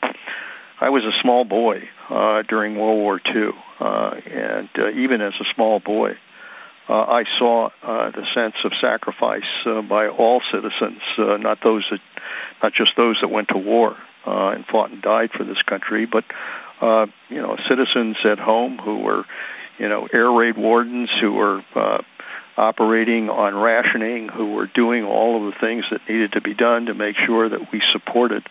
I 0.80 0.88
was 0.88 1.02
a 1.04 1.12
small 1.22 1.44
boy 1.44 1.82
uh, 2.08 2.42
during 2.48 2.76
World 2.76 2.98
War 2.98 3.20
II, 3.34 3.50
uh, 3.78 4.10
and 4.24 4.68
uh, 4.78 4.90
even 4.98 5.20
as 5.20 5.34
a 5.40 5.44
small 5.54 5.78
boy, 5.78 6.12
uh, 6.90 7.04
I 7.04 7.22
saw 7.38 7.68
uh, 7.84 8.10
the 8.10 8.26
sense 8.34 8.56
of 8.64 8.72
sacrifice 8.80 9.48
uh, 9.64 9.80
by 9.82 10.08
all 10.08 10.42
citizens, 10.52 11.00
uh, 11.18 11.36
not 11.36 11.58
those 11.62 11.86
that, 11.90 12.00
not 12.62 12.72
just 12.74 12.96
those 12.96 13.16
that 13.22 13.28
went 13.28 13.48
to 13.48 13.58
war 13.58 13.96
uh, 14.26 14.48
and 14.48 14.66
fought 14.66 14.90
and 14.90 15.00
died 15.00 15.30
for 15.36 15.44
this 15.44 15.62
country, 15.68 16.04
but 16.04 16.24
uh, 16.80 17.06
you 17.28 17.40
know, 17.40 17.56
citizens 17.68 18.16
at 18.24 18.40
home 18.40 18.78
who 18.78 18.98
were, 18.98 19.24
you 19.78 19.88
know, 19.88 20.08
air 20.12 20.32
raid 20.32 20.56
wardens 20.56 21.10
who 21.20 21.32
were 21.32 21.62
uh, 21.76 21.98
operating 22.56 23.30
on 23.30 23.54
rationing, 23.54 24.28
who 24.28 24.54
were 24.54 24.66
doing 24.66 25.04
all 25.04 25.46
of 25.46 25.54
the 25.54 25.60
things 25.60 25.84
that 25.92 26.00
needed 26.08 26.32
to 26.32 26.40
be 26.40 26.54
done 26.54 26.86
to 26.86 26.94
make 26.94 27.14
sure 27.24 27.48
that 27.48 27.72
we 27.72 27.80
supported 27.92 28.44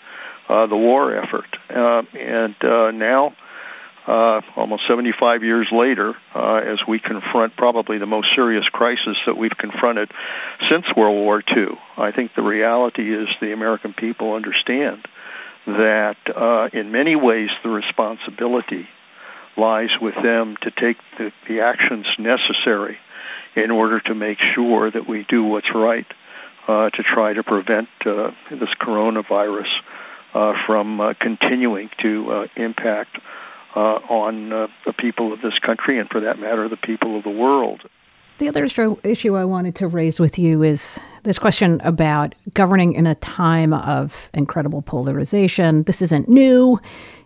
uh, 0.48 0.66
the 0.68 0.78
war 0.78 1.14
effort. 1.14 1.50
Uh, 1.70 2.04
and 2.18 2.56
uh, 2.64 2.92
now 2.92 3.36
uh, 4.10 4.42
almost 4.56 4.84
75 4.90 5.44
years 5.44 5.68
later, 5.72 6.16
uh, 6.34 6.56
as 6.56 6.80
we 6.88 7.00
confront 7.00 7.56
probably 7.56 8.00
the 8.00 8.08
most 8.08 8.28
serious 8.36 8.66
crisis 8.72 9.18
that 9.28 9.38
we've 9.38 9.56
confronted 9.58 10.10
since 10.70 10.86
World 10.98 11.16
War 11.16 11.44
II. 11.56 11.78
I 11.96 12.12
think 12.12 12.32
the 12.36 12.42
reality 12.42 13.14
is 13.14 13.28
the 13.40 13.54
American 13.54 13.94
people 13.94 14.34
understand 14.34 15.06
that 15.68 16.18
uh, 16.36 16.70
in 16.74 16.92
many 16.92 17.16
ways 17.16 17.50
the 17.64 17.70
responsibility 17.70 18.88
lies 19.56 19.90
with 20.02 20.16
them 20.16 20.56
to 20.64 20.72
take 20.72 20.98
the, 21.20 21.32
the 21.48 21.60
actions 21.60 22.08
necessary 22.18 22.98
in 23.56 23.70
order 23.70 24.00
to 24.00 24.16
make 24.16 24.40
sure 24.56 24.90
that 24.90 25.08
we 25.08 25.26
do 25.30 25.44
what's 25.44 25.74
right 25.76 26.08
uh, 26.68 26.90
to 26.90 27.04
try 27.04 27.34
to 27.34 27.44
prevent 27.44 27.90
uh, 28.06 28.32
this 28.50 28.70
coronavirus 28.82 29.70
uh, 30.34 30.54
from 30.66 31.00
uh, 31.00 31.14
continuing 31.20 31.90
to 32.02 32.32
uh, 32.32 32.48
impact 32.56 33.18
on 33.76 34.52
uh, 34.52 34.68
the 34.86 34.94
people 34.94 35.34
of 35.34 35.42
this 35.42 35.58
country 35.66 36.00
and, 36.00 36.10
for 36.10 36.22
that 36.22 36.40
matter, 36.40 36.68
the 36.68 36.78
people 36.78 37.18
of 37.18 37.24
the 37.24 37.30
world. 37.30 37.82
The 38.40 38.48
other 38.48 38.64
issue 39.04 39.36
I 39.36 39.44
wanted 39.44 39.76
to 39.76 39.88
raise 39.90 40.18
with 40.18 40.40
you 40.40 40.64
is 40.64 40.98
this 41.24 41.38
question 41.38 41.82
about 41.84 42.36
governing 42.54 42.94
in 42.94 43.06
a 43.06 43.16
time 43.16 43.74
of 43.74 44.30
incredible 44.34 44.82
polarization. 44.82 45.84
This 45.84 46.02
isn't 46.02 46.30
new. 46.30 46.80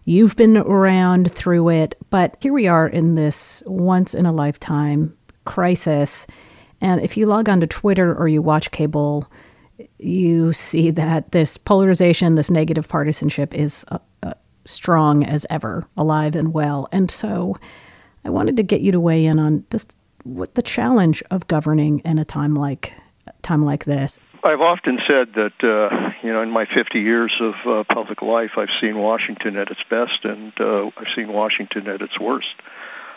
You've 0.06 0.36
been 0.36 0.58
around 0.58 1.32
through 1.32 1.70
it, 1.70 1.96
but 2.10 2.38
here 2.42 2.52
we 2.52 2.68
are 2.68 2.88
in 2.88 3.14
this 3.14 3.62
once 3.68 4.16
in 4.16 4.26
a 4.26 4.32
lifetime 4.32 5.16
crisis. 5.46 6.26
And 6.82 7.00
if 7.02 7.16
you 7.16 7.28
log 7.28 7.48
on 7.48 7.60
to 7.60 7.68
Twitter 7.68 8.16
or 8.16 8.28
you 8.28 8.42
watch 8.42 8.72
cable, 8.72 9.32
you 10.00 10.52
see 10.52 10.90
that 10.90 11.32
this 11.32 11.58
polarization, 11.58 12.36
this 12.36 12.50
negative 12.50 12.88
partisanship 12.88 13.54
is 13.54 13.86
uh, 13.90 13.96
uh, 13.96 14.00
strong 14.66 15.24
as 15.24 15.46
ever, 15.50 15.88
alive 15.98 16.36
and 16.36 16.54
well. 16.54 16.88
And 16.92 17.10
so 17.10 17.56
I 18.26 18.30
wanted 18.30 18.58
to 18.58 18.64
get 18.64 18.82
you 18.82 18.92
to 18.92 19.00
weigh 19.00 19.26
in 19.26 19.40
on 19.40 19.66
just 19.70 19.96
what 20.24 20.56
the 20.56 20.62
challenge 20.62 21.22
of 21.30 21.48
governing 21.48 22.00
in 22.00 22.18
a 22.18 22.26
time 22.26 22.56
like 22.56 22.94
time 23.42 23.64
like 23.64 23.86
this. 23.86 24.20
I've 24.44 24.62
often 24.62 25.00
said 25.08 25.34
that 25.36 25.54
uh, 25.64 26.12
you 26.22 26.32
know 26.32 26.42
in 26.42 26.50
my 26.50 26.66
50 26.66 27.00
years 27.00 27.34
of 27.40 27.54
uh, 27.66 27.84
public 27.94 28.22
life, 28.22 28.52
I've 28.58 28.74
seen 28.82 28.98
Washington 28.98 29.58
at 29.58 29.70
its 29.70 29.82
best, 29.90 30.24
and 30.24 30.52
uh, 30.60 30.88
I've 30.98 31.08
seen 31.16 31.32
Washington 31.32 31.88
at 31.88 32.02
its 32.02 32.20
worst. 32.20 32.56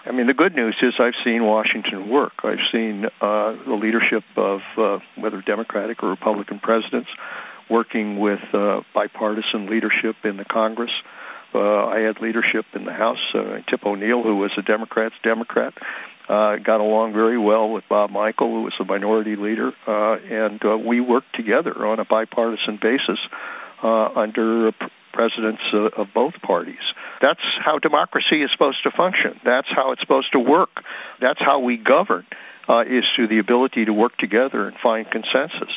I 0.04 0.12
mean, 0.12 0.28
the 0.28 0.34
good 0.34 0.54
news 0.54 0.76
is 0.82 0.94
I've 1.00 1.18
seen 1.24 1.44
Washington 1.44 2.08
work. 2.08 2.32
I've 2.44 2.62
seen 2.70 3.06
uh, 3.20 3.56
the 3.66 3.74
leadership 3.74 4.22
of 4.36 4.60
uh, 4.78 5.00
whether 5.16 5.42
Democratic 5.42 6.00
or 6.04 6.10
Republican 6.10 6.60
presidents 6.60 7.08
working 7.68 8.20
with 8.20 8.38
uh, 8.52 8.82
bipartisan 8.94 9.66
leadership 9.66 10.14
in 10.22 10.36
the 10.36 10.44
Congress. 10.44 10.92
Uh, 11.54 11.86
I 11.86 12.00
had 12.00 12.20
leadership 12.20 12.66
in 12.74 12.84
the 12.84 12.92
House. 12.92 13.22
Uh, 13.34 13.58
Tip 13.68 13.84
O'Neill, 13.84 14.22
who 14.22 14.36
was 14.36 14.50
a 14.58 14.62
Democrat's 14.62 15.14
Democrat, 15.22 15.72
uh, 16.28 16.56
got 16.56 16.80
along 16.80 17.12
very 17.12 17.38
well 17.38 17.70
with 17.70 17.84
Bob 17.88 18.10
Michel, 18.10 18.50
who 18.50 18.62
was 18.62 18.74
the 18.78 18.84
minority 18.84 19.36
leader, 19.36 19.72
uh, 19.86 20.16
and 20.16 20.60
uh, 20.64 20.76
we 20.76 21.00
worked 21.00 21.34
together 21.34 21.86
on 21.86 22.00
a 22.00 22.04
bipartisan 22.04 22.78
basis 22.82 23.18
uh, 23.82 24.08
under 24.16 24.72
presidents 25.12 25.62
uh, 25.72 26.02
of 26.02 26.08
both 26.14 26.34
parties. 26.42 26.82
That's 27.22 27.40
how 27.64 27.78
democracy 27.78 28.42
is 28.42 28.50
supposed 28.52 28.82
to 28.82 28.90
function. 28.90 29.40
That's 29.44 29.68
how 29.74 29.92
it's 29.92 30.00
supposed 30.00 30.32
to 30.32 30.40
work. 30.40 30.82
That's 31.20 31.40
how 31.40 31.60
we 31.60 31.76
govern, 31.76 32.26
uh, 32.68 32.82
is 32.82 33.04
through 33.14 33.28
the 33.28 33.38
ability 33.38 33.86
to 33.86 33.92
work 33.92 34.16
together 34.18 34.66
and 34.66 34.76
find 34.82 35.06
consensus. 35.10 35.72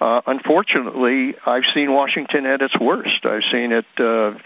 Uh, 0.00 0.20
unfortunately, 0.26 1.34
I've 1.46 1.62
seen 1.74 1.92
Washington 1.92 2.44
at 2.46 2.60
its 2.60 2.78
worst. 2.78 3.24
I've 3.24 3.46
seen 3.50 3.72
it 3.72 3.86
uh, 3.98 4.38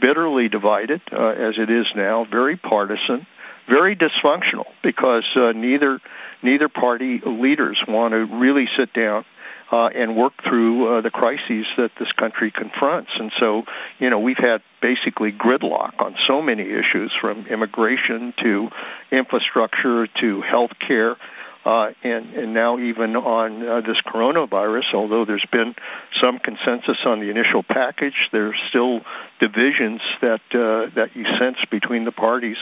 bitterly 0.00 0.48
divided, 0.48 1.02
uh, 1.12 1.28
as 1.28 1.54
it 1.58 1.70
is 1.70 1.86
now, 1.94 2.26
very 2.30 2.56
partisan, 2.56 3.26
very 3.68 3.96
dysfunctional, 3.96 4.66
because 4.82 5.24
uh, 5.36 5.52
neither 5.52 6.00
neither 6.42 6.68
party 6.68 7.20
leaders 7.24 7.78
want 7.88 8.12
to 8.12 8.18
really 8.18 8.66
sit 8.78 8.92
down 8.92 9.24
uh, 9.72 9.88
and 9.94 10.16
work 10.16 10.32
through 10.46 10.98
uh, 10.98 11.00
the 11.00 11.10
crises 11.10 11.66
that 11.76 11.90
this 11.98 12.12
country 12.12 12.50
confronts. 12.50 13.10
And 13.18 13.32
so, 13.40 13.62
you 13.98 14.10
know, 14.10 14.20
we've 14.20 14.38
had 14.38 14.62
basically 14.80 15.32
gridlock 15.32 16.00
on 16.00 16.14
so 16.28 16.42
many 16.42 16.62
issues 16.62 17.12
from 17.20 17.46
immigration 17.46 18.34
to 18.42 18.68
infrastructure 19.10 20.06
to 20.20 20.42
health 20.42 20.72
care. 20.86 21.16
Uh, 21.64 21.92
and, 22.02 22.34
and 22.34 22.52
now 22.52 22.78
even 22.78 23.16
on 23.16 23.66
uh, 23.66 23.80
this 23.80 23.96
coronavirus, 24.06 24.92
although 24.92 25.24
there's 25.24 25.46
been 25.50 25.74
some 26.20 26.38
consensus 26.38 26.98
on 27.06 27.20
the 27.20 27.30
initial 27.30 27.62
package, 27.62 28.28
there's 28.32 28.56
still 28.68 29.00
divisions 29.40 30.00
that 30.20 30.44
uh, 30.52 30.92
that 30.94 31.08
you 31.14 31.24
sense 31.40 31.56
between 31.70 32.04
the 32.04 32.12
parties 32.12 32.58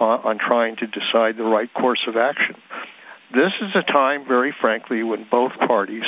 uh, 0.00 0.04
on 0.04 0.38
trying 0.38 0.74
to 0.76 0.86
decide 0.86 1.36
the 1.36 1.44
right 1.44 1.72
course 1.72 2.00
of 2.08 2.16
action. 2.16 2.56
This 3.32 3.52
is 3.62 3.70
a 3.76 3.92
time, 3.92 4.26
very 4.26 4.52
frankly, 4.60 5.04
when 5.04 5.24
both 5.30 5.52
parties 5.66 6.04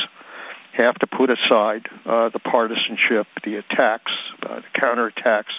have 0.77 0.97
to 0.97 1.07
put 1.07 1.31
aside 1.31 1.87
uh, 2.07 2.31
the 2.31 2.41
partisanship, 2.41 3.27
the 3.45 3.57
attacks, 3.57 4.11
uh, 4.43 4.57
the 4.57 4.81
counterattacks, 4.81 5.53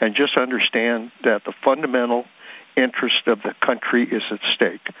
and 0.00 0.14
just 0.14 0.38
understand 0.38 1.10
that 1.24 1.42
the 1.44 1.52
fundamental 1.64 2.24
interest 2.76 3.26
of 3.26 3.42
the 3.42 3.54
country 3.64 4.04
is 4.04 4.22
at 4.30 4.38
stake, 4.54 4.94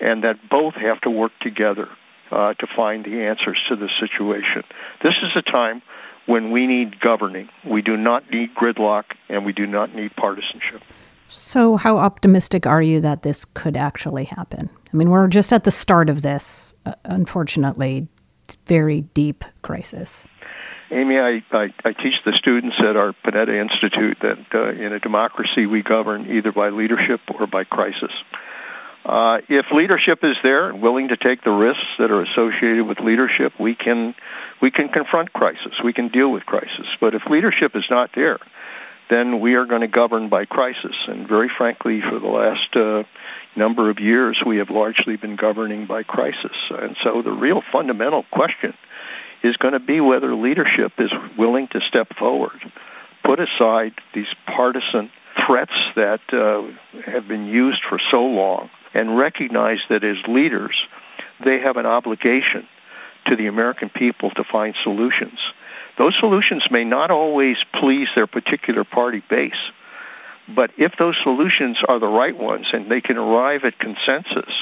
and 0.00 0.24
that 0.24 0.36
both 0.50 0.74
have 0.74 1.00
to 1.02 1.10
work 1.10 1.32
together 1.40 1.88
uh, 2.30 2.54
to 2.54 2.66
find 2.76 3.04
the 3.04 3.22
answers 3.22 3.58
to 3.68 3.76
the 3.76 3.88
situation. 4.00 4.62
This 5.02 5.14
is 5.22 5.30
a 5.36 5.42
time 5.42 5.82
when 6.26 6.50
we 6.50 6.66
need 6.66 7.00
governing. 7.00 7.48
We 7.64 7.82
do 7.82 7.96
not 7.96 8.30
need 8.30 8.54
gridlock, 8.54 9.04
and 9.28 9.46
we 9.46 9.52
do 9.52 9.66
not 9.66 9.94
need 9.94 10.14
partisanship. 10.16 10.82
So, 11.30 11.76
how 11.76 11.98
optimistic 11.98 12.66
are 12.66 12.80
you 12.80 13.00
that 13.00 13.22
this 13.22 13.44
could 13.44 13.76
actually 13.76 14.24
happen? 14.24 14.70
I 14.92 14.96
mean, 14.96 15.10
we're 15.10 15.28
just 15.28 15.52
at 15.52 15.64
the 15.64 15.70
start 15.70 16.08
of 16.08 16.22
this, 16.22 16.74
uh, 16.86 16.94
unfortunately, 17.04 18.08
very 18.66 19.02
deep 19.02 19.44
crisis. 19.62 20.26
Amy, 20.90 21.18
I, 21.18 21.42
I, 21.52 21.68
I, 21.84 21.92
teach 21.92 22.14
the 22.24 22.32
students 22.38 22.76
at 22.80 22.96
our 22.96 23.12
Panetta 23.24 23.60
Institute 23.60 24.16
that 24.22 24.38
uh, 24.54 24.70
in 24.70 24.94
a 24.94 24.98
democracy 24.98 25.66
we 25.66 25.82
govern 25.82 26.30
either 26.30 26.50
by 26.50 26.70
leadership 26.70 27.20
or 27.38 27.46
by 27.46 27.64
crisis. 27.64 28.12
Uh, 29.04 29.38
if 29.48 29.66
leadership 29.72 30.20
is 30.22 30.36
there 30.42 30.70
and 30.70 30.82
willing 30.82 31.08
to 31.08 31.16
take 31.16 31.42
the 31.42 31.50
risks 31.50 31.86
that 31.98 32.10
are 32.10 32.22
associated 32.22 32.86
with 32.86 32.98
leadership, 33.00 33.52
we 33.58 33.74
can 33.74 34.14
we 34.60 34.70
can 34.70 34.88
confront 34.88 35.32
crisis. 35.32 35.72
We 35.82 35.92
can 35.92 36.08
deal 36.08 36.30
with 36.30 36.44
crisis. 36.44 36.86
But 37.00 37.14
if 37.14 37.22
leadership 37.30 37.72
is 37.74 37.84
not 37.90 38.10
there, 38.14 38.38
then 39.08 39.40
we 39.40 39.54
are 39.54 39.64
going 39.64 39.80
to 39.80 39.88
govern 39.88 40.28
by 40.28 40.44
crisis. 40.44 40.94
And 41.06 41.28
very 41.28 41.50
frankly, 41.56 42.00
for 42.00 42.18
the 42.18 42.26
last 42.26 42.76
uh, 42.76 43.08
number 43.56 43.90
of 43.90 43.98
years, 43.98 44.40
we 44.46 44.58
have 44.58 44.70
largely 44.70 45.16
been 45.16 45.36
governing 45.36 45.86
by 45.86 46.02
crisis. 46.02 46.56
And 46.70 46.96
so 47.02 47.22
the 47.22 47.30
real 47.30 47.62
fundamental 47.72 48.24
question 48.30 48.74
is 49.42 49.56
going 49.56 49.74
to 49.74 49.80
be 49.80 50.00
whether 50.00 50.34
leadership 50.34 50.92
is 50.98 51.10
willing 51.38 51.68
to 51.72 51.80
step 51.88 52.08
forward, 52.18 52.58
put 53.24 53.38
aside 53.38 53.92
these 54.14 54.26
partisan 54.46 55.10
threats 55.46 55.72
that 55.94 56.20
uh, 56.32 57.10
have 57.10 57.28
been 57.28 57.46
used 57.46 57.80
for 57.88 57.98
so 58.10 58.18
long, 58.18 58.68
and 58.94 59.18
recognize 59.18 59.78
that 59.88 60.04
as 60.04 60.16
leaders, 60.28 60.76
they 61.44 61.58
have 61.60 61.76
an 61.76 61.86
obligation 61.86 62.66
to 63.26 63.36
the 63.36 63.46
American 63.46 63.90
people 63.90 64.30
to 64.30 64.44
find 64.50 64.74
solutions. 64.82 65.38
Those 65.98 66.16
solutions 66.20 66.64
may 66.70 66.84
not 66.84 67.10
always 67.10 67.56
please 67.80 68.08
their 68.14 68.26
particular 68.26 68.84
party 68.84 69.22
base, 69.28 69.52
but 70.54 70.70
if 70.78 70.92
those 70.98 71.16
solutions 71.22 71.78
are 71.86 72.00
the 72.00 72.06
right 72.06 72.36
ones 72.36 72.66
and 72.72 72.90
they 72.90 73.00
can 73.00 73.18
arrive 73.18 73.62
at 73.64 73.78
consensus, 73.78 74.52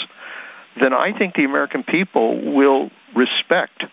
then 0.81 0.93
I 0.93 1.17
think 1.17 1.35
the 1.35 1.45
American 1.45 1.85
people 1.85 2.55
will 2.55 2.91
respect 3.15 3.85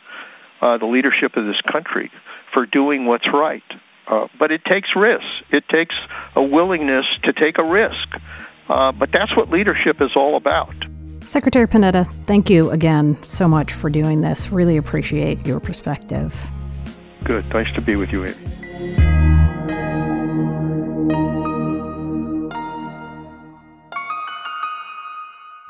uh, 0.62 0.78
the 0.78 0.86
leadership 0.86 1.36
of 1.36 1.46
this 1.46 1.62
country 1.72 2.12
for 2.54 2.66
doing 2.66 3.06
what's 3.06 3.28
right. 3.32 3.64
Uh, 4.08 4.28
but 4.38 4.52
it 4.52 4.64
takes 4.66 4.90
risks. 4.96 5.26
It 5.52 5.64
takes 5.70 5.96
a 6.36 6.44
willingness 6.44 7.06
to 7.24 7.34
take 7.34 7.58
a 7.58 7.64
risk. 7.64 8.08
Uh, 8.70 8.92
but 8.92 9.10
that's 9.12 9.36
what 9.36 9.50
leadership 9.50 10.02
is 10.02 10.12
all 10.16 10.36
about. 10.36 10.74
Secretary 11.22 11.68
Panetta, 11.68 12.12
thank 12.26 12.50
you 12.50 12.70
again 12.72 13.22
so 13.24 13.48
much 13.48 13.72
for 13.74 13.90
doing 13.90 14.22
this. 14.22 14.52
Really 14.52 14.78
appreciate 14.78 15.46
your 15.46 15.60
perspective. 15.60 16.36
Good. 17.24 17.48
Nice 17.54 17.74
to 17.76 17.82
be 17.82 17.96
with 17.96 18.12
you, 18.12 18.26
Amy. 18.26 19.44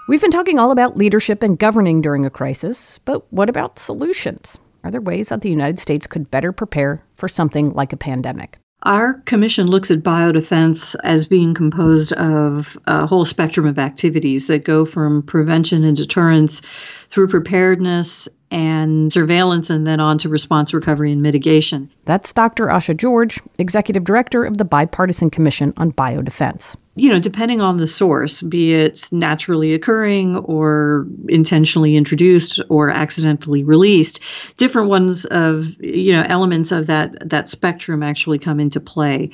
We've 0.05 0.21
been 0.21 0.31
talking 0.31 0.59
all 0.59 0.71
about 0.71 0.97
leadership 0.97 1.41
and 1.41 1.57
governing 1.57 2.01
during 2.01 2.25
a 2.25 2.29
crisis, 2.29 2.99
but 3.05 3.31
what 3.31 3.49
about 3.49 3.79
solutions? 3.79 4.57
Are 4.83 4.91
there 4.91 4.99
ways 4.99 5.29
that 5.29 5.41
the 5.41 5.49
United 5.49 5.79
States 5.79 6.07
could 6.07 6.29
better 6.29 6.51
prepare 6.51 7.05
for 7.15 7.29
something 7.29 7.71
like 7.71 7.93
a 7.93 7.97
pandemic? 7.97 8.59
Our 8.83 9.13
commission 9.25 9.67
looks 9.67 9.91
at 9.91 9.99
biodefense 9.99 10.95
as 11.03 11.25
being 11.25 11.53
composed 11.53 12.11
of 12.13 12.77
a 12.85 13.07
whole 13.07 13.23
spectrum 13.23 13.65
of 13.65 13.79
activities 13.79 14.47
that 14.47 14.65
go 14.65 14.85
from 14.85 15.23
prevention 15.23 15.85
and 15.85 15.95
deterrence 15.95 16.61
through 17.09 17.29
preparedness 17.29 18.27
and 18.51 19.11
surveillance 19.11 19.69
and 19.69 19.87
then 19.87 20.01
on 20.01 20.17
to 20.19 20.29
response, 20.29 20.73
recovery, 20.73 21.13
and 21.13 21.21
mitigation. 21.21 21.89
That's 22.05 22.33
Dr. 22.33 22.67
Asha 22.67 22.95
George, 22.95 23.39
Executive 23.57 24.03
Director 24.03 24.43
of 24.43 24.57
the 24.57 24.65
Bipartisan 24.65 25.29
Commission 25.29 25.73
on 25.77 25.93
Biodefense 25.93 26.75
you 26.95 27.09
know, 27.09 27.17
depending 27.17 27.59
on 27.59 27.77
the 27.77 27.87
source, 27.87 28.41
be 28.43 28.75
it 28.75 29.11
naturally 29.11 29.73
occurring 29.73 30.37
or 30.37 31.07
intentionally 31.27 31.95
introduced 31.95 32.61
or 32.69 32.91
accidentally 32.91 33.63
released, 33.63 34.19
different 34.57 34.89
ones 34.89 35.25
of 35.25 35.75
you 35.81 36.11
know 36.11 36.23
elements 36.27 36.71
of 36.71 36.85
that 36.85 37.27
that 37.27 37.49
spectrum 37.49 38.03
actually 38.03 38.37
come 38.37 38.59
into 38.59 38.79
play. 38.79 39.31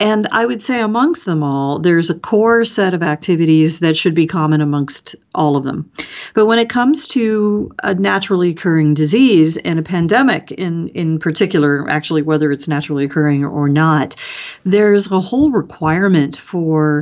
And 0.00 0.26
I 0.32 0.46
would 0.46 0.62
say 0.62 0.80
amongst 0.80 1.26
them 1.26 1.42
all, 1.42 1.78
there's 1.78 2.08
a 2.08 2.18
core 2.18 2.64
set 2.64 2.94
of 2.94 3.02
activities 3.02 3.80
that 3.80 3.96
should 3.96 4.14
be 4.14 4.26
common 4.26 4.62
amongst 4.62 5.14
all 5.34 5.56
of 5.56 5.64
them. 5.64 5.90
But 6.34 6.46
when 6.46 6.58
it 6.58 6.70
comes 6.70 7.06
to 7.08 7.70
a 7.82 7.94
naturally 7.94 8.50
occurring 8.50 8.94
disease 8.94 9.58
and 9.58 9.78
a 9.78 9.82
pandemic 9.82 10.50
in 10.52 10.88
in 10.88 11.18
particular, 11.18 11.86
actually 11.90 12.22
whether 12.22 12.50
it's 12.50 12.68
naturally 12.68 13.04
occurring 13.04 13.44
or 13.44 13.68
not, 13.68 14.16
there's 14.64 15.10
a 15.10 15.20
whole 15.20 15.50
requirement 15.50 16.38
for 16.38 17.01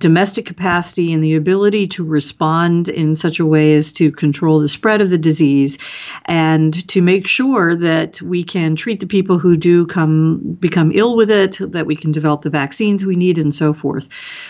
domestic 0.00 0.46
capacity 0.46 1.12
and 1.12 1.22
the 1.22 1.36
ability 1.36 1.86
to 1.86 2.04
respond 2.04 2.88
in 2.88 3.14
such 3.14 3.38
a 3.38 3.46
way 3.46 3.74
as 3.74 3.92
to 3.92 4.10
control 4.10 4.58
the 4.58 4.68
spread 4.68 5.00
of 5.00 5.10
the 5.10 5.18
disease 5.18 5.78
and 6.24 6.88
to 6.88 7.02
make 7.02 7.26
sure 7.26 7.76
that 7.76 8.20
we 8.22 8.42
can 8.42 8.74
treat 8.74 9.00
the 9.00 9.06
people 9.06 9.38
who 9.38 9.56
do 9.56 9.86
come 9.86 10.38
become 10.58 10.90
ill 10.94 11.14
with 11.14 11.30
it, 11.30 11.58
that 11.60 11.86
we 11.86 11.94
can 11.94 12.10
develop 12.10 12.42
the 12.42 12.50
vaccines 12.50 13.04
we 13.04 13.14
need 13.14 13.36
and 13.36 13.54
so 13.54 13.74
forth. 13.74 14.08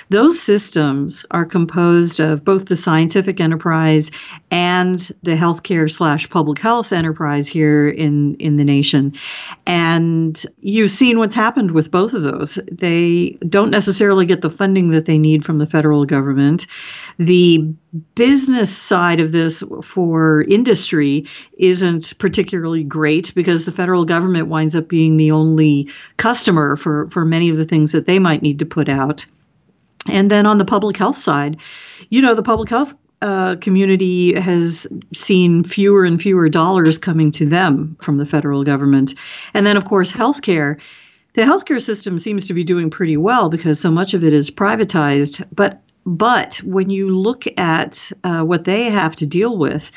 Those 0.08 0.40
systems 0.40 1.26
are 1.32 1.44
composed 1.44 2.20
of 2.20 2.44
both 2.44 2.66
the 2.66 2.76
scientific 2.76 3.40
enterprise 3.40 4.12
and 4.52 5.00
the 5.22 5.34
healthcare 5.34 5.90
slash 5.90 6.30
public 6.30 6.60
health 6.60 6.92
enterprise 6.92 7.48
here 7.48 7.88
in, 7.88 8.36
in 8.36 8.56
the 8.56 8.64
nation. 8.64 9.14
And 9.66 10.40
you've 10.60 10.92
seen 10.92 11.18
what's 11.18 11.34
happened 11.34 11.72
with 11.72 11.90
both 11.90 12.12
of 12.12 12.22
those. 12.22 12.54
They 12.70 13.36
don't 13.48 13.70
necessarily 13.70 14.24
get 14.24 14.42
the 14.42 14.50
funding 14.50 14.90
that 14.90 15.00
that 15.00 15.06
they 15.06 15.18
need 15.18 15.39
from 15.40 15.58
the 15.58 15.66
federal 15.66 16.04
government. 16.04 16.66
The 17.18 17.74
business 18.14 18.76
side 18.76 19.20
of 19.20 19.32
this 19.32 19.62
for 19.82 20.42
industry 20.42 21.26
isn't 21.58 22.18
particularly 22.18 22.84
great 22.84 23.34
because 23.34 23.64
the 23.64 23.72
federal 23.72 24.04
government 24.04 24.48
winds 24.48 24.74
up 24.74 24.88
being 24.88 25.16
the 25.16 25.30
only 25.30 25.88
customer 26.16 26.76
for, 26.76 27.08
for 27.10 27.24
many 27.24 27.50
of 27.50 27.56
the 27.56 27.64
things 27.64 27.92
that 27.92 28.06
they 28.06 28.18
might 28.18 28.42
need 28.42 28.58
to 28.60 28.66
put 28.66 28.88
out. 28.88 29.26
And 30.08 30.30
then 30.30 30.46
on 30.46 30.58
the 30.58 30.64
public 30.64 30.96
health 30.96 31.18
side, 31.18 31.58
you 32.08 32.22
know, 32.22 32.34
the 32.34 32.42
public 32.42 32.70
health 32.70 32.94
uh, 33.22 33.56
community 33.56 34.38
has 34.40 34.86
seen 35.12 35.62
fewer 35.62 36.04
and 36.04 36.20
fewer 36.20 36.48
dollars 36.48 36.96
coming 36.96 37.30
to 37.32 37.46
them 37.46 37.96
from 38.00 38.16
the 38.16 38.24
federal 38.24 38.64
government. 38.64 39.14
And 39.52 39.66
then, 39.66 39.76
of 39.76 39.84
course, 39.84 40.10
healthcare 40.10 40.80
the 41.34 41.42
healthcare 41.42 41.82
system 41.82 42.18
seems 42.18 42.46
to 42.48 42.54
be 42.54 42.64
doing 42.64 42.90
pretty 42.90 43.16
well 43.16 43.48
because 43.48 43.78
so 43.78 43.90
much 43.90 44.14
of 44.14 44.24
it 44.24 44.32
is 44.32 44.50
privatized. 44.50 45.44
But 45.52 45.82
but 46.06 46.56
when 46.64 46.90
you 46.90 47.10
look 47.10 47.44
at 47.58 48.10
uh, 48.24 48.42
what 48.42 48.64
they 48.64 48.84
have 48.84 49.16
to 49.16 49.26
deal 49.26 49.58
with, 49.58 49.90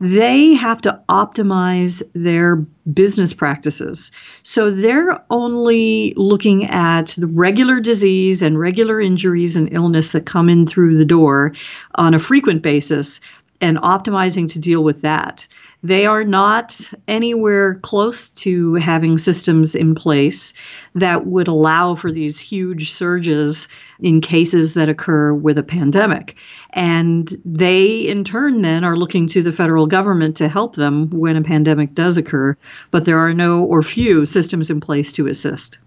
they 0.00 0.54
have 0.54 0.80
to 0.80 0.98
optimize 1.10 2.02
their 2.14 2.56
business 2.94 3.34
practices. 3.34 4.10
So 4.42 4.70
they're 4.70 5.22
only 5.28 6.14
looking 6.16 6.64
at 6.64 7.08
the 7.18 7.26
regular 7.26 7.80
disease 7.80 8.40
and 8.40 8.58
regular 8.58 9.00
injuries 9.00 9.56
and 9.56 9.70
illness 9.72 10.12
that 10.12 10.24
come 10.24 10.48
in 10.48 10.66
through 10.66 10.96
the 10.96 11.04
door 11.04 11.52
on 11.96 12.14
a 12.14 12.18
frequent 12.18 12.62
basis 12.62 13.20
and 13.60 13.78
optimizing 13.78 14.50
to 14.52 14.58
deal 14.58 14.82
with 14.82 15.02
that. 15.02 15.46
They 15.82 16.04
are 16.04 16.24
not 16.24 16.92
anywhere 17.08 17.76
close 17.76 18.28
to 18.30 18.74
having 18.74 19.16
systems 19.16 19.74
in 19.74 19.94
place 19.94 20.52
that 20.94 21.26
would 21.26 21.48
allow 21.48 21.94
for 21.94 22.12
these 22.12 22.38
huge 22.38 22.90
surges 22.90 23.66
in 24.00 24.20
cases 24.20 24.74
that 24.74 24.90
occur 24.90 25.32
with 25.32 25.56
a 25.56 25.62
pandemic. 25.62 26.36
And 26.70 27.30
they, 27.44 28.00
in 28.00 28.24
turn, 28.24 28.60
then 28.60 28.84
are 28.84 28.96
looking 28.96 29.26
to 29.28 29.42
the 29.42 29.52
federal 29.52 29.86
government 29.86 30.36
to 30.36 30.48
help 30.48 30.76
them 30.76 31.08
when 31.10 31.36
a 31.36 31.42
pandemic 31.42 31.94
does 31.94 32.18
occur. 32.18 32.56
But 32.90 33.06
there 33.06 33.18
are 33.18 33.32
no 33.32 33.64
or 33.64 33.82
few 33.82 34.26
systems 34.26 34.70
in 34.70 34.80
place 34.80 35.12
to 35.14 35.26
assist. 35.26 35.78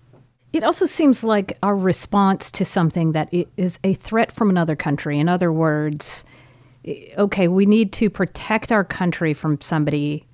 It 0.54 0.64
also 0.64 0.86
seems 0.86 1.24
like 1.24 1.58
our 1.64 1.76
response 1.76 2.52
to 2.52 2.66
something 2.66 3.14
that 3.14 3.34
is 3.58 3.80
a 3.84 3.96
threat 3.96 4.32
from 4.32 4.52
another 4.52 4.76
country. 4.76 5.20
In 5.20 5.28
other 5.28 5.52
words, 5.52 6.26
okay, 7.18 7.48
we 7.48 7.66
need 7.66 7.94
to 7.94 8.10
protect 8.10 8.72
our 8.72 8.84
country 8.84 9.34
from 9.34 9.60
somebody 9.62 10.26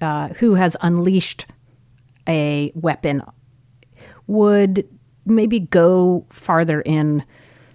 uh, 0.00 0.28
who 0.28 0.54
has 0.54 0.76
unleashed 0.80 1.46
a 2.28 2.70
weapon, 2.74 3.22
would 4.26 4.88
maybe 5.24 5.60
go 5.60 6.26
farther 6.30 6.80
in 6.82 7.24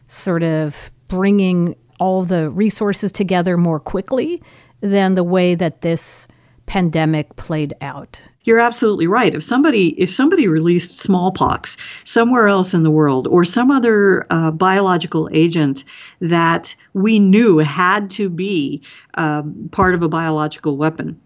sort 0.08 0.44
of 0.44 0.92
bringing 1.08 1.76
all 2.00 2.24
the 2.24 2.50
resources 2.50 3.12
together 3.12 3.58
more 3.58 3.80
quickly 3.80 4.42
than 4.82 5.14
the 5.14 5.24
way 5.24 5.56
that 5.56 5.82
this 5.82 6.28
pandemic 6.66 7.36
played 7.36 7.74
out 7.82 8.22
you're 8.44 8.60
absolutely 8.60 9.08
right. 9.08 9.34
If 9.34 9.44
somebody 9.44 9.90
if 10.02 10.14
somebody 10.14 10.48
released 10.48 10.98
smallpox 10.98 11.78
somewhere 12.04 12.48
else 12.48 12.74
in 12.74 12.84
the 12.84 12.92
world 12.92 13.28
or 13.28 13.44
some 13.44 13.72
other 13.72 14.26
uh, 14.30 14.52
biological 14.52 15.30
agent 15.32 15.84
that 16.20 16.76
we 16.94 17.20
knew 17.20 17.60
had 17.60 18.10
to 18.12 18.30
be 18.30 18.82
uh, 19.16 19.44
part 19.72 19.96
of 19.96 20.04
a 20.04 20.10
biological 20.10 20.78
weapon, 20.78 21.20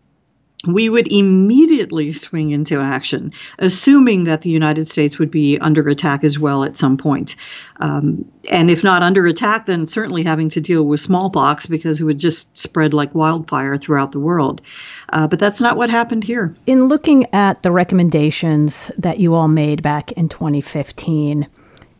we 0.65 0.89
would 0.89 1.11
immediately 1.11 2.11
swing 2.11 2.51
into 2.51 2.81
action, 2.81 3.31
assuming 3.59 4.23
that 4.23 4.41
the 4.41 4.49
United 4.49 4.87
States 4.87 5.19
would 5.19 5.29
be 5.29 5.59
under 5.59 5.87
attack 5.87 6.23
as 6.23 6.39
well 6.39 6.63
at 6.63 6.75
some 6.75 6.97
point. 6.97 7.35
Um, 7.79 8.25
and 8.49 8.71
if 8.71 8.83
not 8.83 9.03
under 9.03 9.27
attack, 9.27 9.67
then 9.67 9.85
certainly 9.85 10.23
having 10.23 10.49
to 10.49 10.61
deal 10.61 10.83
with 10.83 10.99
smallpox 10.99 11.67
because 11.67 12.01
it 12.01 12.05
would 12.05 12.17
just 12.17 12.57
spread 12.57 12.93
like 12.93 13.13
wildfire 13.13 13.77
throughout 13.77 14.13
the 14.13 14.19
world. 14.19 14.61
Uh, 15.13 15.27
but 15.27 15.39
that's 15.39 15.61
not 15.61 15.77
what 15.77 15.89
happened 15.91 16.23
here. 16.23 16.55
In 16.65 16.85
looking 16.85 17.31
at 17.33 17.61
the 17.61 17.71
recommendations 17.71 18.91
that 18.97 19.19
you 19.19 19.35
all 19.35 19.47
made 19.47 19.83
back 19.83 20.11
in 20.13 20.27
2015, 20.27 21.47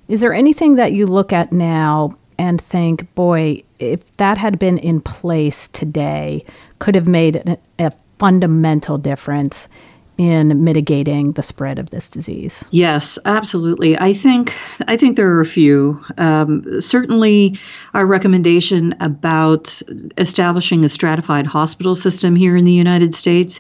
is 0.07 0.21
there 0.21 0.33
anything 0.33 0.75
that 0.75 0.93
you 0.93 1.05
look 1.05 1.31
at 1.31 1.51
now 1.51 2.17
and 2.39 2.61
think, 2.61 3.13
boy, 3.13 3.63
if 3.79 4.17
that 4.17 4.37
had 4.37 4.57
been 4.57 4.77
in 4.77 5.01
place 5.01 5.67
today, 5.67 6.43
could 6.79 6.95
have 6.95 7.07
made 7.07 7.57
a 7.79 7.91
fundamental 8.19 8.97
difference 8.97 9.69
in 10.17 10.63
mitigating 10.63 11.33
the 11.33 11.43
spread 11.43 11.77
of 11.77 11.91
this 11.91 12.09
disease? 12.09 12.65
Yes, 12.71 13.19
absolutely. 13.25 13.97
I 13.99 14.13
think 14.13 14.53
I 14.87 14.97
think 14.97 15.15
there 15.15 15.31
are 15.31 15.41
a 15.41 15.45
few. 15.45 16.03
Um, 16.17 16.81
certainly, 16.81 17.57
our 17.93 18.05
recommendation 18.05 18.95
about 18.99 19.81
establishing 20.17 20.83
a 20.83 20.89
stratified 20.89 21.45
hospital 21.45 21.93
system 21.93 22.35
here 22.35 22.55
in 22.55 22.65
the 22.65 22.73
United 22.73 23.13
States, 23.13 23.59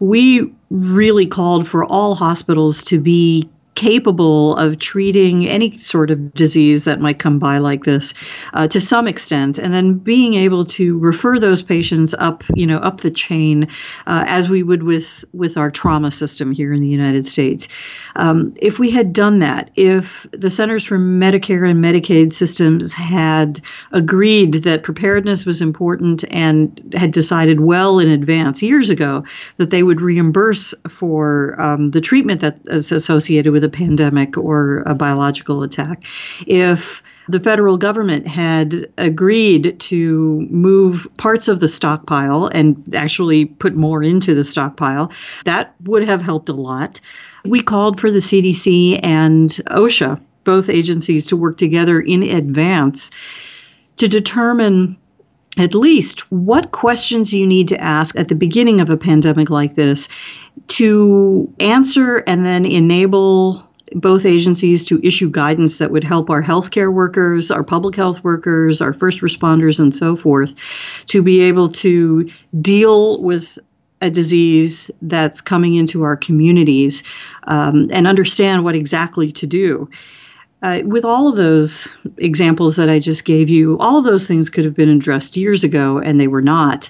we 0.00 0.52
really 0.70 1.26
called 1.26 1.68
for 1.68 1.84
all 1.84 2.14
hospitals 2.14 2.82
to 2.84 2.98
be 2.98 3.48
capable 3.74 4.56
of 4.56 4.78
treating 4.78 5.46
any 5.46 5.76
sort 5.78 6.10
of 6.10 6.32
disease 6.34 6.84
that 6.84 7.00
might 7.00 7.18
come 7.18 7.38
by 7.38 7.58
like 7.58 7.84
this 7.84 8.14
uh, 8.54 8.68
to 8.68 8.80
some 8.80 9.08
extent. 9.08 9.58
And 9.58 9.72
then 9.72 9.94
being 9.94 10.34
able 10.34 10.64
to 10.66 10.98
refer 10.98 11.38
those 11.38 11.62
patients 11.62 12.14
up 12.18 12.44
you 12.54 12.66
know 12.66 12.78
up 12.78 13.00
the 13.00 13.10
chain 13.10 13.64
uh, 14.06 14.24
as 14.26 14.48
we 14.48 14.62
would 14.62 14.82
with 14.82 15.24
with 15.32 15.56
our 15.56 15.70
trauma 15.70 16.10
system 16.10 16.52
here 16.52 16.72
in 16.72 16.80
the 16.80 16.88
United 16.88 17.26
States. 17.26 17.68
Um, 18.16 18.54
if 18.60 18.78
we 18.78 18.90
had 18.90 19.12
done 19.12 19.38
that 19.40 19.70
if 19.76 20.26
the 20.32 20.50
centers 20.50 20.84
for 20.84 20.98
Medicare 20.98 21.68
and 21.68 21.82
Medicaid 21.82 22.32
systems 22.32 22.92
had 22.92 23.60
agreed 23.92 24.54
that 24.64 24.82
preparedness 24.82 25.44
was 25.46 25.60
important 25.60 26.24
and 26.30 26.94
had 26.96 27.10
decided 27.10 27.60
well 27.60 27.98
in 27.98 28.08
advance 28.08 28.62
years 28.62 28.90
ago 28.90 29.24
that 29.56 29.70
they 29.70 29.82
would 29.82 30.00
reimburse 30.00 30.74
for 30.88 31.60
um, 31.60 31.90
the 31.90 32.00
treatment 32.00 32.40
that 32.40 32.58
is 32.66 32.92
associated 32.92 33.52
with 33.52 33.64
a 33.64 33.68
pandemic 33.72 34.36
or 34.36 34.82
a 34.86 34.94
biological 34.94 35.62
attack. 35.62 36.04
If 36.46 37.02
the 37.28 37.40
federal 37.40 37.76
government 37.76 38.26
had 38.26 38.88
agreed 38.98 39.78
to 39.80 40.46
move 40.50 41.06
parts 41.16 41.48
of 41.48 41.60
the 41.60 41.68
stockpile 41.68 42.46
and 42.46 42.94
actually 42.94 43.46
put 43.46 43.74
more 43.74 44.02
into 44.02 44.34
the 44.34 44.44
stockpile, 44.44 45.10
that 45.44 45.74
would 45.84 46.06
have 46.06 46.22
helped 46.22 46.48
a 46.48 46.54
lot. 46.54 47.00
We 47.44 47.62
called 47.62 48.00
for 48.00 48.10
the 48.10 48.18
CDC 48.18 49.00
and 49.02 49.50
OSHA, 49.70 50.20
both 50.44 50.68
agencies, 50.68 51.26
to 51.26 51.36
work 51.36 51.56
together 51.56 52.00
in 52.00 52.22
advance 52.22 53.10
to 53.96 54.08
determine 54.08 54.96
at 55.58 55.74
least 55.74 56.20
what 56.32 56.72
questions 56.72 57.32
you 57.32 57.46
need 57.46 57.68
to 57.68 57.80
ask 57.80 58.18
at 58.18 58.28
the 58.28 58.34
beginning 58.34 58.80
of 58.80 58.88
a 58.88 58.96
pandemic 58.96 59.50
like 59.50 59.74
this 59.74 60.08
to 60.68 61.52
answer 61.60 62.18
and 62.26 62.44
then 62.46 62.64
enable 62.64 63.68
both 63.94 64.24
agencies 64.24 64.84
to 64.86 65.06
issue 65.06 65.30
guidance 65.30 65.78
that 65.78 65.90
would 65.90 66.04
help 66.04 66.30
our 66.30 66.42
healthcare 66.42 66.92
workers, 66.92 67.50
our 67.50 67.62
public 67.62 67.94
health 67.94 68.24
workers, 68.24 68.80
our 68.80 68.94
first 68.94 69.20
responders, 69.20 69.78
and 69.78 69.94
so 69.94 70.16
forth 70.16 70.54
to 71.06 71.22
be 71.22 71.42
able 71.42 71.68
to 71.68 72.28
deal 72.60 73.20
with 73.20 73.58
a 74.00 74.10
disease 74.10 74.90
that's 75.02 75.40
coming 75.40 75.74
into 75.74 76.02
our 76.02 76.16
communities 76.16 77.02
um, 77.44 77.88
and 77.92 78.06
understand 78.06 78.64
what 78.64 78.74
exactly 78.74 79.30
to 79.30 79.46
do. 79.46 79.88
Uh, 80.62 80.80
with 80.84 81.04
all 81.04 81.28
of 81.28 81.36
those 81.36 81.88
examples 82.18 82.76
that 82.76 82.88
I 82.88 83.00
just 83.00 83.24
gave 83.24 83.48
you, 83.48 83.76
all 83.78 83.98
of 83.98 84.04
those 84.04 84.28
things 84.28 84.48
could 84.48 84.64
have 84.64 84.74
been 84.74 84.88
addressed 84.88 85.36
years 85.36 85.64
ago, 85.64 85.98
and 85.98 86.20
they 86.20 86.28
were 86.28 86.42
not. 86.42 86.88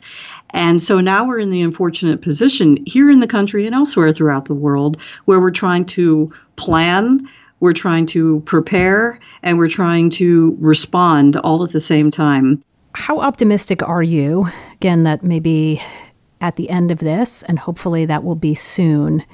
And 0.51 0.83
so 0.83 1.01
now 1.01 1.27
we're 1.27 1.39
in 1.39 1.49
the 1.49 1.63
unfortunate 1.63 2.21
position 2.21 2.79
here 2.87 3.11
in 3.11 3.21
the 3.21 3.27
country 3.27 3.65
and 3.65 3.75
elsewhere 3.75 4.13
throughout 4.13 4.45
the 4.45 4.55
world 4.55 5.01
where 5.25 5.41
we're 5.41 5.51
trying 5.51 5.87
to 5.87 6.31
plan, 6.57 7.27
we're 7.61 7.73
trying 7.73 8.05
to 8.07 8.41
prepare, 8.41 9.19
and 9.43 9.57
we're 9.57 9.69
trying 9.69 10.11
to 10.11 10.55
respond 10.61 11.37
all 11.39 11.65
at 11.65 11.71
the 11.71 11.81
same 11.81 12.11
time. 12.11 12.63
How 12.95 13.21
optimistic 13.21 13.83
are 13.83 14.03
you? 14.03 14.49
Again, 14.75 15.05
that 15.05 15.23
maybe 15.23 15.81
at 16.43 16.57
the 16.57 16.69
end 16.69 16.91
of 16.91 16.99
this, 16.99 17.43
and 17.45 17.59
hopefully 17.59 18.05
that 18.05 18.23
will 18.23 18.35
be 18.37 18.55
soon, 18.55 19.25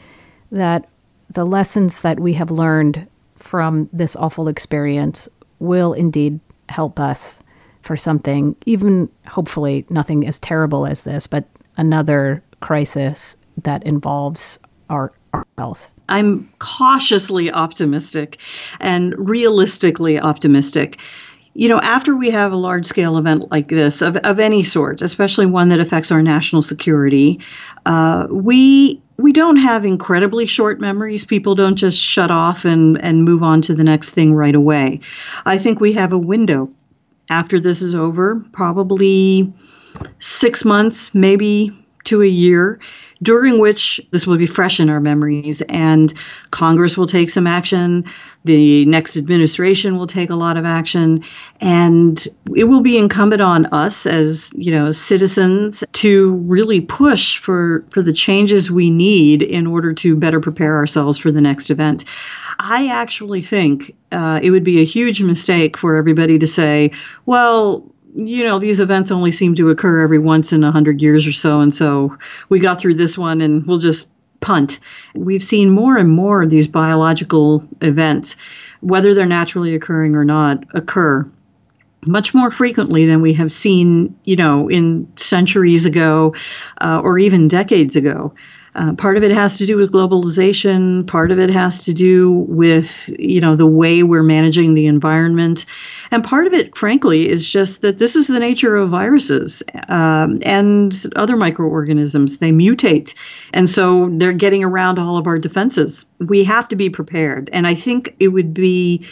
that 0.52 0.88
the 1.28 1.44
lessons 1.44 2.02
that 2.02 2.20
we 2.20 2.34
have 2.34 2.52
learned 2.52 3.08
from 3.48 3.88
this 3.94 4.14
awful 4.14 4.46
experience 4.46 5.26
will 5.58 5.94
indeed 5.94 6.38
help 6.68 7.00
us 7.00 7.42
for 7.80 7.96
something, 7.96 8.54
even 8.66 9.08
hopefully 9.26 9.86
nothing 9.88 10.26
as 10.26 10.38
terrible 10.38 10.86
as 10.86 11.04
this, 11.04 11.26
but 11.26 11.46
another 11.78 12.42
crisis 12.60 13.38
that 13.62 13.82
involves 13.84 14.58
our, 14.90 15.14
our 15.32 15.46
health. 15.56 15.90
I'm 16.10 16.46
cautiously 16.58 17.50
optimistic 17.50 18.38
and 18.80 19.14
realistically 19.16 20.20
optimistic. 20.20 20.98
You 21.54 21.70
know, 21.70 21.80
after 21.80 22.14
we 22.14 22.28
have 22.28 22.52
a 22.52 22.56
large 22.56 22.84
scale 22.84 23.16
event 23.16 23.50
like 23.50 23.68
this, 23.68 24.02
of, 24.02 24.16
of 24.18 24.38
any 24.38 24.62
sort, 24.62 25.00
especially 25.00 25.46
one 25.46 25.70
that 25.70 25.80
affects 25.80 26.12
our 26.12 26.22
national 26.22 26.60
security, 26.60 27.40
uh, 27.86 28.26
we 28.30 29.00
we 29.18 29.32
don't 29.32 29.56
have 29.56 29.84
incredibly 29.84 30.46
short 30.46 30.80
memories. 30.80 31.24
People 31.24 31.54
don't 31.56 31.76
just 31.76 32.00
shut 32.00 32.30
off 32.30 32.64
and, 32.64 33.00
and 33.02 33.24
move 33.24 33.42
on 33.42 33.60
to 33.62 33.74
the 33.74 33.84
next 33.84 34.10
thing 34.10 34.32
right 34.32 34.54
away. 34.54 35.00
I 35.44 35.58
think 35.58 35.80
we 35.80 35.92
have 35.94 36.12
a 36.12 36.18
window 36.18 36.70
after 37.28 37.60
this 37.60 37.82
is 37.82 37.94
over, 37.94 38.36
probably 38.52 39.52
six 40.20 40.64
months, 40.64 41.14
maybe 41.14 41.76
to 42.04 42.22
a 42.22 42.26
year, 42.26 42.78
during 43.22 43.58
which 43.58 44.00
this 44.10 44.26
will 44.26 44.36
be 44.36 44.46
fresh 44.46 44.80
in 44.80 44.88
our 44.88 45.00
memories 45.00 45.60
and 45.62 46.14
Congress 46.50 46.96
will 46.96 47.06
take 47.06 47.30
some 47.30 47.46
action. 47.46 48.04
The 48.44 48.86
next 48.86 49.16
administration 49.16 49.96
will 49.96 50.06
take 50.06 50.30
a 50.30 50.36
lot 50.36 50.56
of 50.56 50.64
action. 50.64 51.22
And 51.60 52.26
it 52.54 52.64
will 52.64 52.80
be 52.80 52.96
incumbent 52.96 53.42
on 53.42 53.66
us 53.66 54.06
as, 54.06 54.52
you 54.54 54.70
know, 54.70 54.92
citizens 54.92 55.82
to 55.94 56.34
really 56.34 56.80
push 56.80 57.38
for, 57.38 57.84
for 57.90 58.02
the 58.02 58.12
changes 58.12 58.70
we 58.70 58.90
need 58.90 59.42
in 59.42 59.66
order 59.66 59.92
to 59.94 60.16
better 60.16 60.40
prepare 60.40 60.76
ourselves 60.76 61.18
for 61.18 61.32
the 61.32 61.40
next 61.40 61.70
event. 61.70 62.04
I 62.60 62.88
actually 62.88 63.42
think 63.42 63.94
uh, 64.12 64.40
it 64.42 64.50
would 64.50 64.64
be 64.64 64.80
a 64.80 64.84
huge 64.84 65.22
mistake 65.22 65.76
for 65.76 65.96
everybody 65.96 66.38
to 66.38 66.46
say, 66.46 66.90
well, 67.26 67.84
you 68.14 68.44
know, 68.44 68.58
these 68.58 68.80
events 68.80 69.10
only 69.10 69.30
seem 69.32 69.54
to 69.56 69.70
occur 69.70 70.00
every 70.00 70.18
once 70.18 70.52
in 70.52 70.64
a 70.64 70.72
hundred 70.72 71.00
years 71.02 71.26
or 71.26 71.32
so, 71.32 71.60
and 71.60 71.72
so 71.72 72.16
we 72.48 72.58
got 72.58 72.80
through 72.80 72.94
this 72.94 73.18
one, 73.18 73.40
and 73.40 73.66
we'll 73.66 73.78
just 73.78 74.10
punt. 74.40 74.78
We've 75.14 75.42
seen 75.42 75.70
more 75.70 75.96
and 75.96 76.10
more 76.10 76.42
of 76.42 76.50
these 76.50 76.66
biological 76.68 77.66
events, 77.80 78.36
whether 78.80 79.12
they're 79.12 79.26
naturally 79.26 79.74
occurring 79.74 80.16
or 80.16 80.24
not, 80.24 80.64
occur. 80.74 81.28
much 82.06 82.32
more 82.34 82.50
frequently 82.50 83.06
than 83.06 83.20
we 83.20 83.34
have 83.34 83.50
seen, 83.50 84.14
you 84.24 84.36
know, 84.36 84.68
in 84.68 85.06
centuries 85.16 85.84
ago 85.84 86.34
uh, 86.80 87.00
or 87.02 87.18
even 87.18 87.48
decades 87.48 87.96
ago. 87.96 88.32
Uh, 88.74 88.92
part 88.94 89.16
of 89.16 89.22
it 89.22 89.30
has 89.30 89.56
to 89.58 89.66
do 89.66 89.76
with 89.76 89.92
globalization. 89.92 91.06
Part 91.06 91.30
of 91.30 91.38
it 91.38 91.50
has 91.50 91.82
to 91.84 91.92
do 91.92 92.30
with, 92.48 93.10
you 93.18 93.40
know, 93.40 93.56
the 93.56 93.66
way 93.66 94.02
we're 94.02 94.22
managing 94.22 94.74
the 94.74 94.86
environment, 94.86 95.64
and 96.10 96.24
part 96.24 96.46
of 96.46 96.52
it, 96.52 96.76
frankly, 96.76 97.28
is 97.28 97.50
just 97.50 97.82
that 97.82 97.98
this 97.98 98.16
is 98.16 98.26
the 98.26 98.40
nature 98.40 98.76
of 98.76 98.90
viruses 98.90 99.62
um, 99.88 100.38
and 100.42 101.06
other 101.16 101.36
microorganisms. 101.36 102.38
They 102.38 102.52
mutate, 102.52 103.14
and 103.52 103.68
so 103.68 104.08
they're 104.12 104.32
getting 104.32 104.64
around 104.64 104.98
all 104.98 105.16
of 105.16 105.26
our 105.26 105.38
defenses. 105.38 106.04
We 106.18 106.44
have 106.44 106.68
to 106.68 106.76
be 106.76 106.90
prepared, 106.90 107.50
and 107.52 107.66
I 107.66 107.74
think 107.74 108.14
it 108.20 108.28
would 108.28 108.54
be 108.54 109.06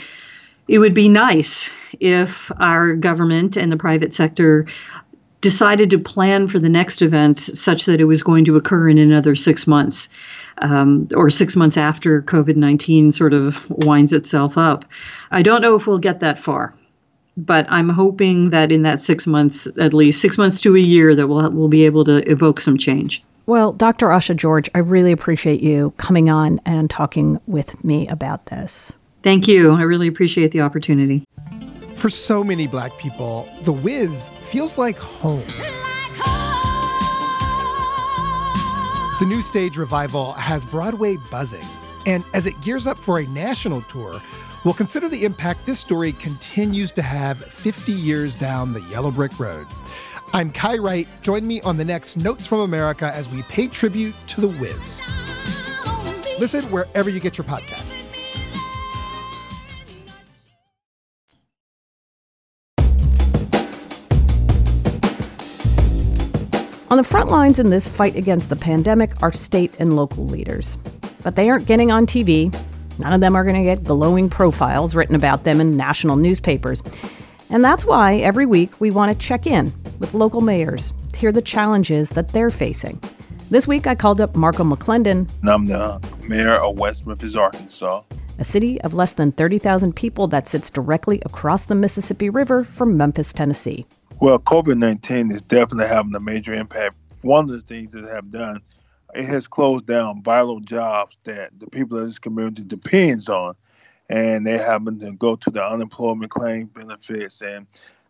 it 0.69 0.79
would 0.81 0.95
be 0.95 1.09
nice 1.09 1.71
if 2.01 2.51
our 2.59 2.95
government 2.95 3.57
and 3.57 3.71
the 3.71 3.77
private 3.77 4.13
sector 4.13 4.67
decided 5.47 5.91
to 5.91 5.97
plan 5.97 6.49
for 6.49 6.59
the 6.59 6.69
next 6.69 7.01
event 7.03 7.39
such 7.39 7.85
that 7.85 8.01
it 8.01 8.07
was 8.07 8.21
going 8.21 8.45
to 8.45 8.57
occur 8.57 8.89
in 8.89 8.99
another 8.99 9.37
six 9.37 9.65
months. 9.65 10.09
Um, 10.59 11.07
or 11.15 11.31
six 11.31 11.55
months 11.55 11.77
after 11.77 12.21
COVID 12.23 12.57
19 12.57 13.13
sort 13.13 13.33
of 13.33 13.65
winds 13.69 14.13
itself 14.13 14.59
up. 14.59 14.85
I 15.31 15.43
don't 15.43 15.61
know 15.61 15.77
if 15.77 15.87
we'll 15.87 15.99
get 15.99 16.19
that 16.19 16.39
far, 16.41 16.75
but 17.37 17.65
I'm 17.69 17.91
hoping 17.91 18.51
that 18.51 18.73
in 18.73 18.83
that 18.83 18.99
six 18.99 19.25
months, 19.25 19.69
at 19.79 19.95
least 19.95 20.21
six 20.21 20.37
months 20.37 20.61
to 20.63 20.75
a 20.75 20.81
year, 20.81 21.15
that 21.15 21.29
we'll, 21.29 21.49
we'll 21.53 21.69
be 21.69 21.85
able 21.87 22.05
to 22.07 22.29
evoke 22.29 22.59
some 22.61 22.77
change. 22.77 23.23
Well, 23.45 23.73
Dr. 23.73 24.09
Asha 24.09 24.35
George, 24.35 24.69
I 24.75 24.79
really 24.79 25.13
appreciate 25.13 25.61
you 25.61 25.93
coming 25.97 26.29
on 26.29 26.61
and 26.67 26.91
talking 26.91 27.39
with 27.47 27.85
me 27.85 28.09
about 28.09 28.47
this. 28.47 28.93
Thank 29.23 29.47
you. 29.47 29.73
I 29.73 29.83
really 29.83 30.09
appreciate 30.09 30.51
the 30.51 30.63
opportunity. 30.63 31.23
For 31.97 32.11
so 32.11 32.45
many 32.45 32.67
black 32.67 32.97
people, 32.99 33.49
The 33.63 33.73
Wiz 33.73 34.29
feels 34.29 34.77
like 34.77 34.99
home. 34.99 35.43
The 39.19 39.25
new 39.27 39.41
stage 39.41 39.79
revival 39.79 40.33
has 40.33 40.67
Broadway 40.67 41.17
buzzing. 41.31 41.65
And 42.05 42.23
as 42.35 42.45
it 42.45 42.53
gears 42.61 42.87
up 42.87 42.99
for 42.99 43.19
a 43.19 43.27
national 43.29 43.81
tour, 43.83 44.21
we'll 44.63 44.75
consider 44.75 45.09
the 45.09 45.25
impact 45.25 45.65
this 45.65 45.81
story 45.81 46.13
continues 46.13 46.93
to 46.93 47.03
have 47.03 47.39
50 47.39 47.93
years 47.93 48.37
down 48.37 48.75
the 48.75 48.83
yellow 48.83 49.11
brick 49.11 49.41
road. 49.41 49.67
I'm 50.35 50.53
Kai 50.53 50.77
Wright. 50.77 51.09
Join 51.23 51.47
me 51.47 51.63
on 51.63 51.79
the 51.79 51.85
next 51.85 52.19
Notes 52.19 52.47
from 52.47 52.61
America 52.61 53.11
as 53.15 53.27
we 53.31 53.41
pay 53.45 53.69
tribute 53.69 54.15
to 54.29 54.43
The 54.43 54.49
Wiz. 54.49 55.03
Listen 56.39 56.65
wherever 56.71 57.09
you 57.09 57.21
get 57.21 57.39
your 57.39 57.47
podcasts. 57.47 57.96
On 66.89 66.97
the 66.97 67.03
front 67.03 67.31
lines 67.31 67.59
in 67.59 67.71
this 67.71 67.89
fight 67.89 68.15
against 68.15 68.49
the 68.49 68.55
pandemic 68.55 69.21
are 69.21 69.33
state 69.33 69.75
and 69.81 69.97
local 69.97 70.25
leaders. 70.25 70.79
But 71.25 71.35
they 71.35 71.51
aren't 71.51 71.67
getting 71.67 71.91
on 71.91 72.07
TV. 72.07 72.55
None 73.01 73.13
of 73.13 73.21
them 73.21 73.35
are 73.35 73.43
going 73.43 73.57
to 73.57 73.65
get 73.65 73.83
glowing 73.83 74.31
profiles 74.31 74.95
written 74.95 75.17
about 75.17 75.43
them 75.43 75.61
in 75.61 75.77
national 75.77 76.15
newspapers. 76.15 76.85
And 77.51 77.65
that's 77.65 77.85
why 77.85 78.19
every 78.19 78.47
week 78.47 78.81
we 78.81 78.93
want 78.93 79.11
to 79.11 79.19
check 79.19 79.49
in 79.49 79.73
with 79.99 80.15
local 80.15 80.41
mayors 80.41 80.95
to 81.13 81.19
hear 81.19 81.33
the 81.33 81.43
challenges 81.43 82.11
that 82.11 82.29
they're 82.29 82.51
facing. 82.51 83.01
This 83.51 83.67
week 83.67 83.89
I 83.89 83.97
called 83.97 84.21
up 84.21 84.37
Marco 84.37 84.63
McClendon. 84.63 85.29
I'm 85.43 85.67
the 85.67 86.01
mayor 86.29 86.53
of 86.53 86.79
West 86.79 87.05
Memphis, 87.05 87.35
Arkansas. 87.35 88.03
A 88.39 88.45
city 88.45 88.81
of 88.83 88.95
less 88.95 89.13
than 89.15 89.33
30,000 89.33 89.97
people 89.97 90.29
that 90.29 90.47
sits 90.47 90.71
directly 90.71 91.21
across 91.27 91.65
the 91.65 91.75
Mississippi 91.75 92.31
River 92.31 92.63
from 92.63 92.97
Memphis, 92.97 93.33
Tennessee. 93.33 93.87
Well, 94.19 94.39
COVID 94.39 94.79
19 94.79 95.31
is 95.31 95.43
definitely 95.43 95.89
having 95.89 96.15
a 96.15 96.21
major 96.21 96.55
impact. 96.55 96.97
One 97.21 97.45
of 97.45 97.51
the 97.51 97.61
things 97.61 97.93
that 97.93 98.09
have 98.09 98.31
done, 98.31 98.63
it 99.15 99.27
has 99.27 99.47
closed 99.47 99.85
down 99.85 100.23
vital 100.23 100.59
jobs 100.61 101.19
that 101.25 101.51
the 101.59 101.67
people 101.69 101.99
of 101.99 102.07
this 102.07 102.19
community 102.19 102.65
depends 102.65 103.29
on. 103.29 103.55
And 104.09 104.47
they 104.47 104.57
happen 104.57 104.99
to 105.01 105.13
go 105.13 105.37
to 105.37 105.51
the 105.51 105.63
unemployment 105.63 106.31
claim 106.31 106.69
benefits 106.69 107.43
and 107.43 107.67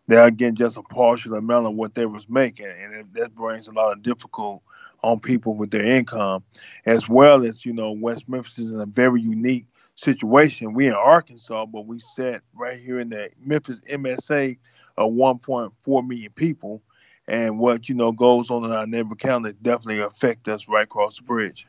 they're 0.07 0.31
getting 0.31 0.55
just 0.55 0.77
a 0.77 0.83
partial 0.83 1.33
amount 1.33 1.65
of 1.65 1.75
what 1.75 1.95
they 1.95 2.05
was 2.05 2.29
making. 2.29 2.67
And 2.67 2.93
it, 2.93 3.13
that 3.15 3.35
brings 3.35 3.67
a 3.67 3.73
lot 3.73 3.91
of 3.91 4.01
difficult 4.01 4.61
on 5.03 5.19
people 5.19 5.55
with 5.55 5.71
their 5.71 5.83
income, 5.83 6.41
as 6.85 7.09
well 7.09 7.43
as, 7.43 7.65
you 7.65 7.73
know, 7.73 7.91
West 7.91 8.29
Memphis 8.29 8.59
is 8.59 8.71
in 8.71 8.79
a 8.79 8.85
very 8.85 9.21
unique 9.21 9.65
situation. 9.95 10.73
We 10.73 10.87
in 10.87 10.93
Arkansas, 10.93 11.65
but 11.65 11.85
we 11.85 11.99
sat 11.99 12.43
right 12.53 12.79
here 12.79 12.99
in 12.99 13.09
the 13.09 13.29
Memphis 13.43 13.81
MSA 13.91 14.57
of 14.97 15.11
1.4 15.13 16.07
million 16.07 16.31
people, 16.33 16.81
and 17.27 17.59
what 17.59 17.89
you 17.89 17.95
know 17.95 18.11
goes 18.11 18.49
on 18.49 18.63
in 18.63 18.71
our 18.71 18.87
neighbor 18.87 19.15
county 19.15 19.53
definitely 19.61 19.99
affect 19.99 20.47
us 20.47 20.67
right 20.67 20.85
across 20.85 21.17
the 21.17 21.23
bridge. 21.23 21.67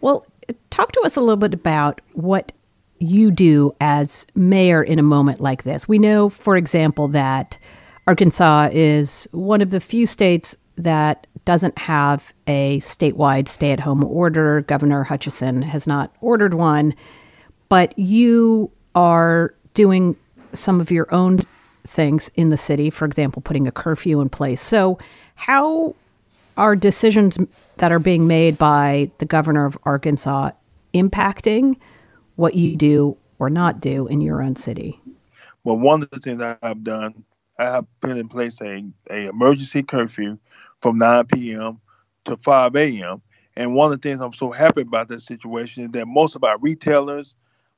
Well, 0.00 0.26
talk 0.70 0.92
to 0.92 1.00
us 1.02 1.16
a 1.16 1.20
little 1.20 1.36
bit 1.36 1.54
about 1.54 2.00
what 2.14 2.52
you 2.98 3.30
do 3.30 3.72
as 3.80 4.26
mayor 4.34 4.82
in 4.82 4.98
a 4.98 5.02
moment 5.02 5.40
like 5.40 5.64
this. 5.64 5.88
We 5.88 5.98
know, 5.98 6.28
for 6.28 6.56
example, 6.56 7.08
that 7.08 7.58
Arkansas 8.06 8.70
is 8.72 9.28
one 9.32 9.60
of 9.60 9.70
the 9.70 9.80
few 9.80 10.06
states 10.06 10.56
that 10.76 11.26
doesn't 11.44 11.76
have 11.78 12.32
a 12.46 12.78
statewide 12.78 13.48
stay 13.48 13.72
at 13.72 13.80
home 13.80 14.04
order. 14.04 14.62
Governor 14.62 15.04
Hutchinson 15.04 15.62
has 15.62 15.86
not 15.86 16.14
ordered 16.20 16.54
one, 16.54 16.94
but 17.68 17.96
you 17.98 18.70
are 18.94 19.54
doing 19.74 20.16
some 20.52 20.80
of 20.80 20.90
your 20.90 21.12
own 21.12 21.40
things 21.84 22.30
in 22.34 22.48
the 22.48 22.56
city, 22.56 22.90
for 22.90 23.04
example, 23.04 23.42
putting 23.42 23.66
a 23.66 23.72
curfew 23.72 24.20
in 24.20 24.28
place. 24.28 24.60
So, 24.60 24.98
how 25.34 25.94
are 26.56 26.76
decisions 26.76 27.38
that 27.78 27.92
are 27.92 27.98
being 27.98 28.26
made 28.26 28.58
by 28.58 29.10
the 29.18 29.24
governor 29.24 29.64
of 29.64 29.78
Arkansas 29.84 30.50
impacting 30.94 31.76
what 32.36 32.54
you 32.54 32.76
do 32.76 33.16
or 33.38 33.50
not 33.50 33.80
do 33.80 34.06
in 34.06 34.20
your 34.20 34.42
own 34.42 34.56
city? 34.56 35.00
Well, 35.64 35.78
one 35.78 36.02
of 36.02 36.10
the 36.10 36.18
things 36.18 36.42
I 36.42 36.56
have 36.62 36.82
done, 36.82 37.24
I 37.58 37.64
have 37.64 37.86
put 38.00 38.16
in 38.16 38.28
place 38.28 38.60
a, 38.60 38.84
a 39.10 39.28
emergency 39.28 39.82
curfew 39.82 40.38
from 40.80 40.98
9 40.98 41.26
p.m. 41.26 41.80
to 42.24 42.36
5 42.36 42.76
a.m. 42.76 43.22
And 43.56 43.74
one 43.74 43.92
of 43.92 44.00
the 44.00 44.08
things 44.08 44.20
I'm 44.20 44.32
so 44.32 44.50
happy 44.50 44.82
about 44.82 45.08
this 45.08 45.24
situation 45.24 45.84
is 45.84 45.90
that 45.90 46.06
most 46.06 46.34
of 46.36 46.44
our 46.44 46.58
retailers, 46.58 47.36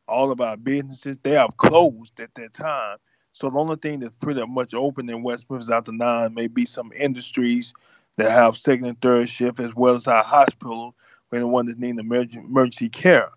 all 0.08 0.30
of 0.30 0.40
our 0.40 0.56
businesses, 0.56 1.18
they 1.22 1.36
are 1.36 1.50
closed 1.56 2.18
at 2.20 2.34
that 2.34 2.54
time. 2.54 2.98
So 3.34 3.50
the 3.50 3.58
only 3.58 3.74
thing 3.74 3.98
that's 3.98 4.16
pretty 4.16 4.46
much 4.46 4.74
open 4.74 5.10
in 5.10 5.24
West 5.24 5.50
Memphis 5.50 5.68
after 5.68 5.90
nine 5.90 6.34
may 6.34 6.46
be 6.46 6.64
some 6.64 6.92
industries 6.96 7.74
that 8.16 8.30
have 8.30 8.56
second 8.56 8.86
and 8.86 9.00
third 9.00 9.28
shift, 9.28 9.58
as 9.58 9.74
well 9.74 9.96
as 9.96 10.06
our 10.06 10.22
hospital 10.22 10.94
for 11.28 11.36
anyone 11.36 11.66
that 11.66 11.80
needs 11.80 11.98
emergency 11.98 12.88
care. 12.88 13.30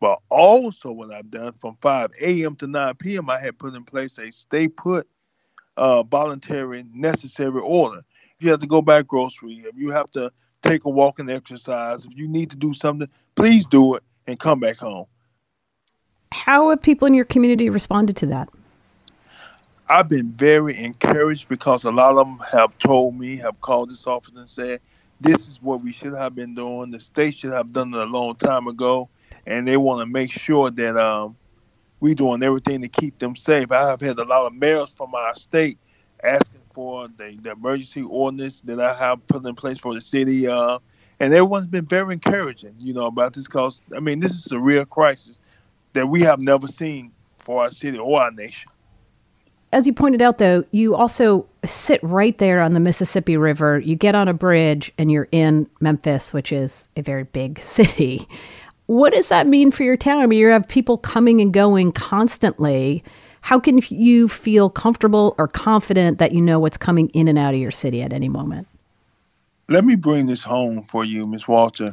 But 0.00 0.18
also, 0.30 0.90
what 0.90 1.12
I've 1.12 1.30
done 1.30 1.52
from 1.52 1.76
5 1.80 2.10
a.m. 2.20 2.56
to 2.56 2.66
9 2.66 2.94
p.m., 2.96 3.30
I 3.30 3.38
had 3.38 3.56
put 3.56 3.74
in 3.74 3.84
place 3.84 4.18
a 4.18 4.32
stay 4.32 4.66
put, 4.66 5.06
uh, 5.76 6.02
voluntary, 6.02 6.84
necessary 6.92 7.60
order. 7.60 8.02
If 8.38 8.44
you 8.44 8.50
have 8.50 8.60
to 8.60 8.66
go 8.66 8.82
buy 8.82 9.02
grocery, 9.02 9.62
if 9.64 9.76
you 9.76 9.92
have 9.92 10.10
to 10.10 10.32
take 10.62 10.84
a 10.86 10.90
walk 10.90 11.20
and 11.20 11.30
exercise, 11.30 12.04
if 12.04 12.16
you 12.16 12.26
need 12.26 12.50
to 12.50 12.56
do 12.56 12.74
something, 12.74 13.08
please 13.36 13.64
do 13.64 13.94
it 13.94 14.02
and 14.26 14.40
come 14.40 14.58
back 14.58 14.78
home. 14.78 15.06
How 16.32 16.68
have 16.70 16.82
people 16.82 17.06
in 17.06 17.14
your 17.14 17.24
community 17.24 17.70
responded 17.70 18.16
to 18.16 18.26
that? 18.26 18.48
I've 19.88 20.08
been 20.08 20.32
very 20.32 20.76
encouraged 20.76 21.48
because 21.48 21.84
a 21.84 21.92
lot 21.92 22.16
of 22.16 22.26
them 22.26 22.40
have 22.50 22.76
told 22.78 23.16
me, 23.16 23.36
have 23.36 23.60
called 23.60 23.88
this 23.90 24.06
office 24.08 24.34
and 24.36 24.50
said, 24.50 24.80
this 25.20 25.46
is 25.46 25.62
what 25.62 25.80
we 25.80 25.92
should 25.92 26.12
have 26.12 26.34
been 26.34 26.56
doing. 26.56 26.90
The 26.90 26.98
state 26.98 27.36
should 27.36 27.52
have 27.52 27.70
done 27.70 27.94
it 27.94 28.00
a 28.00 28.04
long 28.04 28.34
time 28.34 28.66
ago. 28.66 29.08
And 29.46 29.66
they 29.66 29.76
want 29.76 30.00
to 30.00 30.06
make 30.06 30.32
sure 30.32 30.70
that 30.72 30.96
um, 30.96 31.36
we're 32.00 32.16
doing 32.16 32.42
everything 32.42 32.82
to 32.82 32.88
keep 32.88 33.20
them 33.20 33.36
safe. 33.36 33.70
I 33.70 33.88
have 33.88 34.00
had 34.00 34.18
a 34.18 34.24
lot 34.24 34.46
of 34.46 34.54
mayors 34.54 34.92
from 34.92 35.14
our 35.14 35.36
state 35.36 35.78
asking 36.24 36.62
for 36.64 37.06
the, 37.16 37.38
the 37.40 37.52
emergency 37.52 38.02
ordinance 38.02 38.62
that 38.62 38.80
I 38.80 38.92
have 38.92 39.24
put 39.28 39.46
in 39.46 39.54
place 39.54 39.78
for 39.78 39.94
the 39.94 40.02
city. 40.02 40.48
Uh, 40.48 40.80
and 41.20 41.32
everyone's 41.32 41.68
been 41.68 41.86
very 41.86 42.14
encouraging, 42.14 42.74
you 42.80 42.92
know, 42.92 43.06
about 43.06 43.34
this 43.34 43.46
because, 43.46 43.80
I 43.94 44.00
mean, 44.00 44.18
this 44.18 44.32
is 44.32 44.50
a 44.50 44.58
real 44.58 44.84
crisis 44.84 45.38
that 45.92 46.08
we 46.08 46.22
have 46.22 46.40
never 46.40 46.66
seen 46.66 47.12
for 47.38 47.62
our 47.62 47.70
city 47.70 47.98
or 47.98 48.20
our 48.20 48.32
nation 48.32 48.68
as 49.76 49.86
you 49.86 49.92
pointed 49.92 50.22
out, 50.22 50.38
though, 50.38 50.64
you 50.70 50.96
also 50.96 51.46
sit 51.62 52.00
right 52.02 52.38
there 52.38 52.62
on 52.62 52.72
the 52.72 52.80
Mississippi 52.80 53.36
River. 53.36 53.78
You 53.78 53.94
get 53.94 54.14
on 54.14 54.26
a 54.26 54.32
bridge 54.32 54.90
and 54.96 55.12
you're 55.12 55.28
in 55.32 55.68
Memphis, 55.80 56.32
which 56.32 56.50
is 56.50 56.88
a 56.96 57.02
very 57.02 57.24
big 57.24 57.58
city. 57.60 58.26
What 58.86 59.12
does 59.12 59.28
that 59.28 59.46
mean 59.46 59.70
for 59.70 59.82
your 59.82 59.98
town? 59.98 60.20
I 60.20 60.26
mean, 60.26 60.38
you 60.38 60.48
have 60.48 60.66
people 60.66 60.96
coming 60.96 61.42
and 61.42 61.52
going 61.52 61.92
constantly. 61.92 63.04
How 63.42 63.60
can 63.60 63.82
you 63.90 64.28
feel 64.28 64.70
comfortable 64.70 65.34
or 65.36 65.46
confident 65.46 66.20
that 66.20 66.32
you 66.32 66.40
know 66.40 66.58
what's 66.58 66.78
coming 66.78 67.10
in 67.10 67.28
and 67.28 67.38
out 67.38 67.52
of 67.52 67.60
your 67.60 67.70
city 67.70 68.00
at 68.00 68.14
any 68.14 68.30
moment? 68.30 68.66
Let 69.68 69.84
me 69.84 69.94
bring 69.94 70.24
this 70.24 70.42
home 70.42 70.80
for 70.80 71.04
you, 71.04 71.26
Ms. 71.26 71.48
Walter. 71.48 71.90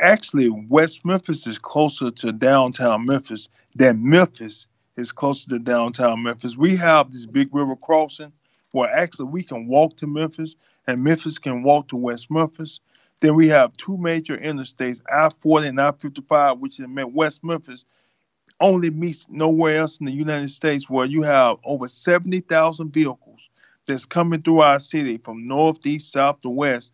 Actually, 0.00 0.48
West 0.48 1.04
Memphis 1.04 1.46
is 1.46 1.58
closer 1.58 2.10
to 2.10 2.32
downtown 2.32 3.04
Memphis 3.04 3.50
than 3.74 4.02
Memphis 4.02 4.66
is 4.98 5.12
closer 5.12 5.48
to 5.50 5.58
downtown 5.58 6.22
Memphis. 6.22 6.56
We 6.56 6.76
have 6.76 7.12
this 7.12 7.26
big 7.26 7.48
river 7.52 7.76
crossing 7.76 8.32
where 8.72 8.90
actually 8.90 9.26
we 9.26 9.42
can 9.42 9.68
walk 9.68 9.96
to 9.98 10.06
Memphis 10.06 10.56
and 10.86 11.02
Memphis 11.02 11.38
can 11.38 11.62
walk 11.62 11.88
to 11.88 11.96
West 11.96 12.30
Memphis. 12.30 12.80
Then 13.20 13.34
we 13.34 13.48
have 13.48 13.76
two 13.76 13.96
major 13.96 14.36
interstates, 14.36 15.00
I-40 15.12 15.68
and 15.68 15.80
I-55, 15.80 16.58
which 16.58 16.78
is 16.78 16.86
West 16.88 17.44
Memphis, 17.44 17.84
only 18.60 18.90
meets 18.90 19.28
nowhere 19.30 19.78
else 19.78 19.98
in 19.98 20.06
the 20.06 20.12
United 20.12 20.50
States 20.50 20.90
where 20.90 21.06
you 21.06 21.22
have 21.22 21.58
over 21.64 21.86
70,000 21.86 22.92
vehicles 22.92 23.48
that's 23.86 24.04
coming 24.04 24.42
through 24.42 24.60
our 24.60 24.80
city 24.80 25.18
from 25.18 25.46
north, 25.46 25.84
east, 25.86 26.12
south 26.12 26.40
to 26.42 26.50
west 26.50 26.92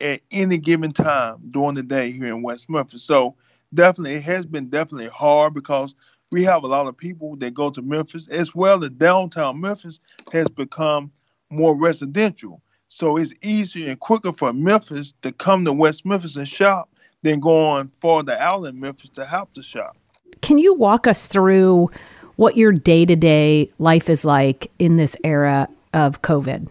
at 0.00 0.20
any 0.32 0.58
given 0.58 0.90
time 0.90 1.36
during 1.50 1.74
the 1.74 1.82
day 1.82 2.10
here 2.10 2.28
in 2.28 2.42
West 2.42 2.68
Memphis. 2.68 3.02
So 3.02 3.36
definitely, 3.72 4.16
it 4.16 4.22
has 4.24 4.46
been 4.46 4.68
definitely 4.68 5.08
hard 5.08 5.54
because 5.54 5.94
we 6.34 6.42
have 6.42 6.64
a 6.64 6.66
lot 6.66 6.88
of 6.88 6.96
people 6.96 7.36
that 7.36 7.54
go 7.54 7.70
to 7.70 7.80
Memphis 7.80 8.26
as 8.26 8.56
well 8.56 8.82
as 8.82 8.90
downtown 8.90 9.60
Memphis 9.60 10.00
has 10.32 10.48
become 10.48 11.12
more 11.48 11.78
residential. 11.78 12.60
So 12.88 13.16
it's 13.16 13.32
easier 13.44 13.90
and 13.90 14.00
quicker 14.00 14.32
for 14.32 14.52
Memphis 14.52 15.14
to 15.22 15.30
come 15.30 15.64
to 15.64 15.72
West 15.72 16.04
Memphis 16.04 16.34
and 16.34 16.48
shop 16.48 16.90
than 17.22 17.38
going 17.38 17.86
farther 17.86 18.36
out 18.40 18.64
in 18.64 18.80
Memphis 18.80 19.10
to 19.10 19.24
help 19.24 19.52
to 19.52 19.62
shop. 19.62 19.96
Can 20.40 20.58
you 20.58 20.74
walk 20.74 21.06
us 21.06 21.28
through 21.28 21.88
what 22.34 22.56
your 22.56 22.72
day 22.72 23.06
to 23.06 23.14
day 23.14 23.70
life 23.78 24.10
is 24.10 24.24
like 24.24 24.72
in 24.80 24.96
this 24.96 25.16
era 25.22 25.68
of 25.92 26.22
COVID? 26.22 26.68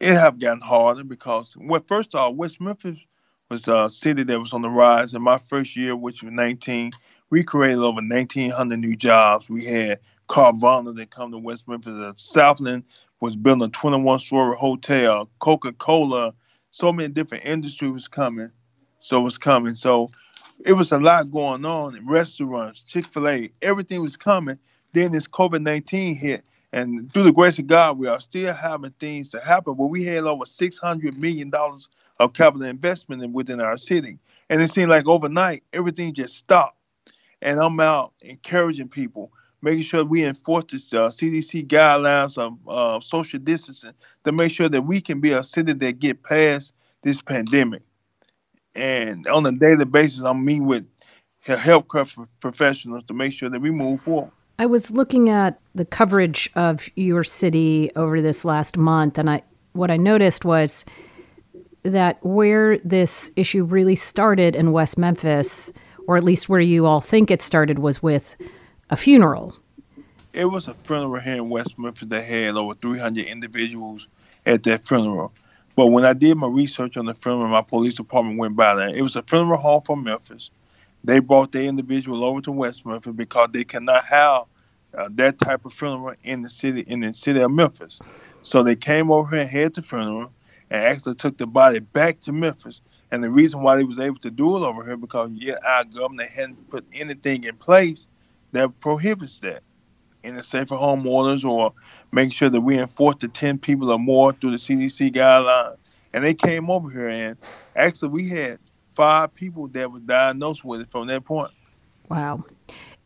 It 0.00 0.12
have 0.12 0.38
gotten 0.38 0.60
harder 0.60 1.04
because, 1.04 1.56
well, 1.58 1.82
first 1.88 2.14
of 2.14 2.20
all, 2.20 2.34
West 2.34 2.60
Memphis 2.60 2.98
was 3.48 3.66
a 3.66 3.88
city 3.88 4.24
that 4.24 4.38
was 4.38 4.52
on 4.52 4.60
the 4.60 4.68
rise. 4.68 5.14
In 5.14 5.22
my 5.22 5.38
first 5.38 5.74
year, 5.74 5.96
which 5.96 6.22
was 6.22 6.32
19, 6.32 6.92
we 7.30 7.44
created 7.44 7.78
over 7.78 8.00
1,900 8.00 8.78
new 8.78 8.96
jobs. 8.96 9.48
We 9.48 9.64
had 9.64 10.00
Carvana 10.28 10.94
that 10.96 11.10
come 11.10 11.30
to 11.30 11.38
West 11.38 11.68
Memphis. 11.68 11.94
Uh, 11.94 12.12
Southland 12.16 12.84
was 13.20 13.36
building 13.36 13.68
a 13.68 13.70
21 13.70 14.18
story 14.18 14.56
hotel. 14.56 15.30
Coca 15.38 15.72
Cola, 15.72 16.34
so 16.72 16.92
many 16.92 17.08
different 17.08 17.44
industries 17.44 17.92
was 17.92 18.08
coming. 18.08 18.50
So 18.98 19.20
was 19.20 19.38
coming. 19.38 19.74
So 19.74 20.08
it 20.66 20.74
was 20.74 20.92
a 20.92 20.98
lot 20.98 21.30
going 21.30 21.64
on 21.64 21.98
restaurants, 22.06 22.82
Chick 22.82 23.08
fil 23.08 23.28
A, 23.28 23.50
everything 23.62 24.02
was 24.02 24.16
coming. 24.16 24.58
Then 24.92 25.12
this 25.12 25.28
COVID 25.28 25.62
19 25.62 26.16
hit. 26.16 26.44
And 26.72 27.12
through 27.12 27.24
the 27.24 27.32
grace 27.32 27.58
of 27.58 27.66
God, 27.66 27.98
we 27.98 28.06
are 28.06 28.20
still 28.20 28.54
having 28.54 28.90
things 28.92 29.28
to 29.30 29.40
happen. 29.40 29.74
But 29.74 29.86
we 29.86 30.04
had 30.04 30.24
over 30.24 30.44
$600 30.44 31.16
million 31.16 31.50
of 32.20 32.32
capital 32.32 32.66
investment 32.66 33.32
within 33.32 33.60
our 33.60 33.76
city. 33.76 34.18
And 34.48 34.60
it 34.62 34.68
seemed 34.68 34.90
like 34.90 35.08
overnight, 35.08 35.64
everything 35.72 36.14
just 36.14 36.36
stopped. 36.36 36.79
And 37.42 37.58
I'm 37.58 37.80
out 37.80 38.12
encouraging 38.22 38.88
people, 38.88 39.32
making 39.62 39.84
sure 39.84 40.04
we 40.04 40.24
enforce 40.24 40.64
this 40.70 40.92
uh, 40.92 41.08
CDC 41.08 41.66
guidelines 41.66 42.36
of 42.38 42.58
uh, 42.68 43.00
social 43.00 43.38
distancing 43.38 43.94
to 44.24 44.32
make 44.32 44.52
sure 44.52 44.68
that 44.68 44.82
we 44.82 45.00
can 45.00 45.20
be 45.20 45.32
a 45.32 45.42
city 45.42 45.72
that 45.72 45.98
get 45.98 46.22
past 46.22 46.74
this 47.02 47.22
pandemic. 47.22 47.82
And 48.74 49.26
on 49.26 49.46
a 49.46 49.52
daily 49.52 49.84
basis, 49.84 50.22
I'm 50.22 50.44
meeting 50.44 50.66
with 50.66 50.86
healthcare 51.44 52.26
professionals 52.40 53.04
to 53.04 53.14
make 53.14 53.32
sure 53.32 53.48
that 53.48 53.60
we 53.60 53.70
move 53.70 54.02
forward. 54.02 54.30
I 54.58 54.66
was 54.66 54.90
looking 54.90 55.30
at 55.30 55.58
the 55.74 55.86
coverage 55.86 56.50
of 56.54 56.88
your 56.94 57.24
city 57.24 57.90
over 57.96 58.20
this 58.20 58.44
last 58.44 58.76
month, 58.76 59.16
and 59.16 59.30
I 59.30 59.42
what 59.72 59.90
I 59.90 59.96
noticed 59.96 60.44
was 60.44 60.84
that 61.82 62.18
where 62.22 62.76
this 62.78 63.30
issue 63.36 63.64
really 63.64 63.94
started 63.94 64.54
in 64.54 64.72
West 64.72 64.98
Memphis, 64.98 65.72
or 66.10 66.16
at 66.16 66.24
least 66.24 66.48
where 66.48 66.58
you 66.58 66.86
all 66.86 67.00
think 67.00 67.30
it 67.30 67.40
started, 67.40 67.78
was 67.78 68.02
with 68.02 68.34
a 68.90 68.96
funeral. 68.96 69.56
It 70.32 70.46
was 70.46 70.66
a 70.66 70.74
funeral 70.74 71.20
here 71.20 71.36
in 71.36 71.48
West 71.48 71.78
Memphis 71.78 72.08
that 72.08 72.24
had 72.24 72.56
over 72.56 72.74
300 72.74 73.26
individuals 73.26 74.08
at 74.44 74.64
that 74.64 74.84
funeral. 74.84 75.32
But 75.76 75.86
when 75.86 76.04
I 76.04 76.12
did 76.12 76.36
my 76.36 76.48
research 76.48 76.96
on 76.96 77.06
the 77.06 77.14
funeral, 77.14 77.46
my 77.46 77.62
police 77.62 77.94
department 77.94 78.38
went 78.40 78.56
by 78.56 78.74
there. 78.74 78.88
It 78.88 79.02
was 79.02 79.14
a 79.14 79.22
funeral 79.22 79.56
home 79.56 79.82
from 79.82 80.02
Memphis. 80.02 80.50
They 81.04 81.20
brought 81.20 81.52
the 81.52 81.64
individual 81.64 82.24
over 82.24 82.40
to 82.40 82.50
West 82.50 82.84
Memphis 82.84 83.12
because 83.14 83.50
they 83.52 83.62
cannot 83.62 84.04
have 84.04 84.46
uh, 84.98 85.10
that 85.12 85.38
type 85.38 85.64
of 85.64 85.72
funeral 85.72 86.16
in 86.24 86.42
the 86.42 86.50
city 86.50 86.80
in 86.88 86.98
the 86.98 87.14
city 87.14 87.38
of 87.38 87.52
Memphis. 87.52 88.00
So 88.42 88.64
they 88.64 88.74
came 88.74 89.12
over 89.12 89.30
here 89.30 89.42
and 89.42 89.48
had 89.48 89.74
the 89.74 89.82
funeral 89.82 90.32
and 90.70 90.82
actually 90.82 91.14
took 91.14 91.38
the 91.38 91.46
body 91.46 91.78
back 91.78 92.18
to 92.22 92.32
Memphis. 92.32 92.80
And 93.12 93.24
the 93.24 93.30
reason 93.30 93.62
why 93.62 93.76
they 93.76 93.84
was 93.84 93.98
able 93.98 94.18
to 94.20 94.30
do 94.30 94.56
it 94.56 94.60
over 94.60 94.84
here 94.84 94.96
because 94.96 95.30
yet 95.32 95.58
our 95.66 95.84
government 95.84 96.30
hadn't 96.30 96.70
put 96.70 96.84
anything 96.94 97.44
in 97.44 97.56
place 97.56 98.06
that 98.52 98.78
prohibits 98.80 99.40
that 99.40 99.62
in 100.22 100.36
the 100.36 100.42
safer 100.42 100.76
home 100.76 101.06
orders 101.06 101.44
or 101.44 101.72
making 102.12 102.30
sure 102.30 102.50
that 102.50 102.60
we 102.60 102.78
enforce 102.78 103.16
the 103.20 103.28
10 103.28 103.58
people 103.58 103.90
or 103.90 103.98
more 103.98 104.32
through 104.32 104.50
the 104.50 104.58
CDC 104.58 105.14
guidelines. 105.14 105.76
And 106.12 106.22
they 106.22 106.34
came 106.34 106.70
over 106.70 106.90
here 106.90 107.08
and 107.08 107.36
actually 107.76 108.10
we 108.10 108.28
had 108.28 108.58
five 108.78 109.34
people 109.34 109.68
that 109.68 109.90
was 109.90 110.02
diagnosed 110.02 110.64
with 110.64 110.80
it 110.80 110.90
from 110.90 111.06
that 111.06 111.24
point. 111.24 111.52
Wow. 112.08 112.44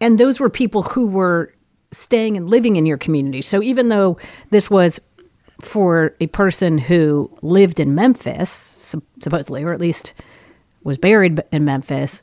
And 0.00 0.18
those 0.18 0.40
were 0.40 0.50
people 0.50 0.82
who 0.82 1.06
were 1.06 1.54
staying 1.92 2.36
and 2.36 2.48
living 2.50 2.76
in 2.76 2.86
your 2.86 2.98
community. 2.98 3.42
So 3.42 3.62
even 3.62 3.88
though 3.88 4.18
this 4.50 4.70
was 4.70 5.00
for 5.60 6.14
a 6.20 6.26
person 6.28 6.78
who 6.78 7.30
lived 7.42 7.80
in 7.80 7.94
Memphis, 7.94 8.50
supposedly, 9.20 9.62
or 9.62 9.72
at 9.72 9.80
least 9.80 10.14
was 10.82 10.98
buried 10.98 11.42
in 11.52 11.64
Memphis, 11.64 12.22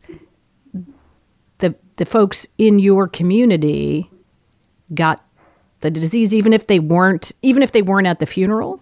the 1.59 1.75
the 1.97 2.05
folks 2.05 2.47
in 2.57 2.79
your 2.79 3.07
community 3.07 4.09
got 4.93 5.23
the 5.81 5.91
disease, 5.91 6.33
even 6.33 6.53
if 6.53 6.67
they 6.67 6.79
weren't, 6.79 7.31
even 7.41 7.63
if 7.63 7.71
they 7.71 7.81
weren't 7.81 8.07
at 8.07 8.19
the 8.19 8.25
funeral. 8.25 8.81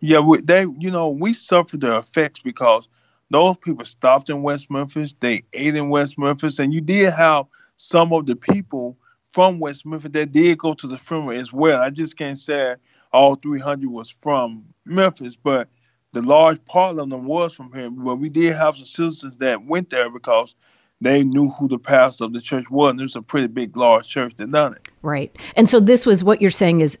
Yeah, 0.00 0.20
we, 0.20 0.40
they, 0.40 0.64
you 0.78 0.90
know, 0.90 1.10
we 1.10 1.34
suffered 1.34 1.82
the 1.82 1.98
effects 1.98 2.40
because 2.40 2.88
those 3.30 3.56
people 3.58 3.84
stopped 3.84 4.30
in 4.30 4.42
West 4.42 4.70
Memphis, 4.70 5.14
they 5.20 5.42
ate 5.52 5.76
in 5.76 5.90
West 5.90 6.18
Memphis, 6.18 6.58
and 6.58 6.72
you 6.72 6.80
did 6.80 7.12
have 7.12 7.46
some 7.76 8.12
of 8.12 8.26
the 8.26 8.36
people 8.36 8.96
from 9.30 9.58
West 9.58 9.86
Memphis 9.86 10.10
that 10.10 10.32
did 10.32 10.58
go 10.58 10.74
to 10.74 10.86
the 10.86 10.98
funeral 10.98 11.30
as 11.30 11.52
well. 11.52 11.80
I 11.80 11.90
just 11.90 12.16
can't 12.16 12.38
say 12.38 12.74
all 13.12 13.36
300 13.36 13.88
was 13.88 14.10
from 14.10 14.64
Memphis, 14.84 15.36
but 15.36 15.68
the 16.12 16.22
large 16.22 16.64
part 16.64 16.98
of 16.98 17.08
them 17.08 17.24
was 17.24 17.54
from 17.54 17.72
here. 17.72 17.90
But 17.90 18.16
we 18.16 18.28
did 18.28 18.54
have 18.54 18.76
some 18.76 18.86
citizens 18.86 19.36
that 19.38 19.64
went 19.64 19.90
there 19.90 20.10
because 20.10 20.54
they 21.00 21.24
knew 21.24 21.50
who 21.50 21.68
the 21.68 21.78
pastor 21.78 22.24
of 22.24 22.32
the 22.32 22.40
church 22.40 22.68
was. 22.70 22.90
And 22.90 23.00
there's 23.00 23.16
a 23.16 23.22
pretty 23.22 23.46
big, 23.46 23.76
large 23.76 24.06
church 24.06 24.34
that 24.36 24.50
done 24.50 24.74
it. 24.74 24.88
Right. 25.02 25.34
And 25.56 25.68
so 25.68 25.80
this 25.80 26.04
was 26.04 26.22
what 26.24 26.42
you're 26.42 26.50
saying 26.50 26.80
is 26.80 26.98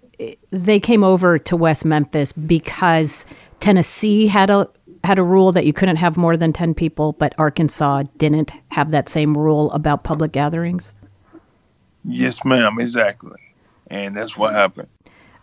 they 0.50 0.80
came 0.80 1.04
over 1.04 1.38
to 1.38 1.56
West 1.56 1.84
Memphis 1.84 2.32
because 2.32 3.26
Tennessee 3.58 4.26
had 4.28 4.50
a 4.50 4.68
had 5.04 5.18
a 5.18 5.22
rule 5.22 5.52
that 5.52 5.64
you 5.64 5.72
couldn't 5.72 5.96
have 5.96 6.16
more 6.16 6.36
than 6.36 6.52
10 6.52 6.74
people, 6.74 7.12
but 7.12 7.34
Arkansas 7.38 8.04
didn't 8.18 8.52
have 8.70 8.90
that 8.90 9.08
same 9.08 9.36
rule 9.36 9.70
about 9.72 10.04
public 10.04 10.32
gatherings? 10.32 10.94
Yes, 12.04 12.44
ma'am, 12.44 12.76
exactly. 12.78 13.38
And 13.88 14.16
that's 14.16 14.36
what 14.36 14.54
happened. 14.54 14.88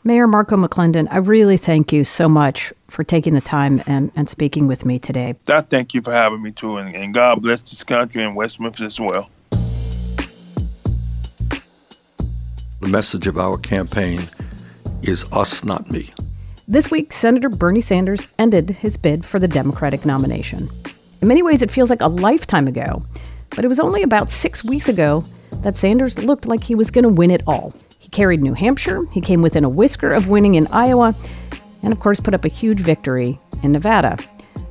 Mayor 0.04 0.28
Marco 0.28 0.56
McClendon, 0.56 1.08
I 1.12 1.18
really 1.18 1.58
thank 1.58 1.92
you 1.92 2.04
so 2.06 2.30
much 2.30 2.72
for 2.88 3.04
taking 3.04 3.34
the 3.34 3.42
time 3.42 3.82
and, 3.88 4.12
and 4.16 4.30
speaking 4.30 4.66
with 4.66 4.86
me 4.86 5.00
today. 5.00 5.36
I 5.50 5.62
thank 5.62 5.94
you 5.94 6.02
for 6.02 6.14
having 6.14 6.42
me 6.42 6.52
too, 6.52 6.78
and, 6.78 6.96
and 6.96 7.14
God 7.14 7.42
bless 7.42 7.62
this 7.62 7.84
country 7.84 8.24
and 8.24 8.36
West 8.36 8.60
Memphis 8.60 8.86
as 8.86 9.00
well. 9.02 9.30
The 12.80 12.88
message 12.88 13.28
of 13.28 13.38
our 13.38 13.58
campaign 13.58 14.30
is 15.02 15.26
us, 15.34 15.66
not 15.66 15.92
me. 15.92 16.10
This 16.70 16.90
week, 16.90 17.12
Senator 17.12 17.50
Bernie 17.50 17.82
Sanders 17.82 18.30
ended 18.40 18.70
his 18.70 18.98
bid 18.98 19.26
for 19.26 19.40
the 19.40 19.48
Democratic 19.48 20.06
nomination. 20.06 20.70
In 21.22 21.28
many 21.28 21.42
ways, 21.42 21.62
it 21.62 21.72
feels 21.72 21.90
like 21.90 22.02
a 22.02 22.08
lifetime 22.08 22.68
ago, 22.68 23.02
but 23.52 23.66
it 23.66 23.68
was 23.68 23.80
only 23.80 24.04
about 24.04 24.30
six 24.30 24.64
weeks 24.64 24.90
ago 24.90 25.24
that 25.62 25.78
Sanders 25.78 26.18
looked 26.20 26.46
like 26.46 26.64
he 26.64 26.76
was 26.76 26.92
going 26.92 27.04
to 27.04 27.10
win 27.10 27.32
it 27.32 27.42
all. 27.48 27.74
He 28.00 28.10
carried 28.10 28.42
New 28.42 28.54
Hampshire, 28.54 29.02
he 29.12 29.22
came 29.22 29.42
within 29.42 29.64
a 29.64 29.70
whisker 29.70 30.14
of 30.14 30.30
winning 30.30 30.56
in 30.56 30.68
Iowa, 30.68 31.16
and 31.84 31.92
of 31.92 32.00
course 32.00 32.20
put 32.20 32.34
up 32.34 32.46
a 32.46 32.50
huge 32.50 32.80
victory 32.80 33.40
in 33.64 33.72
Nevada. 33.72 34.18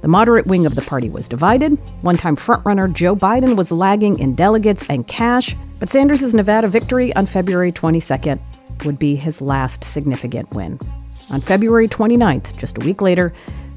The 0.03 0.09
moderate 0.09 0.47
wing 0.47 0.67
of 0.67 0.75
the 0.75 0.83
party 0.83 1.11
was 1.11 1.29
divided. 1.29 1.79
One 2.03 2.17
time 2.17 2.37
frontrunner 2.37 2.93
Joe 2.93 3.17
Biden 3.17 3.57
was 3.57 3.73
lagging 3.73 4.19
in 4.19 4.35
delegates 4.35 4.89
and 4.89 5.07
cash, 5.07 5.57
but 5.79 5.89
Sanders' 5.89 6.33
Nevada 6.35 6.69
victory 6.69 7.15
on 7.17 7.27
February 7.27 7.73
22nd 7.73 8.39
would 8.85 8.99
be 8.99 9.17
his 9.17 9.41
last 9.41 9.85
significant 9.85 10.51
win. 10.53 10.79
On 11.31 11.41
February 11.41 11.89
29th, 11.89 12.57
just 12.57 12.81
a 12.81 12.87
week 12.87 13.03
later, 13.03 13.33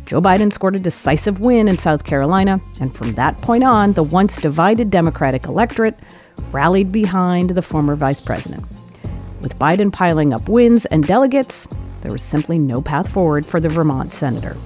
Joe 0.10 0.20
Biden 0.20 0.52
scored 0.52 0.76
a 0.76 0.80
decisive 0.80 1.40
win 1.40 1.68
in 1.68 1.78
South 1.78 2.04
Carolina, 2.04 2.60
and 2.82 2.92
from 2.92 3.14
that 3.14 3.38
point 3.44 3.64
on, 3.64 3.94
the 3.94 4.02
once 4.02 4.38
divided 4.38 4.90
Democratic 4.90 5.46
electorate 5.46 6.00
rallied 6.52 6.92
behind 6.92 7.52
the 7.52 7.62
former 7.62 7.96
vice 7.96 8.20
president. 8.20 8.66
With 9.42 9.60
Biden 9.60 9.94
piling 9.94 10.34
up 10.34 10.50
wins 10.50 10.88
and 10.88 11.06
delegates, 11.06 11.68
there 12.02 12.12
was 12.12 12.24
simply 12.24 12.58
no 12.58 12.82
path 12.82 13.08
forward 13.08 13.46
for 13.46 13.60
the 13.60 13.70
Vermont 13.70 14.12
senator. 14.12 14.58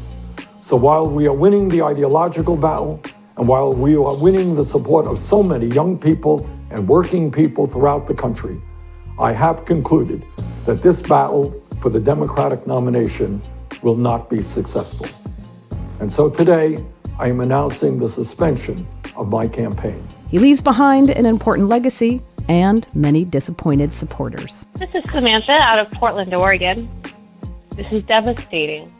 So 0.62 0.78
while 0.78 1.06
we 1.06 1.28
are 1.28 1.34
winning 1.34 1.68
the 1.68 1.82
ideological 1.82 2.56
battle, 2.56 3.02
and 3.36 3.46
while 3.46 3.74
we 3.74 3.98
are 3.98 4.16
winning 4.16 4.56
the 4.56 4.64
support 4.64 5.08
of 5.08 5.20
so 5.20 5.44
many 5.44 5.66
young 5.66 6.00
people 6.00 6.50
and 6.70 6.88
working 6.88 7.30
people 7.30 7.66
throughout 7.66 8.08
the 8.08 8.14
country, 8.14 8.62
I 9.20 9.34
have 9.34 9.66
concluded 9.66 10.26
that 10.66 10.82
this 10.82 11.02
battle 11.02 11.62
for 11.82 11.89
the 11.89 12.00
Democratic 12.00 12.66
nomination 12.66 13.41
will 13.82 13.98
not 13.98 14.30
be 14.30 14.41
successful. 14.41 15.06
And 16.00 16.12
so 16.12 16.30
today, 16.30 16.78
I 17.20 17.28
am 17.28 17.39
announcing 17.41 17.98
the 17.98 18.10
suspension 18.10 18.88
of 19.16 19.30
my 19.30 19.48
campaign. 19.48 20.06
He 20.30 20.39
leaves 20.39 20.62
behind 20.62 21.10
an 21.10 21.26
important 21.26 21.68
legacy 21.68 22.22
and 22.50 22.88
many 22.94 23.24
disappointed 23.24 23.94
supporters. 23.94 24.66
This 24.76 24.89
is 24.94 25.04
Samantha 25.12 25.54
out 25.54 25.80
of 25.80 25.91
Portland, 25.91 26.34
Oregon. 26.34 26.89
This 27.76 27.88
is 27.91 28.04
devastating. 28.06 28.91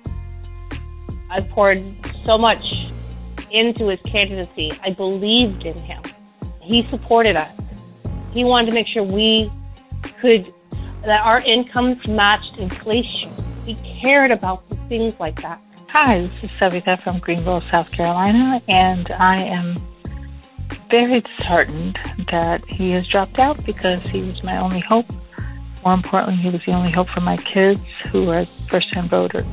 I 1.30 1.42
poured 1.42 1.84
so 2.24 2.38
much 2.38 2.88
into 3.52 3.88
his 3.90 4.00
candidacy. 4.02 4.72
I 4.84 4.92
believed 4.92 5.66
in 5.66 5.78
him. 5.78 6.02
He 6.62 6.88
supported 6.90 7.36
us. 7.36 7.52
He 8.32 8.44
wanted 8.46 8.70
to 8.70 8.76
make 8.76 8.88
sure 8.88 9.04
we 9.04 9.52
could, 10.20 10.54
that 11.04 11.26
our 11.26 11.42
incomes 11.42 12.08
matched 12.08 12.58
inflation. 12.60 13.30
He 13.66 13.76
cared 13.76 14.32
about 14.32 14.64
things 14.88 15.20
like 15.20 15.42
that. 15.42 15.60
Hi, 15.96 16.22
this 16.22 16.50
is 16.50 16.50
Savita 16.60 17.00
from 17.04 17.20
Greenville, 17.20 17.62
South 17.70 17.92
Carolina, 17.92 18.60
and 18.68 19.12
I 19.12 19.44
am 19.44 19.76
very 20.90 21.22
disheartened 21.22 22.00
that 22.32 22.64
he 22.68 22.90
has 22.94 23.06
dropped 23.06 23.38
out 23.38 23.64
because 23.64 24.02
he 24.08 24.24
was 24.24 24.44
my 24.44 24.58
only 24.58 24.80
hope. 24.80 25.06
More 25.86 25.94
importantly, 25.94 26.42
he 26.42 26.50
was 26.50 26.62
the 26.66 26.74
only 26.74 26.92
hope 26.92 27.12
for 27.12 27.22
my 27.22 27.38
kids 27.38 27.84
who 28.10 28.28
are 28.32 28.44
first 28.44 28.92
time 28.92 29.06
voters. 29.06 29.46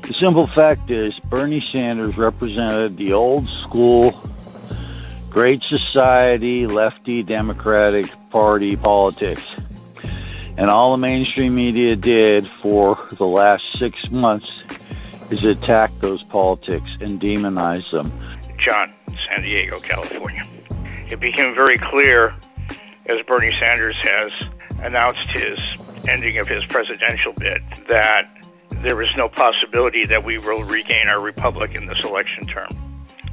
The 0.00 0.14
simple 0.18 0.46
fact 0.54 0.90
is, 0.90 1.12
Bernie 1.28 1.62
Sanders 1.74 2.16
represented 2.16 2.96
the 2.96 3.12
old 3.12 3.46
school, 3.62 4.18
great 5.28 5.60
society, 5.68 6.66
lefty 6.66 7.22
Democratic 7.22 8.06
Party 8.30 8.76
politics. 8.76 9.46
And 10.56 10.70
all 10.70 10.92
the 10.92 10.98
mainstream 10.98 11.54
media 11.54 11.96
did 11.96 12.48
for 12.62 12.98
the 13.18 13.26
last 13.26 13.62
six 13.78 14.10
months 14.10 14.48
is 15.32 15.44
attack 15.44 15.90
those 16.00 16.22
politics 16.24 16.88
and 17.00 17.20
demonize 17.20 17.90
them. 17.90 18.12
John, 18.58 18.92
San 19.28 19.42
Diego, 19.42 19.80
California 19.80 20.44
it 21.12 21.20
became 21.20 21.54
very 21.54 21.76
clear 21.76 22.34
as 23.06 23.18
Bernie 23.28 23.54
Sanders 23.60 23.94
has 24.02 24.32
announced 24.80 25.28
his 25.34 25.58
ending 26.08 26.38
of 26.38 26.48
his 26.48 26.64
presidential 26.64 27.34
bid 27.34 27.60
that 27.88 28.22
there 28.82 29.00
is 29.02 29.14
no 29.14 29.28
possibility 29.28 30.06
that 30.06 30.24
we 30.24 30.38
will 30.38 30.64
regain 30.64 31.06
our 31.08 31.20
republic 31.20 31.74
in 31.74 31.86
this 31.86 31.98
election 32.04 32.44
term. 32.46 32.68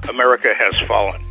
America 0.09 0.49
has 0.53 0.73
fallen. 0.87 1.21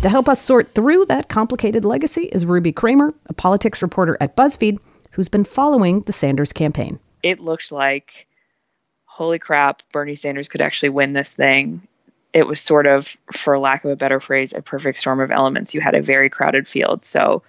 To 0.00 0.08
help 0.08 0.28
us 0.28 0.40
sort 0.40 0.74
through 0.74 1.04
that 1.06 1.28
complicated 1.28 1.84
legacy 1.84 2.22
is 2.32 2.46
Ruby 2.46 2.72
Cramer, 2.72 3.12
a 3.26 3.34
politics 3.34 3.82
reporter 3.82 4.16
at 4.20 4.36
BuzzFeed, 4.36 4.78
who's 5.12 5.28
been 5.28 5.44
following 5.44 6.00
the 6.02 6.12
Sanders 6.12 6.52
campaign. 6.52 6.98
It 7.26 7.40
looks 7.40 7.72
like, 7.72 8.26
holy 9.04 9.38
crap, 9.38 9.82
Bernie 9.92 10.14
Sanders 10.14 10.48
could 10.48 10.60
actually 10.60 10.90
win 10.90 11.12
this 11.12 11.34
thing 11.34 11.86
it 12.36 12.46
was 12.46 12.60
sort 12.60 12.86
of, 12.86 13.16
for 13.32 13.58
lack 13.58 13.82
of 13.86 13.90
a 13.90 13.96
better 13.96 14.20
phrase, 14.20 14.52
a 14.52 14.60
perfect 14.60 14.98
storm 14.98 15.20
of 15.20 15.30
elements. 15.30 15.74
You 15.74 15.80
had 15.80 15.94
a 15.94 16.02
very 16.02 16.28
crowded 16.28 16.68
field. 16.68 17.02
So 17.02 17.42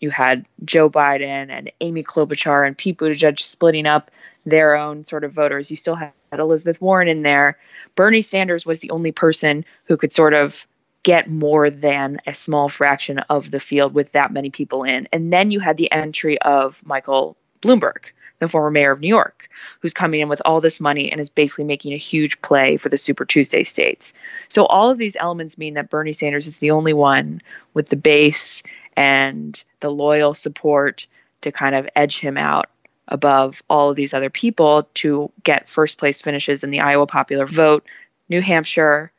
you 0.00 0.08
had 0.08 0.46
Joe 0.64 0.88
Biden 0.88 1.50
and 1.50 1.70
Amy 1.82 2.02
Klobuchar 2.02 2.66
and 2.66 2.76
Pete 2.76 2.96
Buttigieg 2.96 3.38
splitting 3.38 3.84
up 3.84 4.10
their 4.46 4.76
own 4.76 5.04
sort 5.04 5.24
of 5.24 5.34
voters. 5.34 5.70
You 5.70 5.76
still 5.76 5.94
had 5.94 6.12
Elizabeth 6.32 6.80
Warren 6.80 7.08
in 7.08 7.22
there. 7.22 7.58
Bernie 7.96 8.22
Sanders 8.22 8.64
was 8.64 8.80
the 8.80 8.92
only 8.92 9.12
person 9.12 9.66
who 9.84 9.98
could 9.98 10.10
sort 10.10 10.32
of 10.32 10.66
get 11.02 11.28
more 11.28 11.68
than 11.68 12.18
a 12.26 12.32
small 12.32 12.70
fraction 12.70 13.18
of 13.18 13.50
the 13.50 13.60
field 13.60 13.92
with 13.92 14.12
that 14.12 14.32
many 14.32 14.48
people 14.48 14.84
in. 14.84 15.06
And 15.12 15.30
then 15.30 15.50
you 15.50 15.60
had 15.60 15.76
the 15.76 15.92
entry 15.92 16.40
of 16.40 16.82
Michael 16.86 17.36
Bloomberg, 17.60 18.12
the 18.38 18.48
former 18.48 18.70
mayor 18.70 18.92
of 18.92 19.00
New 19.00 19.08
York, 19.08 19.48
who's 19.80 19.94
coming 19.94 20.20
in 20.20 20.28
with 20.28 20.42
all 20.44 20.60
this 20.60 20.80
money 20.80 21.10
and 21.10 21.20
is 21.20 21.28
basically 21.28 21.64
making 21.64 21.92
a 21.92 21.98
huge 21.98 22.42
play 22.42 22.76
for 22.76 22.88
the 22.88 22.98
Super 22.98 23.24
Tuesday 23.24 23.64
states. 23.64 24.12
So 24.48 24.66
all 24.66 24.90
of 24.90 24.98
these 24.98 25.16
elements 25.16 25.58
mean 25.58 25.74
that 25.74 25.90
Bernie 25.90 26.12
Sanders 26.12 26.46
is 26.46 26.58
the 26.58 26.72
only 26.72 26.92
one 26.92 27.40
with 27.72 27.88
the 27.88 27.96
base 27.96 28.62
and 28.96 29.62
the 29.80 29.90
loyal 29.90 30.34
support 30.34 31.06
to 31.42 31.52
kind 31.52 31.74
of 31.74 31.88
edge 31.94 32.18
him 32.18 32.36
out 32.36 32.68
above 33.08 33.62
all 33.68 33.90
of 33.90 33.96
these 33.96 34.14
other 34.14 34.30
people 34.30 34.88
to 34.94 35.30
get 35.42 35.68
first 35.68 35.98
place 35.98 36.20
finishes 36.20 36.64
in 36.64 36.70
the 36.70 36.80
Iowa 36.80 37.06
popular 37.06 37.46
vote, 37.46 37.84
New 38.28 38.40
Hampshire, 38.40 39.12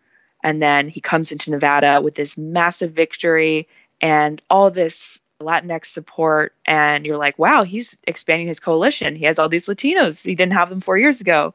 and 0.44 0.62
then 0.62 0.90
he 0.90 1.02
comes 1.02 1.32
into 1.32 1.52
Nevada 1.52 2.02
with 2.02 2.16
this 2.16 2.38
massive 2.38 2.92
victory 2.92 3.68
and 4.02 4.42
all 4.50 4.70
this 4.70 5.20
Latinx 5.42 5.88
support, 5.88 6.54
and 6.66 7.06
you're 7.06 7.18
like, 7.18 7.38
wow, 7.38 7.64
he's 7.64 7.96
expanding 8.04 8.48
his 8.48 8.60
coalition. 8.60 9.16
He 9.16 9.26
has 9.26 9.38
all 9.38 9.50
these 9.50 9.68
Latinos. 9.68 10.26
He 10.26 10.36
didn't 10.36 10.54
have 10.54 10.70
them 10.70 10.82
four 10.82 10.98
years 10.98 11.22
ago. 11.22 11.54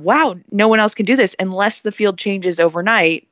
Wow, 0.00 0.36
no 0.50 0.68
one 0.68 0.80
else 0.80 0.94
can 0.94 1.06
do 1.06 1.16
this 1.16 1.36
unless 1.38 1.80
the 1.80 1.92
field 1.92 2.18
changes 2.18 2.58
overnight. 2.58 3.28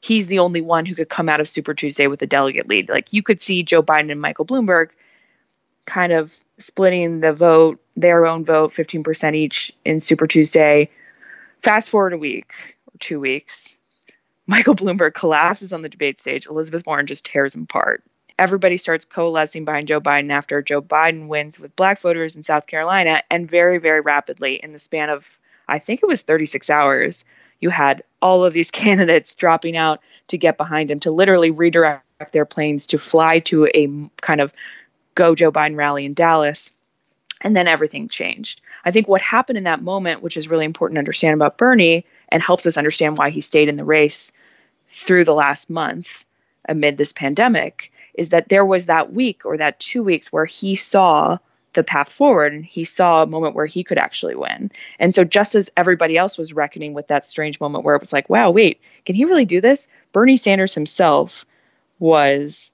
He's 0.00 0.26
the 0.28 0.38
only 0.38 0.60
one 0.60 0.86
who 0.86 0.94
could 0.94 1.08
come 1.08 1.28
out 1.28 1.40
of 1.40 1.48
Super 1.48 1.74
Tuesday 1.74 2.06
with 2.06 2.22
a 2.22 2.26
delegate 2.26 2.68
lead. 2.68 2.88
Like 2.88 3.12
you 3.12 3.22
could 3.22 3.42
see 3.42 3.62
Joe 3.62 3.82
Biden 3.82 4.10
and 4.10 4.20
Michael 4.20 4.46
Bloomberg 4.46 4.90
kind 5.84 6.12
of 6.12 6.34
splitting 6.58 7.20
the 7.20 7.32
vote, 7.32 7.80
their 7.96 8.26
own 8.26 8.44
vote, 8.44 8.70
15% 8.70 9.34
each 9.34 9.72
in 9.84 10.00
Super 10.00 10.26
Tuesday. 10.26 10.90
Fast 11.60 11.90
forward 11.90 12.12
a 12.12 12.18
week 12.18 12.52
or 12.86 12.98
two 12.98 13.18
weeks, 13.20 13.76
Michael 14.46 14.76
Bloomberg 14.76 15.12
collapses 15.12 15.72
on 15.72 15.82
the 15.82 15.88
debate 15.88 16.20
stage. 16.20 16.46
Elizabeth 16.46 16.86
Warren 16.86 17.06
just 17.06 17.26
tears 17.26 17.54
him 17.54 17.62
apart 17.62 18.04
everybody 18.38 18.76
starts 18.76 19.04
coalescing 19.04 19.64
behind 19.64 19.88
Joe 19.88 20.00
Biden 20.00 20.30
after 20.30 20.62
Joe 20.62 20.82
Biden 20.82 21.26
wins 21.26 21.58
with 21.58 21.76
black 21.76 22.00
voters 22.00 22.36
in 22.36 22.42
South 22.42 22.66
Carolina. 22.66 23.22
And 23.30 23.50
very, 23.50 23.78
very 23.78 24.00
rapidly, 24.00 24.60
in 24.62 24.72
the 24.72 24.78
span 24.78 25.10
of, 25.10 25.28
I 25.66 25.78
think 25.78 26.02
it 26.02 26.08
was 26.08 26.22
36 26.22 26.68
hours, 26.70 27.24
you 27.60 27.70
had 27.70 28.02
all 28.20 28.44
of 28.44 28.52
these 28.52 28.70
candidates 28.82 29.34
dropping 29.34 29.76
out 29.76 30.00
to 30.28 30.38
get 30.38 30.58
behind 30.58 30.90
him, 30.90 31.00
to 31.00 31.10
literally 31.10 31.50
redirect 31.50 32.04
their 32.32 32.44
planes 32.44 32.88
to 32.88 32.98
fly 32.98 33.40
to 33.40 33.66
a 33.74 34.10
kind 34.20 34.40
of 34.40 34.52
go 35.14 35.34
Joe 35.34 35.52
Biden 35.52 35.76
rally 35.76 36.04
in 36.04 36.14
Dallas. 36.14 36.70
And 37.42 37.54
then 37.54 37.68
everything 37.68 38.08
changed. 38.08 38.62
I 38.84 38.90
think 38.90 39.08
what 39.08 39.20
happened 39.20 39.58
in 39.58 39.64
that 39.64 39.82
moment, 39.82 40.22
which 40.22 40.38
is 40.38 40.48
really 40.48 40.64
important 40.64 40.96
to 40.96 41.00
understand 41.00 41.34
about 41.34 41.58
Bernie 41.58 42.06
and 42.30 42.42
helps 42.42 42.66
us 42.66 42.78
understand 42.78 43.18
why 43.18 43.28
he 43.30 43.42
stayed 43.42 43.68
in 43.68 43.76
the 43.76 43.84
race 43.84 44.32
through 44.88 45.24
the 45.24 45.34
last 45.34 45.68
month 45.68 46.24
amid 46.68 46.96
this 46.96 47.12
pandemic, 47.12 47.92
is 48.16 48.30
that 48.30 48.48
there 48.48 48.64
was 48.64 48.86
that 48.86 49.12
week 49.12 49.44
or 49.44 49.56
that 49.58 49.78
two 49.78 50.02
weeks 50.02 50.32
where 50.32 50.46
he 50.46 50.74
saw 50.74 51.38
the 51.74 51.84
path 51.84 52.12
forward 52.12 52.52
and 52.52 52.64
he 52.64 52.82
saw 52.82 53.22
a 53.22 53.26
moment 53.26 53.54
where 53.54 53.66
he 53.66 53.84
could 53.84 53.98
actually 53.98 54.34
win. 54.34 54.72
And 54.98 55.14
so 55.14 55.22
just 55.22 55.54
as 55.54 55.70
everybody 55.76 56.16
else 56.16 56.36
was 56.36 56.52
reckoning 56.52 56.94
with 56.94 57.08
that 57.08 57.24
strange 57.24 57.60
moment 57.60 57.84
where 57.84 57.94
it 57.94 58.00
was 58.00 58.12
like, 58.12 58.28
wow, 58.28 58.50
wait, 58.50 58.80
can 59.04 59.14
he 59.14 59.26
really 59.26 59.44
do 59.44 59.60
this? 59.60 59.88
Bernie 60.12 60.38
Sanders 60.38 60.74
himself 60.74 61.44
was 61.98 62.72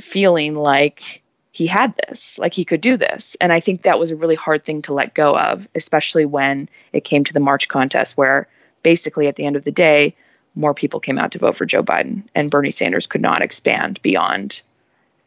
feeling 0.00 0.56
like 0.56 1.22
he 1.52 1.68
had 1.68 1.94
this, 1.96 2.38
like 2.38 2.52
he 2.52 2.64
could 2.64 2.80
do 2.80 2.96
this. 2.96 3.36
And 3.40 3.52
I 3.52 3.60
think 3.60 3.82
that 3.82 4.00
was 4.00 4.10
a 4.10 4.16
really 4.16 4.34
hard 4.34 4.64
thing 4.64 4.82
to 4.82 4.94
let 4.94 5.14
go 5.14 5.38
of, 5.38 5.68
especially 5.74 6.24
when 6.24 6.68
it 6.92 7.04
came 7.04 7.22
to 7.24 7.32
the 7.32 7.40
March 7.40 7.68
contest 7.68 8.16
where 8.16 8.48
basically 8.82 9.28
at 9.28 9.36
the 9.36 9.46
end 9.46 9.54
of 9.54 9.64
the 9.64 9.72
day, 9.72 10.16
more 10.54 10.74
people 10.74 11.00
came 11.00 11.18
out 11.18 11.32
to 11.32 11.38
vote 11.38 11.56
for 11.56 11.66
Joe 11.66 11.82
Biden, 11.82 12.22
and 12.34 12.50
Bernie 12.50 12.70
Sanders 12.70 13.06
could 13.06 13.20
not 13.20 13.42
expand 13.42 14.00
beyond 14.02 14.62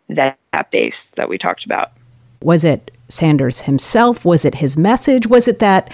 that, 0.10 0.38
that 0.54 0.72
base 0.72 1.06
that 1.06 1.30
we 1.30 1.38
talked 1.38 1.66
about. 1.66 1.92
Was 2.42 2.64
it 2.64 2.92
Sanders 3.10 3.62
himself? 3.62 4.26
Was 4.26 4.46
it 4.46 4.56
his 4.56 4.78
message? 4.78 5.28
Was 5.28 5.48
it 5.48 5.60
that, 5.60 5.92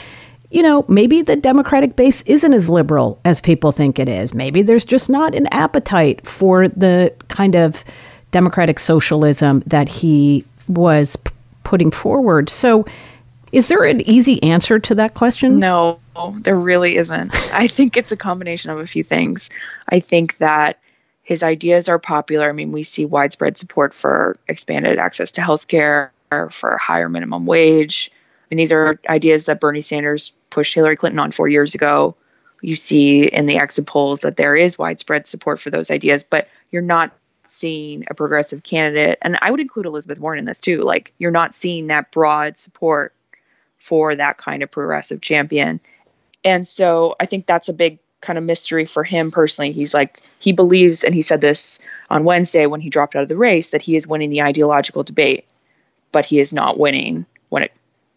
you 0.52 0.62
know, 0.62 0.86
maybe 0.88 1.22
the 1.22 1.36
Democratic 1.36 1.96
base 1.96 2.22
isn't 2.24 2.54
as 2.54 2.70
liberal 2.70 3.20
as 3.26 3.42
people 3.42 3.72
think 3.72 3.98
it 3.98 4.10
is? 4.10 4.34
Maybe 4.34 4.62
there's 4.62 4.86
just 4.86 5.10
not 5.10 5.34
an 5.36 5.48
appetite 5.48 6.26
for 6.28 6.68
the 6.68 7.14
kind 7.30 7.56
of 7.56 7.84
democratic 8.32 8.80
socialism 8.80 9.64
that 9.66 9.88
he 9.88 10.46
was 10.68 11.16
p- 11.16 11.32
putting 11.64 11.92
forward. 11.92 12.50
So, 12.50 12.86
is 13.54 13.68
there 13.68 13.84
an 13.84 14.08
easy 14.10 14.42
answer 14.42 14.80
to 14.80 14.96
that 14.96 15.14
question? 15.14 15.60
No, 15.60 16.00
there 16.40 16.56
really 16.56 16.98
isn't. 16.98 17.30
I 17.54 17.68
think 17.68 17.96
it's 17.96 18.12
a 18.12 18.18
combination 18.18 18.72
of 18.72 18.80
a 18.80 18.88
few 18.88 19.04
things. 19.04 19.52
I 19.88 20.00
think 20.00 20.38
that 20.40 20.80
his 21.22 21.44
ideas 21.44 21.88
are 21.88 22.00
popular. 22.00 22.50
I 22.50 22.52
mean, 22.52 22.72
we 22.72 22.82
see 22.82 23.06
widespread 23.06 23.58
support 23.58 23.94
for 23.94 24.38
expanded 24.48 24.98
access 24.98 25.32
to 25.34 25.42
healthcare, 25.42 26.10
for 26.50 26.78
higher 26.78 27.10
minimum 27.10 27.46
wage. 27.46 28.12
I 28.12 28.46
mean, 28.50 28.58
these 28.58 28.72
are 28.72 29.00
ideas 29.08 29.46
that 29.46 29.60
Bernie 29.60 29.82
Sanders 29.82 30.34
pushed 30.50 30.74
Hillary 30.74 30.96
Clinton 30.96 31.20
on 31.20 31.30
four 31.30 31.48
years 31.48 31.76
ago. 31.76 32.16
You 32.64 32.76
see 32.76 33.26
in 33.26 33.46
the 33.46 33.58
exit 33.58 33.86
polls 33.86 34.22
that 34.22 34.36
there 34.36 34.56
is 34.56 34.80
widespread 34.80 35.28
support 35.28 35.60
for 35.60 35.70
those 35.70 35.92
ideas, 35.92 36.24
but 36.24 36.48
you're 36.72 36.82
not 36.82 37.12
seeing 37.44 38.06
a 38.10 38.16
progressive 38.16 38.64
candidate. 38.64 39.20
And 39.22 39.38
I 39.42 39.52
would 39.52 39.60
include 39.60 39.86
Elizabeth 39.86 40.20
Warren 40.20 40.40
in 40.40 40.46
this 40.46 40.60
too. 40.60 40.82
Like, 40.82 41.14
you're 41.20 41.30
not 41.30 41.54
seeing 41.54 41.88
that 41.88 42.10
broad 42.12 42.58
support 42.58 43.14
for 43.84 44.16
that 44.16 44.38
kind 44.38 44.64
of 44.64 44.72
progressive 44.72 45.20
champion. 45.20 45.82
And 46.42 46.66
so 46.66 47.18
I 47.20 47.26
think 47.26 47.46
that's 47.46 47.68
a 47.68 47.74
big 47.74 48.00
kind 48.22 48.38
of 48.38 48.46
mystery 48.46 48.86
for 48.86 49.04
him 49.04 49.30
personally. 49.30 49.74
He's 49.74 49.94
like, 49.94 50.22
he 50.40 50.54
believes, 50.54 51.04
and 51.04 51.14
he 51.14 51.22
said 51.22 51.42
this 51.42 51.82
on 52.10 52.24
Wednesday 52.24 52.66
when 52.66 52.80
he 52.80 52.90
dropped 52.90 53.14
out 53.18 53.24
of 53.24 53.28
the 53.28 53.36
race, 53.36 53.72
that 53.72 53.82
he 53.82 53.98
is 53.98 54.08
winning 54.08 54.30
the 54.30 54.42
ideological 54.42 55.04
debate, 55.04 55.46
but 56.14 56.24
he 56.26 56.40
is 56.40 56.54
not 56.54 56.80
winning 56.80 57.26
when 57.50 57.64
it 57.64 57.74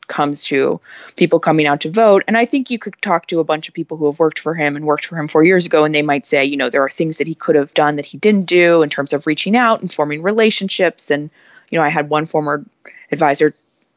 comes 0.06 0.44
to 0.44 0.80
people 1.16 1.40
coming 1.40 1.66
out 1.66 1.80
to 1.80 1.90
vote. 1.90 2.22
And 2.28 2.36
I 2.36 2.44
think 2.44 2.70
you 2.70 2.78
could 2.78 2.94
talk 3.02 3.26
to 3.26 3.40
a 3.40 3.44
bunch 3.44 3.66
of 3.66 3.74
people 3.74 3.96
who 3.96 4.06
have 4.06 4.20
worked 4.20 4.38
for 4.38 4.54
him 4.54 4.76
and 4.76 4.84
worked 4.84 5.06
for 5.06 5.18
him 5.18 5.26
four 5.26 5.42
years 5.42 5.66
ago, 5.66 5.82
and 5.82 5.92
they 5.92 6.02
might 6.02 6.26
say, 6.26 6.44
you 6.44 6.56
know, 6.56 6.70
there 6.70 6.84
are 6.84 6.90
things 6.90 7.18
that 7.18 7.26
he 7.26 7.34
could 7.34 7.56
have 7.56 7.74
done 7.74 7.96
that 7.96 8.06
he 8.06 8.18
didn't 8.18 8.46
do 8.46 8.82
in 8.82 8.88
terms 8.88 9.12
of 9.12 9.26
reaching 9.26 9.56
out 9.56 9.80
and 9.80 9.92
forming 9.92 10.22
relationships. 10.22 11.10
And, 11.10 11.28
you 11.70 11.78
know, 11.80 11.84
I 11.84 11.88
had 11.88 12.08
one 12.08 12.26
former 12.26 12.64
advisor 13.10 13.52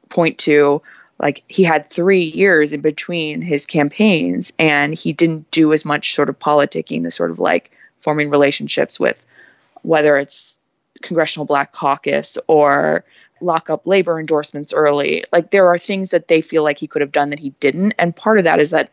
point 0.10 0.40
to 0.40 0.82
like 1.20 1.44
he 1.48 1.64
had 1.64 1.90
three 1.90 2.24
years 2.24 2.72
in 2.72 2.82
between 2.82 3.42
his 3.42 3.66
campaigns 3.66 4.54
and 4.58 4.94
he 4.94 5.14
didn't 5.14 5.52
do 5.52 5.74
as 5.74 5.84
much 5.84 6.16
sort 6.16 6.30
of 6.30 6.40
politicking, 6.40 7.04
the 7.04 7.12
sort 7.12 7.32
of 7.32 7.40
like 7.40 7.72
forming 8.02 8.30
relationships 8.30 9.00
with 9.00 9.26
whether 9.82 10.18
it's 10.18 10.58
Congressional 11.02 11.46
Black 11.46 11.74
Caucus 11.74 12.38
or 12.48 13.04
lock 13.42 13.70
up 13.70 13.86
labor 13.86 14.20
endorsements 14.20 14.74
early. 14.74 15.24
Like 15.32 15.52
there 15.52 15.68
are 15.68 15.78
things 15.78 16.12
that 16.12 16.28
they 16.28 16.42
feel 16.42 16.64
like 16.64 16.78
he 16.78 16.88
could 16.88 17.02
have 17.02 17.12
done 17.12 17.30
that 17.32 17.40
he 17.40 17.50
didn't. 17.60 17.94
And 18.00 18.16
part 18.16 18.38
of 18.38 18.46
that 18.46 18.60
is 18.60 18.72
that 18.72 18.90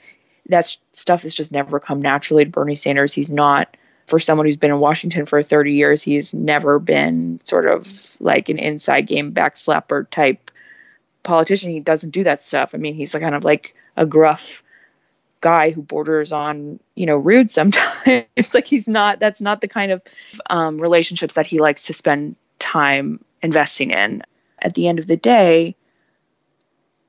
that 0.48 0.76
stuff 0.92 1.22
has 1.22 1.34
just 1.34 1.52
never 1.52 1.80
come 1.80 2.02
naturally 2.02 2.44
to 2.44 2.50
Bernie 2.50 2.76
Sanders. 2.76 3.14
He's 3.14 3.30
not 3.30 3.76
for 4.06 4.18
someone 4.18 4.46
who's 4.46 4.56
been 4.56 4.70
in 4.70 4.78
Washington 4.78 5.26
for 5.26 5.42
30 5.42 5.72
years, 5.72 6.02
he's 6.02 6.32
never 6.32 6.78
been 6.78 7.40
sort 7.42 7.66
of 7.66 8.16
like 8.20 8.48
an 8.48 8.58
inside 8.58 9.02
game 9.02 9.32
backslapper 9.32 10.04
type 10.04 10.50
politician. 11.26 11.70
He 11.70 11.80
doesn't 11.80 12.10
do 12.10 12.24
that 12.24 12.40
stuff. 12.40 12.70
I 12.74 12.78
mean, 12.78 12.94
he's 12.94 13.12
kind 13.12 13.34
of 13.34 13.44
like 13.44 13.74
a 13.96 14.06
gruff 14.06 14.62
guy 15.40 15.70
who 15.70 15.82
borders 15.82 16.32
on, 16.32 16.80
you 16.94 17.06
know, 17.06 17.16
rude 17.16 17.50
sometimes. 17.58 18.54
like 18.54 18.66
he's 18.66 18.88
not, 18.88 19.20
that's 19.20 19.40
not 19.40 19.60
the 19.60 19.68
kind 19.68 19.92
of 19.92 20.02
um, 20.48 20.78
relationships 20.78 21.34
that 21.34 21.46
he 21.46 21.58
likes 21.58 21.86
to 21.86 21.94
spend 21.94 22.36
time 22.58 23.22
investing 23.42 23.90
in. 23.90 24.22
At 24.58 24.72
the 24.72 24.88
end 24.88 24.98
of 24.98 25.06
the 25.06 25.18
day, 25.18 25.76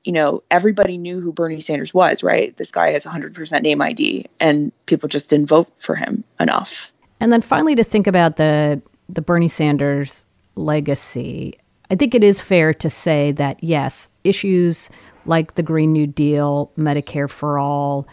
you 0.04 0.12
know, 0.12 0.42
everybody 0.50 0.98
knew 0.98 1.20
who 1.20 1.32
Bernie 1.32 1.60
Sanders 1.60 1.92
was, 1.92 2.22
right? 2.22 2.56
This 2.56 2.72
guy 2.72 2.92
has 2.92 3.04
100% 3.04 3.62
name 3.62 3.80
ID, 3.80 4.26
and 4.38 4.72
people 4.86 5.08
just 5.08 5.30
didn't 5.30 5.48
vote 5.48 5.70
for 5.78 5.94
him 5.94 6.24
enough. 6.38 6.92
And 7.20 7.32
then 7.32 7.40
finally, 7.40 7.74
to 7.74 7.84
think 7.84 8.06
about 8.06 8.36
the 8.36 8.80
the 9.08 9.22
Bernie 9.22 9.48
Sanders 9.48 10.26
legacy, 10.54 11.58
I 11.90 11.96
think 11.96 12.14
it 12.14 12.22
is 12.22 12.40
fair 12.40 12.74
to 12.74 12.90
say 12.90 13.32
that 13.32 13.62
yes, 13.62 14.10
issues 14.24 14.90
like 15.24 15.54
the 15.54 15.62
Green 15.62 15.92
New 15.92 16.06
Deal, 16.06 16.70
Medicare 16.76 17.30
for 17.30 17.58
all, 17.58 18.06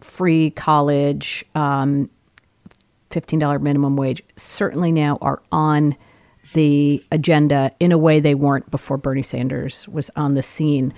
free 0.00 0.50
college, 0.50 1.44
um, 1.54 2.10
$15 3.10 3.60
minimum 3.60 3.96
wage 3.96 4.22
certainly 4.36 4.90
now 4.90 5.18
are 5.20 5.42
on 5.52 5.96
the 6.52 7.02
agenda 7.10 7.70
in 7.80 7.92
a 7.92 7.98
way 7.98 8.20
they 8.20 8.34
weren't 8.34 8.70
before 8.70 8.98
Bernie 8.98 9.22
Sanders 9.22 9.88
was 9.88 10.10
on 10.16 10.34
the 10.34 10.42
scene. 10.42 10.92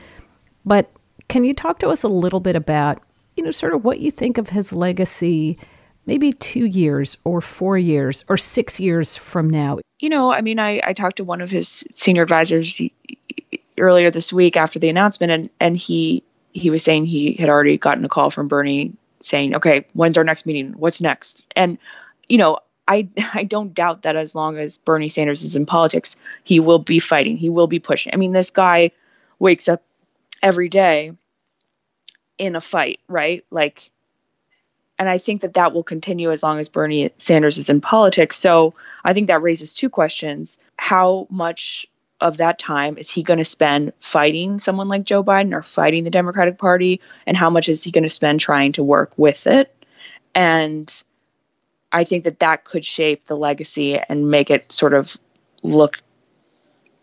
But 0.64 0.90
can 1.28 1.44
you 1.44 1.54
talk 1.54 1.78
to 1.80 1.88
us 1.88 2.02
a 2.02 2.08
little 2.08 2.40
bit 2.40 2.56
about, 2.56 3.00
you 3.36 3.44
know, 3.44 3.50
sort 3.50 3.74
of 3.74 3.84
what 3.84 4.00
you 4.00 4.10
think 4.10 4.38
of 4.38 4.50
his 4.50 4.72
legacy 4.72 5.58
maybe 6.06 6.32
two 6.32 6.66
years 6.66 7.18
or 7.24 7.40
four 7.40 7.76
years 7.76 8.24
or 8.28 8.36
six 8.36 8.80
years 8.80 9.16
from 9.16 9.50
now? 9.50 9.78
You 10.00 10.08
know, 10.08 10.32
I 10.32 10.40
mean, 10.40 10.58
I, 10.58 10.80
I 10.84 10.92
talked 10.92 11.16
to 11.16 11.24
one 11.24 11.40
of 11.40 11.50
his 11.50 11.84
senior 11.94 12.22
advisors 12.22 12.80
earlier 13.78 14.10
this 14.10 14.32
week 14.32 14.56
after 14.56 14.78
the 14.78 14.88
announcement, 14.88 15.32
and, 15.32 15.50
and 15.60 15.76
he 15.76 16.22
he 16.52 16.70
was 16.70 16.82
saying 16.82 17.04
he 17.04 17.34
had 17.34 17.50
already 17.50 17.76
gotten 17.76 18.04
a 18.04 18.08
call 18.08 18.30
from 18.30 18.48
Bernie 18.48 18.94
saying, 19.20 19.54
okay, 19.56 19.86
when's 19.92 20.16
our 20.16 20.24
next 20.24 20.46
meeting? 20.46 20.72
What's 20.72 21.02
next? 21.02 21.44
And, 21.54 21.76
you 22.28 22.38
know, 22.38 22.60
I 22.88 23.08
I 23.34 23.44
don't 23.44 23.74
doubt 23.74 24.02
that 24.02 24.16
as 24.16 24.34
long 24.34 24.58
as 24.58 24.76
Bernie 24.76 25.08
Sanders 25.08 25.44
is 25.44 25.56
in 25.56 25.66
politics, 25.66 26.16
he 26.44 26.60
will 26.60 26.78
be 26.78 26.98
fighting. 26.98 27.36
He 27.36 27.50
will 27.50 27.66
be 27.66 27.78
pushing. 27.78 28.12
I 28.14 28.16
mean, 28.16 28.32
this 28.32 28.50
guy 28.50 28.92
wakes 29.38 29.68
up 29.68 29.82
every 30.42 30.68
day 30.68 31.12
in 32.38 32.56
a 32.56 32.60
fight, 32.60 33.00
right? 33.08 33.44
Like 33.50 33.90
and 34.98 35.08
I 35.08 35.18
think 35.18 35.42
that 35.42 35.54
that 35.54 35.72
will 35.72 35.82
continue 35.82 36.30
as 36.30 36.42
long 36.42 36.58
as 36.58 36.68
Bernie 36.68 37.10
Sanders 37.18 37.58
is 37.58 37.68
in 37.68 37.80
politics. 37.80 38.36
So 38.36 38.72
I 39.04 39.12
think 39.12 39.26
that 39.26 39.42
raises 39.42 39.74
two 39.74 39.90
questions. 39.90 40.58
How 40.76 41.26
much 41.30 41.86
of 42.18 42.38
that 42.38 42.58
time 42.58 42.96
is 42.96 43.10
he 43.10 43.22
going 43.22 43.38
to 43.38 43.44
spend 43.44 43.92
fighting 44.00 44.58
someone 44.58 44.88
like 44.88 45.04
Joe 45.04 45.22
Biden 45.22 45.52
or 45.52 45.62
fighting 45.62 46.04
the 46.04 46.10
Democratic 46.10 46.56
Party? 46.56 47.02
And 47.26 47.36
how 47.36 47.50
much 47.50 47.68
is 47.68 47.84
he 47.84 47.90
going 47.90 48.04
to 48.04 48.08
spend 48.08 48.40
trying 48.40 48.72
to 48.72 48.82
work 48.82 49.12
with 49.18 49.46
it? 49.46 49.74
And 50.34 50.90
I 51.92 52.04
think 52.04 52.24
that 52.24 52.40
that 52.40 52.64
could 52.64 52.84
shape 52.84 53.24
the 53.24 53.36
legacy 53.36 53.98
and 53.98 54.30
make 54.30 54.50
it 54.50 54.72
sort 54.72 54.94
of 54.94 55.16
look 55.62 55.98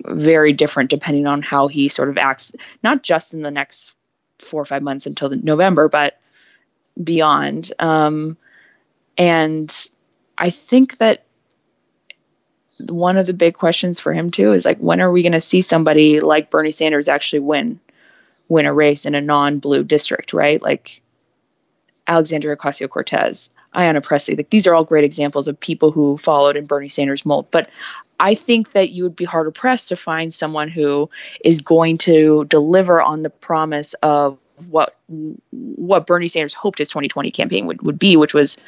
very 0.06 0.54
different 0.54 0.90
depending 0.90 1.28
on 1.28 1.42
how 1.42 1.68
he 1.68 1.88
sort 1.88 2.10
of 2.10 2.18
acts, 2.18 2.56
not 2.84 3.04
just 3.04 3.34
in 3.34 3.42
the 3.44 3.52
next 3.52 3.94
four 4.40 4.62
or 4.62 4.66
five 4.66 4.82
months 4.82 5.06
until 5.06 5.30
November, 5.30 5.88
but 5.88 6.20
beyond. 7.02 7.72
Um, 7.80 8.38
and 9.18 9.88
I 10.38 10.50
think 10.50 10.98
that 10.98 11.26
one 12.80 13.18
of 13.18 13.26
the 13.26 13.34
big 13.34 13.54
questions 13.54 14.00
for 14.00 14.14
him 14.14 14.32
too 14.32 14.54
is 14.54 14.66
like, 14.66 14.80
when 14.80 15.02
are 15.02 15.12
we 15.12 15.22
going 15.22 15.34
to 15.34 15.40
see 15.40 15.62
somebody 15.62 16.20
like 16.20 16.50
Bernie 16.50 16.72
Sanders 16.72 17.08
actually 17.08 17.40
win 17.40 17.80
win 18.50 18.66
a 18.66 18.74
race 18.74 19.06
in 19.06 19.16
a 19.16 19.22
non-blue 19.22 19.84
district, 19.84 20.34
right? 20.34 20.62
Like 20.62 21.02
Alexandria 22.06 22.56
Ocasio 22.58 22.90
Cortez, 22.90 23.52
Ayanna 23.74 24.04
Pressley. 24.04 24.36
Like 24.36 24.50
these 24.50 24.68
are 24.68 24.76
all 24.76 24.84
great 24.84 25.06
examples 25.06 25.48
of 25.48 25.60
people 25.60 25.92
who 25.92 26.18
followed 26.18 26.58
in 26.58 26.66
Bernie 26.66 26.90
Sanders' 26.90 27.26
mold. 27.26 27.48
But 27.52 27.70
I 28.20 28.36
think 28.36 28.74
that 28.74 28.90
you 28.90 29.04
would 29.04 29.16
be 29.16 29.26
harder 29.26 29.52
pressed 29.52 29.90
to 29.90 29.96
find 29.96 30.34
someone 30.34 30.70
who 30.70 31.10
is 31.44 31.62
going 31.62 31.98
to 32.00 32.46
deliver 32.46 33.02
on 33.02 33.24
the 33.24 33.30
promise 33.30 33.94
of 33.96 34.38
what 34.68 34.96
what 35.52 36.08
Bernie 36.08 36.28
Sanders 36.28 36.54
hoped 36.54 36.80
his 36.80 36.90
2020 36.90 37.32
campaign 37.32 37.66
would, 37.68 37.82
would 37.86 38.00
be, 38.00 38.18
which 38.18 38.34
was 38.34 38.60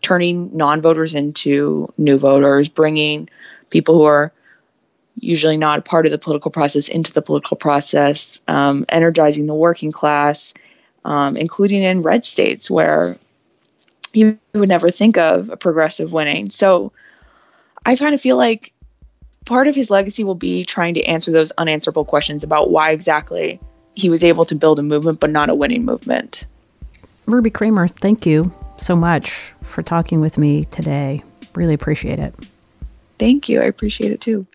turning 0.00 0.56
non-voters 0.56 1.14
into 1.14 1.92
new 1.98 2.18
voters, 2.18 2.68
bringing 2.68 3.28
people 3.70 3.94
who 3.94 4.04
are 4.04 4.32
usually 5.16 5.56
not 5.56 5.78
a 5.80 5.82
part 5.82 6.06
of 6.06 6.12
the 6.12 6.18
political 6.18 6.50
process 6.50 6.88
into 6.88 7.12
the 7.12 7.22
political 7.22 7.56
process, 7.56 8.40
um, 8.46 8.84
energizing 8.88 9.46
the 9.46 9.54
working 9.54 9.90
class, 9.90 10.54
um, 11.04 11.36
including 11.36 11.82
in 11.82 12.02
red 12.02 12.24
states 12.24 12.70
where 12.70 13.16
you 14.12 14.38
would 14.54 14.68
never 14.68 14.90
think 14.90 15.16
of 15.18 15.50
a 15.50 15.56
progressive 15.56 16.12
winning. 16.12 16.50
So 16.50 16.92
I 17.84 17.96
kind 17.96 18.14
of 18.14 18.20
feel 18.20 18.36
like 18.36 18.72
part 19.44 19.68
of 19.68 19.74
his 19.74 19.90
legacy 19.90 20.24
will 20.24 20.34
be 20.34 20.64
trying 20.64 20.94
to 20.94 21.04
answer 21.04 21.30
those 21.30 21.52
unanswerable 21.52 22.04
questions 22.04 22.44
about 22.44 22.70
why 22.70 22.90
exactly 22.90 23.60
he 23.96 24.10
was 24.10 24.22
able 24.22 24.44
to 24.44 24.54
build 24.54 24.78
a 24.78 24.82
movement, 24.82 25.18
but 25.18 25.30
not 25.30 25.48
a 25.48 25.54
winning 25.54 25.84
movement. 25.84 26.46
Ruby 27.26 27.50
Cramer, 27.50 27.88
thank 27.88 28.24
you 28.24 28.52
so 28.76 28.94
much 28.94 29.54
for 29.62 29.82
talking 29.82 30.20
with 30.20 30.38
me 30.38 30.64
today. 30.66 31.24
Really 31.54 31.74
appreciate 31.74 32.18
it. 32.18 32.34
Thank 33.18 33.48
you. 33.48 33.60
I 33.60 33.64
appreciate 33.64 34.12
it 34.12 34.20
too. 34.20 34.46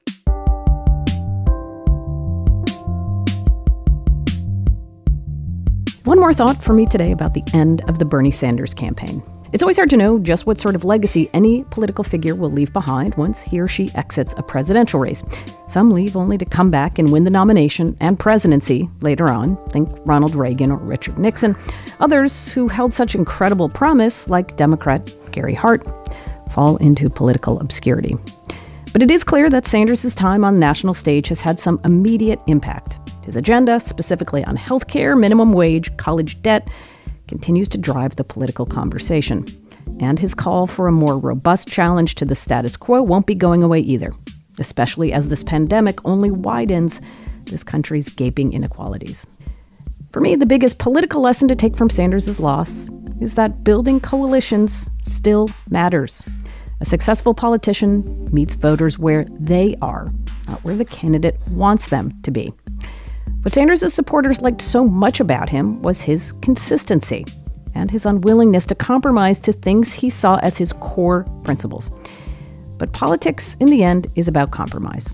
One 6.03 6.19
more 6.19 6.33
thought 6.33 6.63
for 6.63 6.73
me 6.73 6.85
today 6.85 7.11
about 7.11 7.33
the 7.33 7.43
end 7.53 7.87
of 7.89 7.99
the 7.99 8.05
Bernie 8.05 8.31
Sanders 8.31 8.73
campaign. 8.73 9.23
It's 9.53 9.61
always 9.61 9.75
hard 9.75 9.89
to 9.89 9.97
know 9.97 10.17
just 10.17 10.47
what 10.47 10.61
sort 10.61 10.75
of 10.75 10.85
legacy 10.85 11.29
any 11.33 11.65
political 11.65 12.05
figure 12.05 12.35
will 12.35 12.49
leave 12.49 12.71
behind 12.71 13.15
once 13.15 13.41
he 13.41 13.59
or 13.59 13.67
she 13.67 13.89
exits 13.95 14.33
a 14.37 14.43
presidential 14.43 15.01
race. 15.01 15.25
Some 15.67 15.91
leave 15.91 16.15
only 16.15 16.37
to 16.37 16.45
come 16.45 16.71
back 16.71 16.99
and 16.99 17.11
win 17.11 17.25
the 17.25 17.29
nomination 17.29 17.97
and 17.99 18.17
presidency 18.17 18.89
later 19.01 19.29
on. 19.29 19.57
Think 19.67 19.89
Ronald 20.05 20.35
Reagan 20.35 20.71
or 20.71 20.77
Richard 20.77 21.19
Nixon. 21.19 21.57
Others 21.99 22.53
who 22.53 22.69
held 22.69 22.93
such 22.93 23.13
incredible 23.13 23.67
promise, 23.67 24.29
like 24.29 24.55
Democrat 24.55 25.11
Gary 25.31 25.53
Hart, 25.53 25.83
fall 26.53 26.77
into 26.77 27.09
political 27.09 27.59
obscurity. 27.59 28.15
But 28.93 29.03
it 29.03 29.11
is 29.11 29.25
clear 29.25 29.49
that 29.49 29.67
Sanders' 29.67 30.15
time 30.15 30.45
on 30.45 30.53
the 30.53 30.59
national 30.61 30.93
stage 30.93 31.27
has 31.27 31.41
had 31.41 31.59
some 31.59 31.81
immediate 31.83 32.39
impact. 32.47 32.99
His 33.23 33.35
agenda, 33.35 33.81
specifically 33.81 34.45
on 34.45 34.55
health 34.55 34.87
care, 34.87 35.15
minimum 35.15 35.51
wage, 35.51 35.95
college 35.97 36.41
debt, 36.41 36.69
continues 37.31 37.69
to 37.69 37.77
drive 37.77 38.17
the 38.17 38.25
political 38.25 38.65
conversation. 38.65 39.45
And 40.01 40.19
his 40.19 40.35
call 40.35 40.67
for 40.67 40.89
a 40.89 40.91
more 40.91 41.17
robust 41.17 41.69
challenge 41.69 42.15
to 42.15 42.25
the 42.25 42.35
status 42.35 42.75
quo 42.75 43.01
won't 43.01 43.25
be 43.25 43.35
going 43.35 43.63
away 43.63 43.79
either, 43.79 44.11
especially 44.59 45.13
as 45.13 45.29
this 45.29 45.41
pandemic 45.41 46.03
only 46.03 46.29
widens 46.29 46.99
this 47.45 47.63
country's 47.63 48.09
gaping 48.09 48.51
inequalities. 48.51 49.25
For 50.11 50.19
me, 50.19 50.35
the 50.35 50.45
biggest 50.45 50.77
political 50.77 51.21
lesson 51.21 51.47
to 51.47 51.55
take 51.55 51.77
from 51.77 51.89
Sanders' 51.89 52.37
loss 52.37 52.89
is 53.21 53.35
that 53.35 53.63
building 53.63 54.01
coalitions 54.01 54.89
still 55.01 55.49
matters. 55.69 56.25
A 56.81 56.85
successful 56.85 57.33
politician 57.33 58.27
meets 58.33 58.55
voters 58.55 58.99
where 58.99 59.25
they 59.39 59.77
are, 59.81 60.11
not 60.49 60.61
where 60.65 60.75
the 60.75 60.83
candidate 60.83 61.37
wants 61.51 61.87
them 61.87 62.21
to 62.23 62.31
be. 62.31 62.51
What 63.41 63.55
Sanders' 63.55 63.91
supporters 63.91 64.43
liked 64.43 64.61
so 64.61 64.85
much 64.85 65.19
about 65.19 65.49
him 65.49 65.81
was 65.81 66.01
his 66.01 66.31
consistency. 66.33 67.25
and 67.73 67.89
his 67.89 68.05
unwillingness 68.05 68.65
to 68.65 68.75
compromise 68.75 69.39
to 69.39 69.53
things 69.53 69.93
he 69.93 70.09
saw 70.09 70.35
as 70.39 70.57
his 70.57 70.73
core 70.73 71.25
principles. 71.45 71.89
But 72.77 72.91
politics, 72.91 73.55
in 73.61 73.69
the 73.69 73.81
end, 73.81 74.07
is 74.15 74.27
about 74.27 74.51
compromise. 74.51 75.13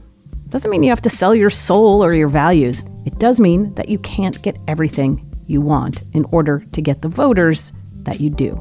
Doesn't 0.49 0.71
mean 0.71 0.81
you 0.81 0.89
have 0.89 1.01
to 1.03 1.09
sell 1.09 1.35
your 1.35 1.51
soul 1.51 2.03
or 2.03 2.15
your 2.15 2.27
values. 2.29 2.83
It 3.05 3.19
does 3.19 3.39
mean 3.39 3.75
that 3.75 3.89
you 3.89 3.99
can't 3.99 4.41
get 4.41 4.57
everything 4.67 5.23
you 5.45 5.61
want 5.61 6.01
in 6.13 6.25
order 6.31 6.63
to 6.73 6.81
get 6.81 7.01
the 7.01 7.07
voters 7.07 7.71
that 8.05 8.19
you 8.19 8.29
do. 8.31 8.59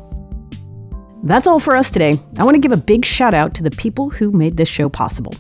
That's 1.25 1.47
all 1.47 1.59
for 1.59 1.75
us 1.75 1.91
today. 1.91 2.21
I 2.37 2.45
want 2.45 2.55
to 2.55 2.61
give 2.61 2.73
a 2.73 2.77
big 2.77 3.05
shout 3.05 3.33
out 3.33 3.55
to 3.55 3.62
the 3.62 3.71
people 3.71 4.11
who 4.11 4.31
made 4.31 4.59
this 4.59 4.69
show 4.69 4.89
possible. 4.89 5.33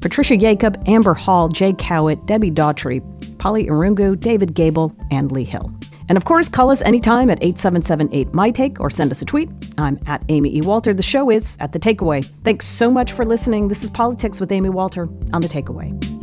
Patricia 0.00 0.36
Jacob, 0.36 0.80
Amber 0.86 1.14
Hall, 1.14 1.48
Jay 1.48 1.72
Cowit, 1.72 2.24
Debbie 2.26 2.50
Daughtry, 2.50 3.02
Polly 3.46 3.66
Irungu, 3.66 4.18
David 4.18 4.54
Gable, 4.54 4.90
and 5.12 5.30
Lee 5.30 5.44
Hill. 5.44 5.70
And 6.08 6.18
of 6.18 6.24
course, 6.24 6.48
call 6.48 6.68
us 6.68 6.82
anytime 6.82 7.30
at 7.30 7.38
8778 7.44 8.34
My 8.34 8.50
Take 8.50 8.80
or 8.80 8.90
send 8.90 9.12
us 9.12 9.22
a 9.22 9.24
tweet. 9.24 9.48
I'm 9.78 10.00
at 10.08 10.20
Amy 10.30 10.56
E. 10.56 10.62
Walter. 10.62 10.92
The 10.92 11.04
show 11.04 11.30
is 11.30 11.56
at 11.60 11.70
The 11.70 11.78
Takeaway. 11.78 12.24
Thanks 12.42 12.66
so 12.66 12.90
much 12.90 13.12
for 13.12 13.24
listening. 13.24 13.68
This 13.68 13.84
is 13.84 13.90
Politics 13.90 14.40
with 14.40 14.50
Amy 14.50 14.70
Walter 14.70 15.08
on 15.32 15.42
The 15.42 15.48
Takeaway. 15.48 16.15